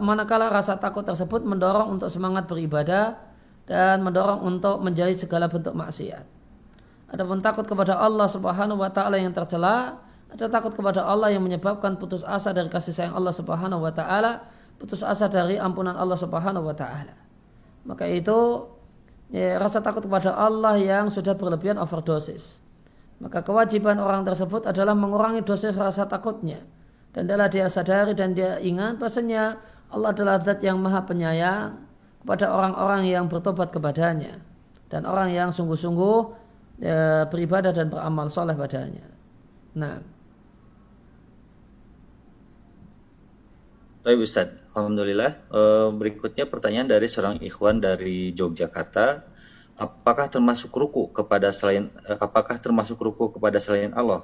manakala 0.00 0.46
rasa 0.48 0.78
takut 0.78 1.02
tersebut 1.02 1.42
mendorong 1.42 1.98
untuk 1.98 2.08
semangat 2.08 2.46
beribadah 2.46 3.18
dan 3.66 4.00
mendorong 4.00 4.46
untuk 4.46 4.78
menjauhi 4.80 5.18
segala 5.18 5.50
bentuk 5.50 5.74
maksiat. 5.74 6.22
Adapun 7.10 7.42
takut 7.42 7.66
kepada 7.66 7.98
Allah 7.98 8.30
Subhanahu 8.30 8.78
wa 8.78 8.90
taala 8.90 9.18
yang 9.18 9.34
tercela, 9.34 9.98
ada 10.30 10.46
takut 10.46 10.74
kepada 10.74 11.02
Allah 11.02 11.34
yang 11.34 11.42
menyebabkan 11.42 11.98
putus 11.98 12.22
asa 12.22 12.54
dari 12.54 12.70
kasih 12.70 12.94
sayang 12.94 13.14
Allah 13.14 13.34
Subhanahu 13.34 13.82
wa 13.82 13.92
taala, 13.94 14.46
putus 14.78 15.02
asa 15.02 15.26
dari 15.26 15.58
ampunan 15.58 15.94
Allah 15.94 16.18
Subhanahu 16.18 16.66
wa 16.66 16.74
taala. 16.74 17.14
Maka 17.84 18.06
itu 18.06 18.70
ya, 19.34 19.58
rasa 19.58 19.82
takut 19.82 20.06
kepada 20.06 20.34
Allah 20.34 20.78
yang 20.78 21.10
sudah 21.10 21.34
berlebihan 21.34 21.76
overdosis 21.76 22.64
maka 23.22 23.46
kewajiban 23.46 23.96
orang 24.02 24.26
tersebut 24.26 24.66
adalah 24.66 24.92
mengurangi 24.92 25.46
dosa 25.46 25.70
rasa 25.70 26.04
takutnya 26.04 26.60
dan 27.14 27.30
adalah 27.30 27.46
dia 27.46 27.70
sadari 27.70 28.12
dan 28.12 28.34
dia 28.34 28.58
ingat 28.58 28.98
bahasanya 28.98 29.56
Allah 29.94 30.10
adalah 30.10 30.42
zat 30.42 30.58
yang 30.66 30.82
maha 30.82 31.06
penyayang 31.06 31.78
kepada 32.20 32.50
orang-orang 32.50 33.06
yang 33.06 33.30
bertobat 33.30 33.70
kepadanya 33.70 34.42
dan 34.90 35.06
orang 35.06 35.30
yang 35.30 35.54
sungguh-sungguh 35.54 36.18
ya, 36.82 37.30
beribadah 37.30 37.70
dan 37.70 37.86
beramal 37.86 38.26
soleh 38.26 38.58
padanya. 38.58 39.06
Nah. 39.78 40.02
Baik 44.04 44.20
Ustaz, 44.20 44.52
Alhamdulillah. 44.76 45.32
Eh, 45.48 45.88
berikutnya 45.96 46.44
pertanyaan 46.44 46.90
dari 46.90 47.08
seorang 47.08 47.40
ikhwan 47.40 47.80
dari 47.80 48.36
Yogyakarta 48.36 49.24
apakah 49.78 50.30
termasuk 50.30 50.70
ruku 50.70 51.10
kepada 51.10 51.50
selain 51.50 51.90
eh, 52.06 52.18
apakah 52.18 52.58
termasuk 52.60 52.98
ruku 53.00 53.34
kepada 53.34 53.58
selain 53.58 53.90
Allah 53.94 54.22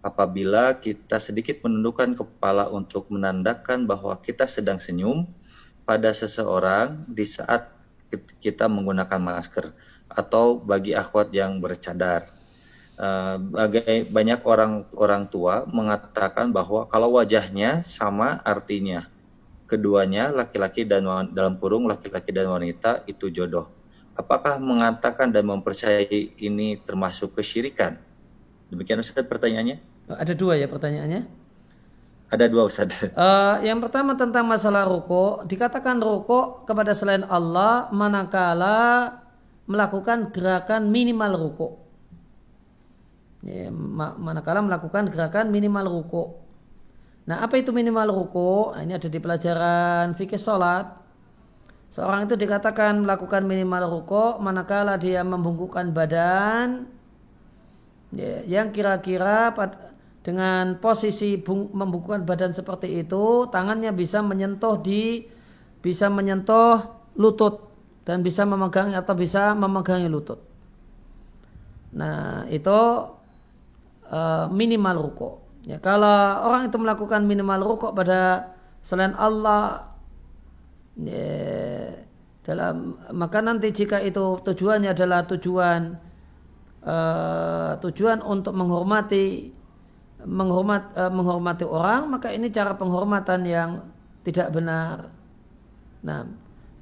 apabila 0.00 0.80
kita 0.80 1.20
sedikit 1.20 1.60
menundukkan 1.64 2.16
kepala 2.16 2.68
untuk 2.72 3.08
menandakan 3.12 3.84
bahwa 3.84 4.16
kita 4.20 4.48
sedang 4.48 4.80
senyum 4.80 5.28
pada 5.84 6.12
seseorang 6.12 7.04
di 7.08 7.24
saat 7.28 7.68
kita 8.42 8.66
menggunakan 8.66 9.20
masker 9.20 9.70
atau 10.10 10.58
bagi 10.58 10.96
akhwat 10.96 11.30
yang 11.30 11.62
bercadar. 11.62 12.26
Bagai 13.54 14.10
banyak 14.12 14.44
orang 14.44 14.84
orang 14.92 15.24
tua 15.32 15.64
mengatakan 15.64 16.52
bahwa 16.52 16.84
kalau 16.84 17.16
wajahnya 17.16 17.80
sama 17.80 18.44
artinya 18.44 19.08
keduanya 19.64 20.28
laki-laki 20.28 20.84
dan 20.84 21.08
dalam 21.32 21.56
kurung 21.56 21.88
laki-laki 21.88 22.28
dan 22.28 22.50
wanita 22.52 23.06
itu 23.08 23.32
jodoh 23.32 23.80
apakah 24.20 24.60
mengatakan 24.60 25.32
dan 25.32 25.48
mempercayai 25.48 26.36
ini 26.36 26.76
termasuk 26.84 27.40
kesyirikan? 27.40 27.96
Demikian 28.70 29.02
Ustaz 29.02 29.26
pertanyaannya. 29.26 29.82
Ada 30.06 30.32
dua 30.38 30.54
ya 30.54 30.70
pertanyaannya. 30.70 31.26
Ada 32.30 32.46
dua 32.46 32.70
Ustaz. 32.70 33.10
Uh, 33.10 33.58
yang 33.68 33.82
pertama 33.82 34.14
tentang 34.14 34.46
masalah 34.46 34.86
ruko, 34.86 35.42
dikatakan 35.50 35.98
ruko 35.98 36.62
kepada 36.62 36.94
selain 36.94 37.26
Allah 37.26 37.90
manakala 37.90 39.18
melakukan 39.66 40.30
gerakan 40.30 40.94
minimal 40.94 41.34
ruko. 41.34 41.68
Ya, 43.42 43.72
manakala 44.14 44.62
melakukan 44.62 45.10
gerakan 45.10 45.50
minimal 45.50 45.90
ruko. 45.90 46.24
Nah, 47.26 47.42
apa 47.42 47.58
itu 47.58 47.74
minimal 47.74 48.06
ruko? 48.14 48.74
Nah, 48.74 48.86
ini 48.86 48.94
ada 48.94 49.10
di 49.10 49.18
pelajaran 49.18 50.14
fikih 50.14 50.38
salat. 50.38 50.86
Seorang 51.90 52.30
itu 52.30 52.38
dikatakan 52.38 53.02
melakukan 53.02 53.42
minimal 53.42 53.90
ruko 53.90 54.38
manakala 54.38 54.94
dia 54.94 55.26
membungkukkan 55.26 55.90
badan 55.90 56.86
ya, 58.14 58.42
yang 58.46 58.74
kira-kira 58.74 59.54
dengan 60.20 60.76
posisi 60.78 61.40
bung, 61.40 61.72
membungkukkan 61.72 62.28
badan 62.28 62.52
seperti 62.52 63.00
itu 63.00 63.48
tangannya 63.48 63.90
bisa 63.96 64.20
menyentuh 64.20 64.76
di 64.80 65.24
bisa 65.80 66.12
menyentuh 66.12 67.00
lutut 67.16 67.72
dan 68.04 68.20
bisa 68.20 68.44
memegang 68.44 68.92
atau 68.92 69.14
bisa 69.16 69.56
memegangi 69.56 70.12
lutut. 70.12 70.40
Nah 71.96 72.44
itu 72.52 72.80
uh, 74.10 74.46
minimal 74.52 74.96
ruko. 75.08 75.30
Ya, 75.64 75.76
kalau 75.80 76.48
orang 76.48 76.72
itu 76.72 76.76
melakukan 76.80 77.24
minimal 77.28 77.60
ruko 77.60 77.92
pada 77.92 78.52
selain 78.80 79.12
Allah 79.16 79.92
ya, 80.96 82.00
dalam 82.44 82.96
maka 83.12 83.44
nanti 83.44 83.68
jika 83.72 84.00
itu 84.00 84.40
tujuannya 84.40 84.96
adalah 84.96 85.28
tujuan 85.28 86.00
uh, 86.84 87.76
tujuan 87.80 88.24
untuk 88.24 88.56
menghormati 88.56 89.52
menghormat 90.20 90.92
uh, 90.96 91.12
menghormati 91.12 91.64
orang 91.64 92.12
maka 92.12 92.28
ini 92.28 92.52
cara 92.52 92.76
penghormatan 92.76 93.40
yang 93.48 93.70
tidak 94.20 94.52
benar. 94.52 95.08
Nah, 96.04 96.28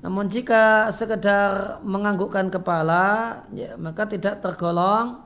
namun 0.02 0.26
jika 0.26 0.90
sekedar 0.90 1.78
menganggukkan 1.86 2.50
kepala 2.50 3.06
ya 3.54 3.78
maka 3.78 4.06
tidak 4.10 4.42
tergolong 4.42 5.22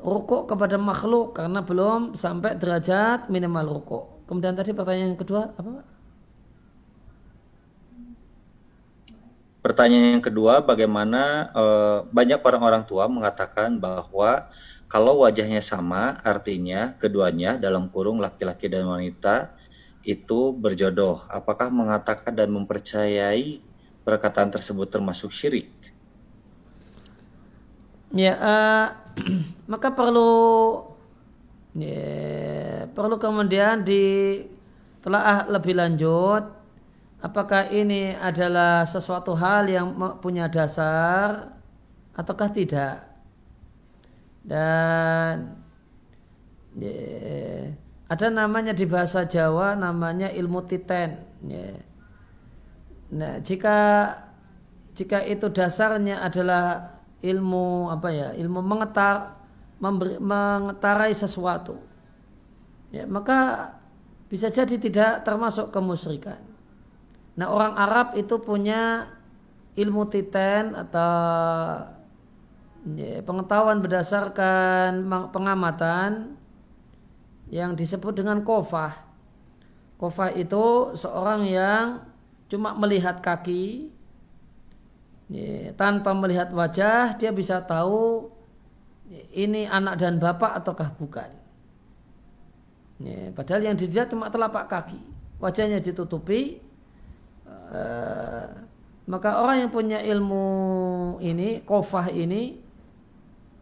rukuk 0.00 0.48
kepada 0.48 0.80
makhluk 0.80 1.36
karena 1.36 1.60
belum 1.62 2.16
sampai 2.16 2.56
derajat 2.56 3.28
minimal 3.30 3.78
rukuk. 3.78 4.04
Kemudian 4.26 4.54
tadi 4.54 4.70
pertanyaan 4.70 5.14
yang 5.14 5.20
kedua 5.20 5.50
apa 5.54 5.89
Pertanyaan 9.60 10.16
yang 10.16 10.24
kedua, 10.24 10.64
bagaimana 10.64 11.52
uh, 11.52 11.98
banyak 12.08 12.40
orang-orang 12.40 12.88
tua 12.88 13.12
mengatakan 13.12 13.76
bahwa 13.76 14.48
kalau 14.88 15.20
wajahnya 15.20 15.60
sama, 15.60 16.16
artinya 16.24 16.96
keduanya 16.96 17.60
dalam 17.60 17.92
kurung 17.92 18.24
laki-laki 18.24 18.72
dan 18.72 18.88
wanita 18.88 19.52
itu 20.00 20.56
berjodoh. 20.56 21.20
Apakah 21.28 21.68
mengatakan 21.68 22.32
dan 22.32 22.48
mempercayai 22.56 23.60
perkataan 24.00 24.48
tersebut 24.48 24.88
termasuk 24.88 25.28
syirik? 25.28 25.68
Ya, 28.16 28.34
uh, 28.40 28.86
maka 29.72 29.92
perlu 29.92 30.88
ya, 31.76 32.88
perlu 32.96 33.20
kemudian 33.20 33.84
di 33.84 34.40
telah 35.04 35.44
lebih 35.52 35.76
lanjut 35.76 36.59
apakah 37.20 37.68
ini 37.68 38.16
adalah 38.16 38.88
sesuatu 38.88 39.36
hal 39.36 39.68
yang 39.68 39.92
punya 40.24 40.48
dasar 40.48 41.52
ataukah 42.16 42.48
tidak 42.48 43.04
dan 44.40 45.60
ya, 46.80 47.68
ada 48.08 48.26
namanya 48.32 48.72
di 48.72 48.88
bahasa 48.88 49.28
Jawa 49.28 49.76
namanya 49.76 50.32
ilmu 50.32 50.64
titen 50.64 51.20
ya. 51.44 51.76
nah 53.12 53.36
jika 53.44 53.78
jika 54.96 55.20
itu 55.28 55.52
dasarnya 55.52 56.24
adalah 56.24 56.96
ilmu 57.20 57.92
apa 57.92 58.08
ya 58.10 58.28
ilmu 58.32 58.64
mengetar 58.64 59.36
memberi, 59.76 60.16
mengetarai 60.16 61.12
sesuatu 61.12 61.76
ya 62.88 63.04
maka 63.04 63.70
bisa 64.32 64.48
jadi 64.48 64.80
tidak 64.80 65.20
termasuk 65.20 65.68
kemusyrikan 65.68 66.49
nah 67.38 67.46
orang 67.50 67.74
Arab 67.78 68.18
itu 68.18 68.38
punya 68.42 69.10
ilmu 69.78 70.06
titen 70.10 70.74
atau 70.74 71.14
ya, 72.96 73.22
pengetahuan 73.22 73.78
berdasarkan 73.80 75.06
pengamatan 75.30 76.34
yang 77.50 77.74
disebut 77.74 78.22
dengan 78.22 78.42
kofah. 78.46 78.94
Kofah 79.98 80.32
itu 80.32 80.96
seorang 80.96 81.44
yang 81.44 82.02
cuma 82.48 82.72
melihat 82.74 83.20
kaki 83.20 83.92
ya, 85.28 85.70
tanpa 85.76 86.16
melihat 86.16 86.50
wajah 86.50 87.14
dia 87.14 87.30
bisa 87.30 87.62
tahu 87.62 88.32
ini 89.34 89.66
anak 89.66 89.98
dan 89.98 90.22
bapak 90.22 90.62
ataukah 90.62 90.90
bukan. 90.94 91.30
Ya, 93.00 93.32
padahal 93.32 93.64
yang 93.64 93.76
dilihat 93.80 94.12
cuma 94.12 94.28
telapak 94.28 94.68
kaki, 94.68 95.00
wajahnya 95.40 95.80
ditutupi. 95.80 96.69
Uh, 97.70 98.46
maka 99.06 99.38
orang 99.38 99.66
yang 99.66 99.70
punya 99.70 99.98
ilmu 100.02 100.46
ini, 101.22 101.62
kofah 101.62 102.10
ini, 102.10 102.58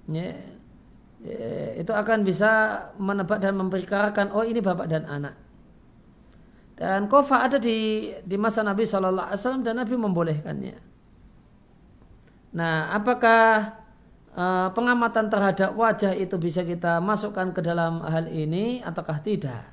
ya, 0.08 0.32
ya, 1.24 1.76
itu 1.76 1.92
akan 1.92 2.24
bisa 2.24 2.50
menebak 2.96 3.40
dan 3.40 3.56
memperkarakan 3.56 4.32
oh 4.32 4.44
ini 4.44 4.60
bapak 4.64 4.86
dan 4.88 5.04
anak. 5.04 5.36
Dan 6.78 7.10
kofa 7.10 7.42
ada 7.42 7.58
di 7.58 8.06
di 8.22 8.36
masa 8.38 8.62
Nabi 8.62 8.86
Wasallam 8.86 9.66
dan 9.66 9.82
Nabi 9.82 9.98
membolehkannya. 9.98 10.78
Nah, 12.54 12.94
apakah 12.94 13.74
uh, 14.32 14.70
pengamatan 14.70 15.26
terhadap 15.26 15.74
wajah 15.74 16.14
itu 16.14 16.38
bisa 16.38 16.62
kita 16.62 17.02
masukkan 17.02 17.50
ke 17.50 17.60
dalam 17.66 17.98
hal 18.06 18.30
ini 18.30 18.78
ataukah 18.86 19.18
tidak? 19.18 19.66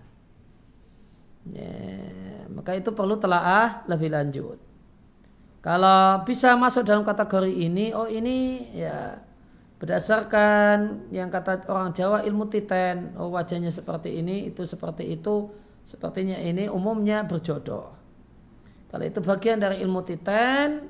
Ya, 1.46 1.78
maka 2.66 2.82
itu 2.82 2.90
perlu 2.98 3.14
telaah 3.22 3.86
lebih 3.86 4.10
lanjut. 4.10 4.58
Kalau 5.62 6.26
bisa 6.26 6.58
masuk 6.58 6.82
dalam 6.82 7.06
kategori 7.06 7.54
ini, 7.54 7.94
oh 7.94 8.10
ini 8.10 8.66
ya 8.74 9.22
berdasarkan 9.78 11.06
yang 11.14 11.30
kata 11.30 11.62
orang 11.70 11.94
Jawa 11.94 12.26
ilmu 12.26 12.50
titen. 12.50 13.14
Oh 13.22 13.30
wajahnya 13.30 13.70
seperti 13.70 14.18
ini 14.18 14.50
itu 14.50 14.66
seperti 14.66 15.14
itu 15.14 15.54
sepertinya 15.86 16.42
ini 16.42 16.66
umumnya 16.66 17.22
berjodoh. 17.22 17.94
Kalau 18.90 19.06
itu 19.06 19.22
bagian 19.22 19.62
dari 19.62 19.86
ilmu 19.86 20.02
titen 20.02 20.90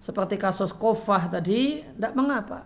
seperti 0.00 0.40
kasus 0.40 0.72
kofah 0.72 1.28
tadi 1.28 1.84
tidak 1.84 2.16
mengapa. 2.16 2.64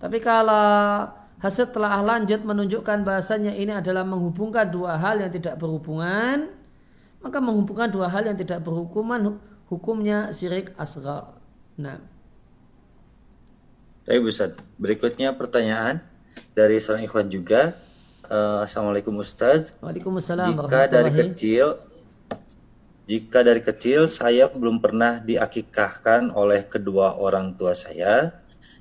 Tapi 0.00 0.24
kalau 0.24 1.04
hasil 1.36 1.68
telah 1.68 2.00
lanjut 2.00 2.40
menunjukkan 2.48 3.04
bahasanya 3.04 3.52
ini 3.52 3.76
adalah 3.76 4.08
menghubungkan 4.08 4.72
dua 4.72 4.96
hal 4.96 5.20
yang 5.20 5.28
tidak 5.28 5.60
berhubungan 5.60 6.59
maka 7.20 7.38
menghubungkan 7.38 7.92
dua 7.92 8.08
hal 8.08 8.26
yang 8.26 8.36
tidak 8.36 8.64
berhukuman 8.64 9.38
hukumnya 9.68 10.32
syirik 10.32 10.72
asghar 10.76 11.36
nah 11.76 12.00
Baik 14.10 14.26
Ustaz. 14.26 14.58
Berikutnya 14.74 15.38
pertanyaan 15.38 16.02
dari 16.58 16.82
seorang 16.82 17.06
ikhwan 17.06 17.30
juga. 17.30 17.78
Uh, 18.26 18.66
Assalamualaikum 18.66 19.14
Ustaz. 19.22 19.70
Waalaikumsalam. 19.78 20.50
Jika 20.50 20.90
dari 20.90 21.10
kecil 21.14 21.78
jika 23.10 23.42
dari 23.42 23.58
kecil 23.58 24.06
saya 24.06 24.46
belum 24.46 24.78
pernah 24.78 25.18
diakikahkan 25.18 26.30
oleh 26.30 26.62
kedua 26.62 27.18
orang 27.18 27.58
tua 27.58 27.74
saya 27.74 28.30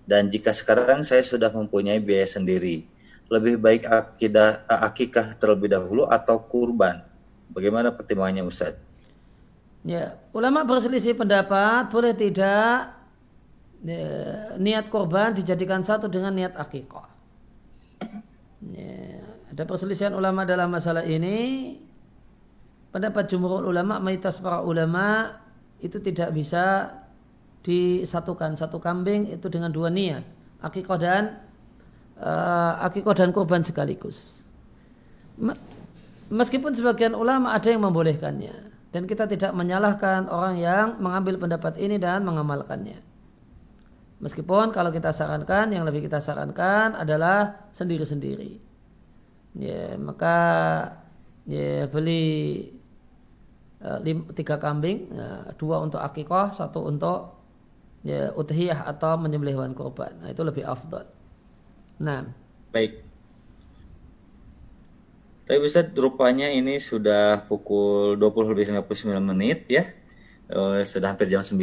dan 0.05 0.29
jika 0.29 0.53
sekarang 0.53 1.01
saya 1.01 1.25
sudah 1.25 1.49
mempunyai 1.49 1.97
biaya 1.97 2.29
sendiri, 2.29 2.85
lebih 3.29 3.57
baik 3.57 3.89
akidah, 3.89 4.65
akikah 4.65 5.33
terlebih 5.37 5.73
dahulu 5.73 6.05
atau 6.09 6.41
kurban? 6.45 7.08
Bagaimana 7.49 7.93
pertimbangannya 7.93 8.45
Ustaz? 8.45 8.77
Ya, 9.81 10.19
ulama 10.35 10.67
berselisih 10.67 11.15
pendapat 11.15 11.87
boleh 11.89 12.13
tidak 12.13 12.93
niat 14.59 14.91
korban 14.91 15.31
dijadikan 15.31 15.79
satu 15.81 16.11
dengan 16.11 16.35
niat 16.35 16.53
akikah. 16.59 17.07
Ya, 18.59 19.23
ada 19.55 19.63
perselisihan 19.63 20.11
ulama 20.13 20.43
dalam 20.43 20.67
masalah 20.67 21.07
ini. 21.07 21.79
Pendapat 22.89 23.29
jumhur 23.29 23.69
ulama, 23.69 24.01
mayoritas 24.01 24.41
para 24.41 24.65
ulama 24.65 25.37
itu 25.79 26.01
tidak 26.01 26.33
bisa 26.33 26.89
disatukan 27.61 28.57
satu 28.57 28.81
kambing 28.81 29.29
itu 29.29 29.45
dengan 29.51 29.69
dua 29.69 29.93
niat 29.93 30.23
akikah 30.63 30.97
dan 30.99 31.23
uh, 32.19 32.83
akikah 32.83 33.15
dan 33.15 33.31
korban 33.31 33.63
sekaligus. 33.63 34.43
Meskipun 36.29 36.77
sebagian 36.77 37.17
ulama 37.17 37.57
ada 37.57 37.73
yang 37.73 37.81
membolehkannya 37.81 38.69
dan 38.93 39.09
kita 39.09 39.25
tidak 39.25 39.49
menyalahkan 39.57 40.29
orang 40.29 40.61
yang 40.61 40.87
mengambil 41.01 41.41
pendapat 41.41 41.81
ini 41.81 41.97
dan 41.97 42.21
mengamalkannya. 42.21 43.01
Meskipun 44.19 44.69
kalau 44.75 44.91
kita 44.91 45.09
sarankan, 45.15 45.71
yang 45.71 45.87
lebih 45.87 46.05
kita 46.05 46.19
sarankan 46.19 46.91
adalah 46.93 47.71
sendiri-sendiri. 47.71 48.59
Ya, 49.55 49.95
maka 49.95 50.37
ya, 51.47 51.87
beli 51.87 52.67
lim, 54.03 54.27
tiga 54.35 54.59
kambing, 54.59 55.09
ya, 55.15 55.55
dua 55.55 55.79
untuk 55.81 56.03
akikoh, 56.03 56.51
satu 56.51 56.83
untuk 56.83 57.41
ya, 58.03 58.35
udhiyah 58.35 58.85
atau 58.85 59.15
menyembelih 59.15 59.55
hewan 59.55 59.71
korban. 59.71 60.11
Nah, 60.19 60.29
itu 60.29 60.43
lebih 60.43 60.67
afdal. 60.67 61.07
Nah. 62.03 62.27
Baik. 62.75 63.08
Tapi 65.49 65.65
Ustaz, 65.65 65.89
rupanya 65.97 66.45
ini 66.45 66.77
sudah 66.77 67.49
pukul 67.49 68.21
20 68.21 68.53
lebih 68.53 68.69
59 68.69 69.17
menit 69.33 69.65
ya. 69.65 69.89
Uh, 70.45 70.85
sudah 70.85 71.09
hampir 71.09 71.25
jam 71.25 71.41
9 71.41 71.57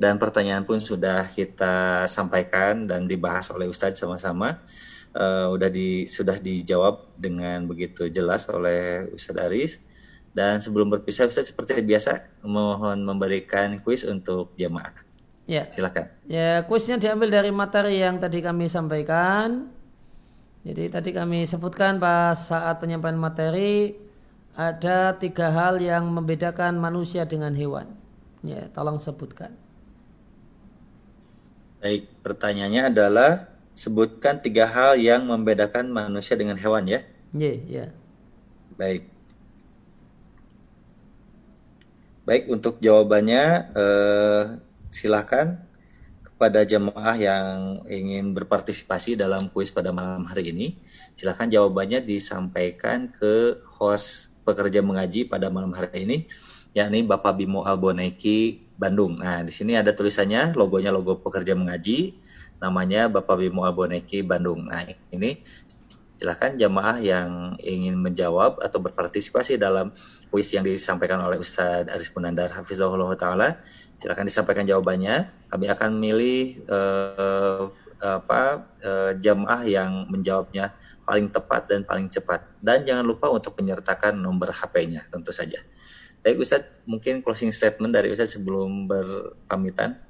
dan 0.00 0.16
pertanyaan 0.16 0.64
pun 0.64 0.80
sudah 0.80 1.28
kita 1.28 2.08
sampaikan 2.08 2.88
dan 2.88 3.04
dibahas 3.04 3.52
oleh 3.52 3.68
Ustadz 3.68 4.00
sama-sama. 4.00 4.64
Uh, 5.12 5.52
udah 5.52 5.68
di 5.68 6.08
sudah 6.08 6.40
dijawab 6.40 7.12
dengan 7.20 7.68
begitu 7.68 8.08
jelas 8.08 8.48
oleh 8.48 9.04
Ustadz 9.12 9.44
Aris. 9.44 9.72
Dan 10.32 10.64
sebelum 10.64 10.88
berpisah 10.88 11.28
Ustadz 11.28 11.52
seperti 11.52 11.76
biasa 11.84 12.24
mohon 12.48 13.04
memberikan 13.04 13.76
kuis 13.84 14.08
untuk 14.08 14.56
jemaah. 14.56 14.96
Ya. 15.44 15.68
Silakan. 15.68 16.08
Ya, 16.24 16.64
kuisnya 16.64 16.96
diambil 16.96 17.28
dari 17.28 17.52
materi 17.52 18.00
yang 18.00 18.16
tadi 18.16 18.40
kami 18.40 18.64
sampaikan. 18.72 19.76
Jadi 20.60 20.92
tadi 20.92 21.10
kami 21.16 21.48
sebutkan 21.48 21.96
pas 21.96 22.36
saat 22.36 22.76
penyampaian 22.76 23.16
materi 23.16 23.96
ada 24.52 25.16
tiga 25.16 25.48
hal 25.48 25.80
yang 25.80 26.04
membedakan 26.12 26.76
manusia 26.76 27.24
dengan 27.24 27.56
hewan. 27.56 27.88
Ya, 28.44 28.68
tolong 28.72 29.00
sebutkan. 29.00 29.56
Baik, 31.80 32.12
pertanyaannya 32.20 32.92
adalah 32.92 33.48
sebutkan 33.72 34.44
tiga 34.44 34.68
hal 34.68 35.00
yang 35.00 35.24
membedakan 35.24 35.88
manusia 35.88 36.36
dengan 36.36 36.60
hewan 36.60 36.84
ya. 36.84 37.00
Iya, 37.32 37.40
yeah. 37.40 37.56
Yeah. 37.64 37.88
Baik. 38.76 39.02
Baik, 42.28 42.44
untuk 42.52 42.84
jawabannya 42.84 43.44
eh, 43.72 44.42
silakan 44.92 45.69
kepada 46.40 46.64
jemaah 46.64 47.20
yang 47.20 47.84
ingin 47.84 48.32
berpartisipasi 48.32 49.12
dalam 49.12 49.52
kuis 49.52 49.68
pada 49.68 49.92
malam 49.92 50.24
hari 50.24 50.56
ini. 50.56 50.72
Silakan 51.12 51.52
jawabannya 51.52 52.00
disampaikan 52.00 53.12
ke 53.12 53.60
host 53.68 54.32
pekerja 54.48 54.80
mengaji 54.80 55.28
pada 55.28 55.52
malam 55.52 55.76
hari 55.76 56.08
ini, 56.08 56.32
yakni 56.72 57.04
Bapak 57.04 57.36
Bimo 57.36 57.68
Alboneki 57.68 58.72
Bandung. 58.80 59.20
Nah, 59.20 59.44
di 59.44 59.52
sini 59.52 59.76
ada 59.76 59.92
tulisannya, 59.92 60.56
logonya 60.56 60.88
logo 60.88 61.20
pekerja 61.20 61.52
mengaji, 61.52 62.16
namanya 62.56 63.12
Bapak 63.12 63.36
Bimo 63.36 63.68
Aboneki 63.68 64.24
Bandung. 64.24 64.64
Nah, 64.64 64.88
ini 65.12 65.44
Silahkan 66.20 66.52
jamaah 66.52 67.00
yang 67.00 67.56
ingin 67.64 67.96
menjawab 67.96 68.60
atau 68.60 68.76
berpartisipasi 68.76 69.56
dalam 69.56 69.88
kuis 70.28 70.52
yang 70.52 70.68
disampaikan 70.68 71.16
oleh 71.24 71.40
Ustadz 71.40 71.88
Aris 71.88 72.12
Munandar 72.12 72.52
Hafizahullah 72.52 73.08
Ta'ala. 73.16 73.56
Silahkan 74.00 74.24
disampaikan 74.24 74.64
jawabannya. 74.64 75.28
Kami 75.52 75.66
akan 75.68 75.90
milih 76.00 76.64
uh, 76.72 77.68
apa 78.00 78.64
uh, 78.80 79.12
jamaah 79.20 79.60
yang 79.68 80.08
menjawabnya 80.08 80.72
paling 81.04 81.28
tepat 81.28 81.68
dan 81.68 81.84
paling 81.84 82.08
cepat. 82.08 82.48
Dan 82.64 82.88
jangan 82.88 83.04
lupa 83.04 83.28
untuk 83.28 83.60
menyertakan 83.60 84.16
nomor 84.16 84.56
HP-nya 84.56 85.04
tentu 85.12 85.36
saja. 85.36 85.60
Baik 86.24 86.40
Ustadz, 86.40 86.84
mungkin 86.88 87.20
closing 87.20 87.52
statement 87.52 87.92
dari 87.92 88.08
Ustadz 88.08 88.40
sebelum 88.40 88.88
berpamitan. 88.88 90.00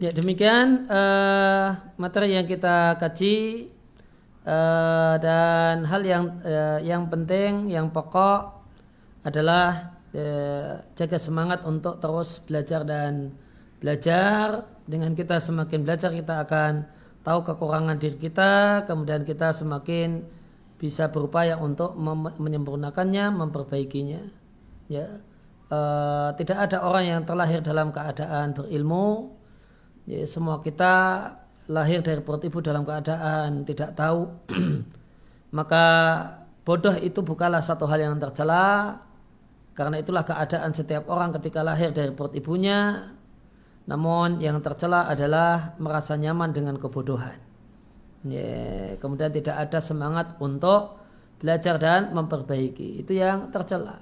Ya 0.00 0.08
demikian 0.10 0.88
uh, 0.88 1.94
materi 2.00 2.36
yang 2.36 2.48
kita 2.48 2.96
kaji 2.96 3.68
uh, 4.48 5.16
dan 5.20 5.84
hal 5.84 6.02
yang 6.04 6.24
uh, 6.44 6.80
yang 6.80 7.12
penting, 7.12 7.68
yang 7.68 7.92
pokok 7.92 8.64
adalah 9.24 9.93
jaga 10.94 11.18
semangat 11.18 11.66
untuk 11.66 11.98
terus 11.98 12.38
belajar 12.46 12.86
dan 12.86 13.34
belajar. 13.82 14.64
Dengan 14.84 15.16
kita 15.16 15.40
semakin 15.40 15.80
belajar 15.82 16.12
kita 16.12 16.44
akan 16.44 16.86
tahu 17.24 17.40
kekurangan 17.42 17.96
diri 17.96 18.20
kita, 18.20 18.84
kemudian 18.84 19.24
kita 19.24 19.50
semakin 19.50 20.22
bisa 20.76 21.08
berupaya 21.08 21.56
untuk 21.56 21.96
menyempurnakannya, 22.36 23.32
memperbaikinya. 23.32 24.22
Ya, 24.92 25.24
e, 25.72 25.78
tidak 26.36 26.68
ada 26.68 26.84
orang 26.84 27.04
yang 27.08 27.20
terlahir 27.24 27.64
dalam 27.64 27.88
keadaan 27.88 28.52
berilmu. 28.52 29.32
Ya, 30.04 30.28
semua 30.28 30.60
kita 30.60 30.92
lahir 31.64 32.04
dari 32.04 32.20
perut 32.20 32.44
ibu 32.44 32.60
dalam 32.60 32.84
keadaan 32.84 33.64
tidak 33.64 33.96
tahu. 33.96 34.28
Maka 35.56 35.84
bodoh 36.68 36.92
itu 37.00 37.24
bukanlah 37.24 37.64
satu 37.64 37.88
hal 37.88 38.04
yang 38.04 38.20
tercela. 38.20 39.00
Karena 39.74 39.98
itulah 39.98 40.22
keadaan 40.22 40.70
setiap 40.70 41.10
orang 41.10 41.34
ketika 41.34 41.66
lahir 41.66 41.90
dari 41.90 42.14
perut 42.14 42.32
ibunya 42.38 43.10
namun 43.84 44.40
yang 44.40 44.64
tercela 44.64 45.04
adalah 45.10 45.76
merasa 45.76 46.16
nyaman 46.16 46.56
dengan 46.56 46.80
kebodohan. 46.80 47.36
Kemudian 48.96 49.28
tidak 49.28 49.68
ada 49.68 49.76
semangat 49.84 50.40
untuk 50.40 50.96
belajar 51.36 51.76
dan 51.76 52.16
memperbaiki. 52.16 53.04
Itu 53.04 53.12
yang 53.12 53.52
tercela. 53.52 54.00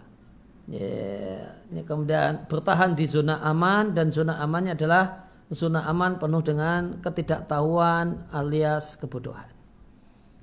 Kemudian 1.75 2.47
bertahan 2.47 2.95
di 2.95 3.11
zona 3.11 3.43
aman 3.43 3.91
dan 3.91 4.15
zona 4.15 4.39
amannya 4.39 4.79
adalah 4.79 5.27
zona 5.51 5.83
aman 5.91 6.23
penuh 6.23 6.47
dengan 6.47 7.03
ketidaktahuan 7.03 8.31
alias 8.31 8.95
kebodohan. 9.03 9.51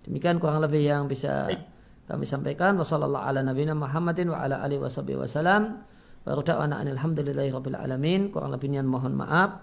Demikian 0.04 0.44
kurang 0.44 0.60
lebih 0.60 0.84
yang 0.84 1.08
bisa 1.08 1.48
kami 2.10 2.26
sampaikan. 2.26 2.74
Wassalamualaikum 2.82 3.78
warahmatullahi 3.86 4.82
wabarakatuh. 4.82 5.62
Baru 6.26 6.42
da'wana 6.42 6.82
alhamdulillahi 6.82 7.54
rabbil 7.54 7.78
alamin. 7.78 8.34
Kurang 8.34 8.50
lebihnya 8.50 8.82
mohon 8.82 9.14
maaf. 9.14 9.62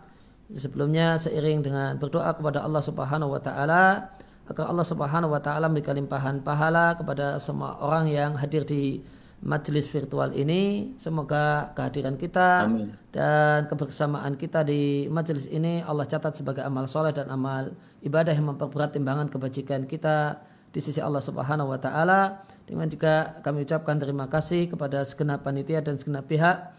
Sebelumnya 0.54 1.18
seiring 1.18 1.66
dengan 1.66 1.98
berdoa 1.98 2.30
kepada 2.38 2.62
Allah 2.62 2.78
Subhanahu 2.78 3.34
wa 3.34 3.42
taala 3.42 4.14
agar 4.46 4.70
Allah 4.70 4.86
Subhanahu 4.86 5.34
wa 5.34 5.42
taala 5.42 5.66
memberikan 5.66 5.98
limpahan 5.98 6.38
pahala 6.46 6.94
kepada 6.94 7.42
semua 7.42 7.82
orang 7.82 8.06
yang 8.06 8.38
hadir 8.38 8.62
di 8.62 9.02
majelis 9.42 9.90
virtual 9.90 10.30
ini. 10.30 10.94
Semoga 11.02 11.74
kehadiran 11.74 12.14
kita 12.14 12.70
Amin. 12.70 12.94
dan 13.10 13.66
kebersamaan 13.66 14.38
kita 14.38 14.62
di 14.62 15.10
majelis 15.10 15.50
ini 15.50 15.82
Allah 15.82 16.06
catat 16.06 16.38
sebagai 16.38 16.62
amal 16.62 16.86
soleh 16.86 17.10
dan 17.10 17.26
amal 17.26 17.74
ibadah 18.06 18.30
yang 18.32 18.54
memperberat 18.54 18.94
timbangan 18.94 19.26
kebajikan 19.26 19.84
kita 19.84 20.40
di 20.76 20.84
sisi 20.84 21.00
Allah 21.00 21.24
Subhanahu 21.24 21.72
wa 21.72 21.80
taala 21.80 22.44
dengan 22.68 22.84
juga 22.92 23.40
kami 23.40 23.64
ucapkan 23.64 23.96
terima 23.96 24.28
kasih 24.28 24.68
kepada 24.68 25.00
segenap 25.08 25.40
panitia 25.40 25.80
dan 25.80 25.96
segenap 25.96 26.28
pihak 26.28 26.76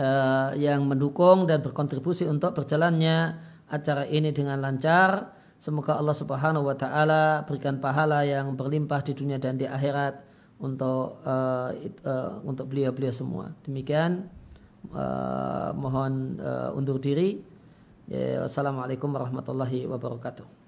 uh, 0.00 0.56
yang 0.56 0.88
mendukung 0.88 1.44
dan 1.44 1.60
berkontribusi 1.60 2.24
untuk 2.24 2.56
berjalannya 2.56 3.36
acara 3.68 4.08
ini 4.08 4.32
dengan 4.32 4.64
lancar. 4.64 5.36
Semoga 5.60 6.00
Allah 6.00 6.16
Subhanahu 6.16 6.72
wa 6.72 6.72
taala 6.72 7.44
berikan 7.44 7.76
pahala 7.84 8.24
yang 8.24 8.56
berlimpah 8.56 9.04
di 9.04 9.12
dunia 9.12 9.36
dan 9.36 9.60
di 9.60 9.68
akhirat 9.68 10.24
untuk 10.56 11.20
uh, 11.20 11.76
uh, 12.00 12.40
untuk 12.48 12.72
beliau-beliau 12.72 13.12
semua. 13.12 13.52
Demikian 13.68 14.24
uh, 14.96 15.76
mohon 15.76 16.40
uh, 16.40 16.72
undur 16.72 16.96
diri. 16.96 17.44
Ya, 18.08 18.40
wassalamualaikum 18.48 19.12
warahmatullahi 19.12 19.84
wabarakatuh. 19.84 20.65